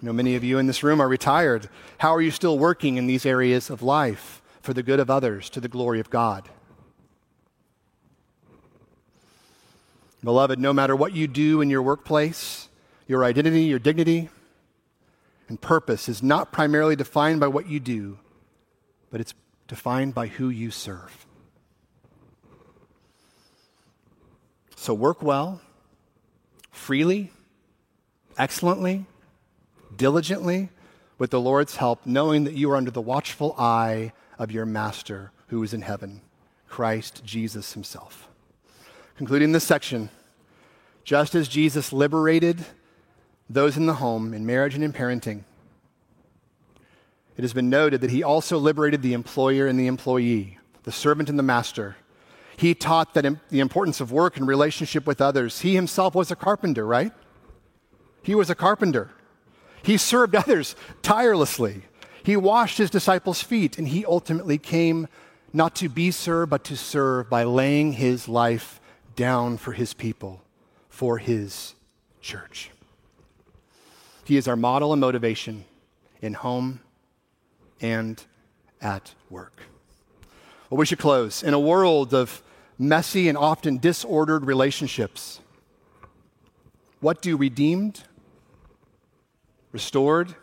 you 0.00 0.06
know, 0.06 0.12
many 0.12 0.36
of 0.36 0.44
you 0.44 0.58
in 0.58 0.66
this 0.66 0.82
room 0.82 1.00
are 1.00 1.08
retired. 1.08 1.68
How 1.98 2.14
are 2.14 2.20
you 2.20 2.30
still 2.30 2.58
working 2.58 2.96
in 2.96 3.06
these 3.06 3.26
areas 3.26 3.68
of 3.68 3.82
life 3.82 4.40
for 4.62 4.72
the 4.72 4.82
good 4.82 5.00
of 5.00 5.10
others, 5.10 5.50
to 5.50 5.60
the 5.60 5.68
glory 5.68 5.98
of 5.98 6.08
God? 6.10 6.48
Beloved, 10.22 10.58
no 10.58 10.72
matter 10.72 10.94
what 10.94 11.14
you 11.14 11.26
do 11.26 11.60
in 11.60 11.70
your 11.70 11.82
workplace, 11.82 12.68
your 13.06 13.24
identity, 13.24 13.62
your 13.62 13.78
dignity, 13.78 14.28
and 15.48 15.60
purpose 15.60 16.08
is 16.08 16.22
not 16.22 16.52
primarily 16.52 16.94
defined 16.94 17.40
by 17.40 17.48
what 17.48 17.68
you 17.68 17.80
do, 17.80 18.18
but 19.10 19.20
it's 19.20 19.34
defined 19.66 20.14
by 20.14 20.26
who 20.26 20.48
you 20.48 20.70
serve. 20.70 21.26
So 24.76 24.94
work 24.94 25.22
well, 25.22 25.60
freely, 26.70 27.32
excellently, 28.36 29.06
diligently 29.98 30.70
with 31.18 31.30
the 31.30 31.40
Lord's 31.40 31.76
help, 31.76 32.06
knowing 32.06 32.44
that 32.44 32.54
you 32.54 32.70
are 32.70 32.76
under 32.76 32.90
the 32.90 33.02
watchful 33.02 33.54
eye 33.58 34.12
of 34.38 34.50
your 34.50 34.64
Master 34.64 35.32
who 35.48 35.62
is 35.62 35.74
in 35.74 35.82
heaven, 35.82 36.22
Christ 36.68 37.22
Jesus 37.24 37.74
himself. 37.74 38.28
Concluding 39.16 39.52
this 39.52 39.64
section, 39.64 40.08
just 41.04 41.34
as 41.34 41.48
Jesus 41.48 41.92
liberated 41.92 42.64
those 43.50 43.76
in 43.76 43.86
the 43.86 43.94
home, 43.94 44.32
in 44.32 44.46
marriage 44.46 44.74
and 44.74 44.84
in 44.84 44.92
parenting, 44.92 45.42
it 47.36 47.42
has 47.42 47.52
been 47.52 47.70
noted 47.70 48.00
that 48.00 48.10
he 48.10 48.22
also 48.22 48.58
liberated 48.58 49.02
the 49.02 49.12
employer 49.12 49.66
and 49.66 49.78
the 49.78 49.86
employee, 49.86 50.58
the 50.82 50.92
servant 50.92 51.28
and 51.28 51.38
the 51.38 51.42
master. 51.42 51.96
He 52.56 52.74
taught 52.74 53.14
that 53.14 53.24
the 53.50 53.60
importance 53.60 54.00
of 54.00 54.10
work 54.10 54.36
and 54.36 54.46
relationship 54.46 55.06
with 55.06 55.20
others. 55.20 55.60
He 55.60 55.76
himself 55.76 56.14
was 56.14 56.30
a 56.30 56.36
carpenter, 56.36 56.84
right? 56.84 57.12
He 58.22 58.34
was 58.34 58.50
a 58.50 58.56
carpenter. 58.56 59.10
He 59.82 59.96
served 59.96 60.34
others 60.34 60.76
tirelessly. 61.02 61.82
He 62.22 62.36
washed 62.36 62.78
his 62.78 62.90
disciples' 62.90 63.42
feet, 63.42 63.78
and 63.78 63.88
he 63.88 64.04
ultimately 64.04 64.58
came 64.58 65.08
not 65.52 65.74
to 65.76 65.88
be 65.88 66.10
served, 66.10 66.50
but 66.50 66.64
to 66.64 66.76
serve 66.76 67.30
by 67.30 67.44
laying 67.44 67.92
his 67.92 68.28
life 68.28 68.80
down 69.16 69.56
for 69.56 69.72
his 69.72 69.94
people, 69.94 70.42
for 70.88 71.18
his 71.18 71.74
church. 72.20 72.70
He 74.24 74.36
is 74.36 74.46
our 74.46 74.56
model 74.56 74.92
and 74.92 75.00
motivation 75.00 75.64
in 76.20 76.34
home 76.34 76.80
and 77.80 78.22
at 78.80 79.14
work. 79.30 79.62
Well, 80.68 80.78
we 80.78 80.86
should 80.86 80.98
close. 80.98 81.42
In 81.42 81.54
a 81.54 81.58
world 81.58 82.12
of 82.12 82.42
messy 82.78 83.28
and 83.28 83.38
often 83.38 83.78
disordered 83.78 84.44
relationships, 84.44 85.40
what 87.00 87.22
do 87.22 87.36
redeemed 87.36 88.02
restored, 89.72 90.34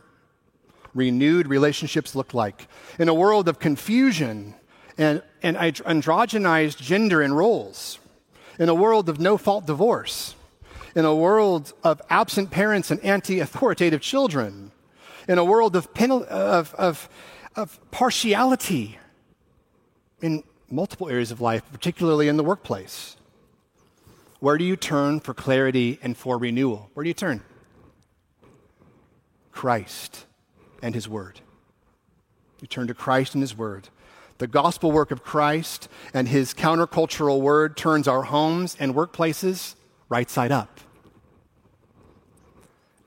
renewed 0.93 1.47
relationships 1.47 2.15
look 2.15 2.33
like. 2.33 2.67
In 2.99 3.09
a 3.09 3.13
world 3.13 3.47
of 3.47 3.59
confusion 3.59 4.55
and, 4.97 5.21
and 5.43 5.57
androgenized 5.57 6.77
gender 6.77 7.21
and 7.21 7.35
roles, 7.35 7.99
in 8.57 8.69
a 8.69 8.75
world 8.75 9.09
of 9.09 9.19
no 9.19 9.37
fault 9.37 9.65
divorce, 9.65 10.35
in 10.95 11.03
a 11.05 11.13
world 11.13 11.73
of 11.83 12.01
absent 12.09 12.51
parents 12.51 12.89
and 12.89 13.03
anti 13.03 13.39
authoritative 13.39 14.01
children, 14.01 14.71
in 15.27 15.37
a 15.37 15.43
world 15.43 15.75
of, 15.75 15.93
penal- 15.93 16.25
of, 16.29 16.73
of, 16.75 17.09
of 17.55 17.79
partiality 17.91 18.97
in 20.21 20.43
multiple 20.69 21.09
areas 21.09 21.31
of 21.31 21.41
life, 21.41 21.63
particularly 21.71 22.27
in 22.27 22.37
the 22.37 22.43
workplace. 22.43 23.17
Where 24.39 24.57
do 24.57 24.63
you 24.63 24.75
turn 24.75 25.19
for 25.19 25.33
clarity 25.33 25.99
and 26.01 26.15
for 26.15 26.37
renewal? 26.37 26.89
Where 26.93 27.03
do 27.03 27.09
you 27.09 27.13
turn? 27.13 27.43
Christ 29.55 30.25
and 30.81 30.93
His 30.93 31.09
Word. 31.09 31.39
You 32.61 32.67
turn 32.67 32.87
to 32.87 32.93
Christ 32.93 33.33
and 33.33 33.41
His 33.41 33.57
Word. 33.57 33.87
The 34.37 34.47
gospel 34.47 34.91
work 34.91 35.11
of 35.11 35.23
Christ 35.23 35.87
and 36.13 36.27
His 36.27 36.53
countercultural 36.53 37.39
Word 37.39 37.77
turns 37.77 38.07
our 38.07 38.23
homes 38.23 38.75
and 38.79 38.93
workplaces 38.93 39.75
right 40.09 40.29
side 40.29 40.51
up. 40.51 40.81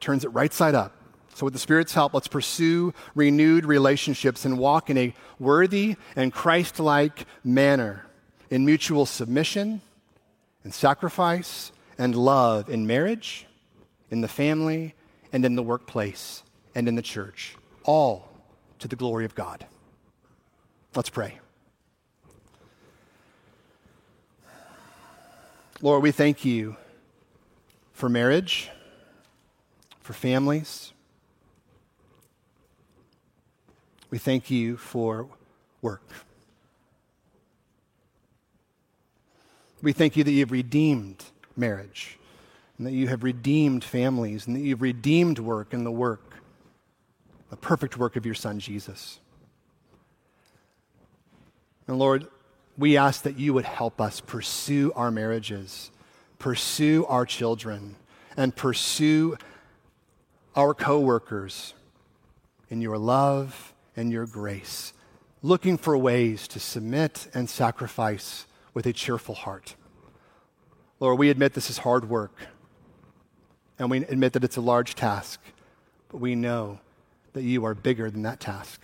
Turns 0.01 0.24
it 0.24 0.28
right 0.28 0.53
side 0.53 0.74
up. 0.74 0.94
So, 1.34 1.44
with 1.44 1.53
the 1.53 1.61
Spirit's 1.61 1.92
help, 1.92 2.14
let's 2.14 2.28
pursue 2.28 2.94
renewed 3.14 3.64
relationships 3.64 4.44
and 4.44 4.59
walk 4.59 4.90
in 4.90 4.96
a 4.96 5.14
worthy 5.38 5.96
and 6.16 6.32
Christ 6.32 6.80
like 6.80 7.26
manner 7.44 8.07
in 8.51 8.64
mutual 8.64 9.07
submission 9.07 9.82
and 10.64 10.72
sacrifice 10.72 11.70
and 11.99 12.16
love 12.16 12.70
in 12.70 12.86
marriage, 12.86 13.46
in 14.11 14.22
the 14.22 14.28
family, 14.28 14.94
and 15.32 15.44
in 15.44 15.54
the 15.56 15.62
workplace 15.62 16.42
and 16.74 16.88
in 16.88 16.94
the 16.94 17.02
church, 17.02 17.56
all 17.84 18.28
to 18.78 18.88
the 18.88 18.96
glory 18.96 19.24
of 19.24 19.34
God. 19.34 19.66
Let's 20.94 21.10
pray. 21.10 21.38
Lord, 25.80 26.02
we 26.02 26.10
thank 26.10 26.44
you 26.44 26.76
for 27.92 28.08
marriage, 28.08 28.68
for 30.00 30.12
families. 30.12 30.92
We 34.10 34.18
thank 34.18 34.50
you 34.50 34.76
for 34.76 35.28
work. 35.82 36.02
We 39.80 39.92
thank 39.92 40.16
you 40.16 40.24
that 40.24 40.32
you've 40.32 40.50
redeemed 40.50 41.24
marriage, 41.56 42.17
and 42.78 42.86
that 42.86 42.92
you 42.92 43.08
have 43.08 43.24
redeemed 43.24 43.82
families, 43.82 44.46
and 44.46 44.54
that 44.54 44.60
you've 44.60 44.82
redeemed 44.82 45.40
work 45.40 45.72
and 45.72 45.84
the 45.84 45.90
work, 45.90 46.34
the 47.50 47.56
perfect 47.56 47.98
work 47.98 48.14
of 48.14 48.24
your 48.24 48.36
Son, 48.36 48.60
Jesus. 48.60 49.18
And 51.88 51.98
Lord, 51.98 52.28
we 52.76 52.96
ask 52.96 53.22
that 53.22 53.38
you 53.38 53.52
would 53.54 53.64
help 53.64 54.00
us 54.00 54.20
pursue 54.20 54.92
our 54.94 55.10
marriages, 55.10 55.90
pursue 56.38 57.04
our 57.08 57.26
children, 57.26 57.96
and 58.36 58.54
pursue 58.54 59.36
our 60.54 60.74
coworkers 60.74 61.74
in 62.70 62.80
your 62.80 62.98
love 62.98 63.74
and 63.96 64.12
your 64.12 64.26
grace, 64.26 64.92
looking 65.42 65.76
for 65.76 65.98
ways 65.98 66.46
to 66.48 66.60
submit 66.60 67.26
and 67.34 67.50
sacrifice 67.50 68.46
with 68.74 68.86
a 68.86 68.92
cheerful 68.92 69.34
heart. 69.34 69.74
Lord, 71.00 71.18
we 71.18 71.30
admit 71.30 71.54
this 71.54 71.70
is 71.70 71.78
hard 71.78 72.08
work, 72.08 72.36
and 73.78 73.90
we 73.90 73.98
admit 73.98 74.32
that 74.32 74.44
it's 74.44 74.56
a 74.56 74.62
large 74.62 74.94
task, 74.94 75.40
but 76.08 76.18
we 76.18 76.34
know 76.34 76.80
that 77.32 77.42
you 77.42 77.64
are 77.64 77.74
bigger 77.74 78.10
than 78.10 78.22
that 78.22 78.40
task, 78.40 78.80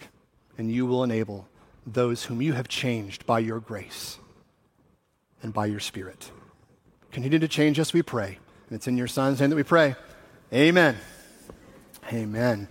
and 0.57 0.71
you 0.71 0.87
will 0.87 1.03
enable 1.03 1.49
those 1.87 2.25
whom 2.25 2.41
you 2.41 2.53
have 2.53 2.69
changed 2.69 3.27
by 3.27 3.39
your 3.39 3.61
grace 3.61 4.19
and 5.43 5.53
by 5.53 5.67
your 5.67 5.81
Spirit. 5.81 6.31
Continue 7.13 7.39
to 7.39 7.49
change 7.49 7.79
us, 7.79 7.93
we 7.93 8.03
pray. 8.03 8.39
And 8.69 8.77
it's 8.77 8.87
in 8.87 8.97
your 8.97 9.07
Son's 9.07 9.41
name 9.41 9.51
that 9.51 9.57
we 9.57 9.63
pray. 9.63 9.95
Amen. 10.53 10.97
Amen. 12.13 12.69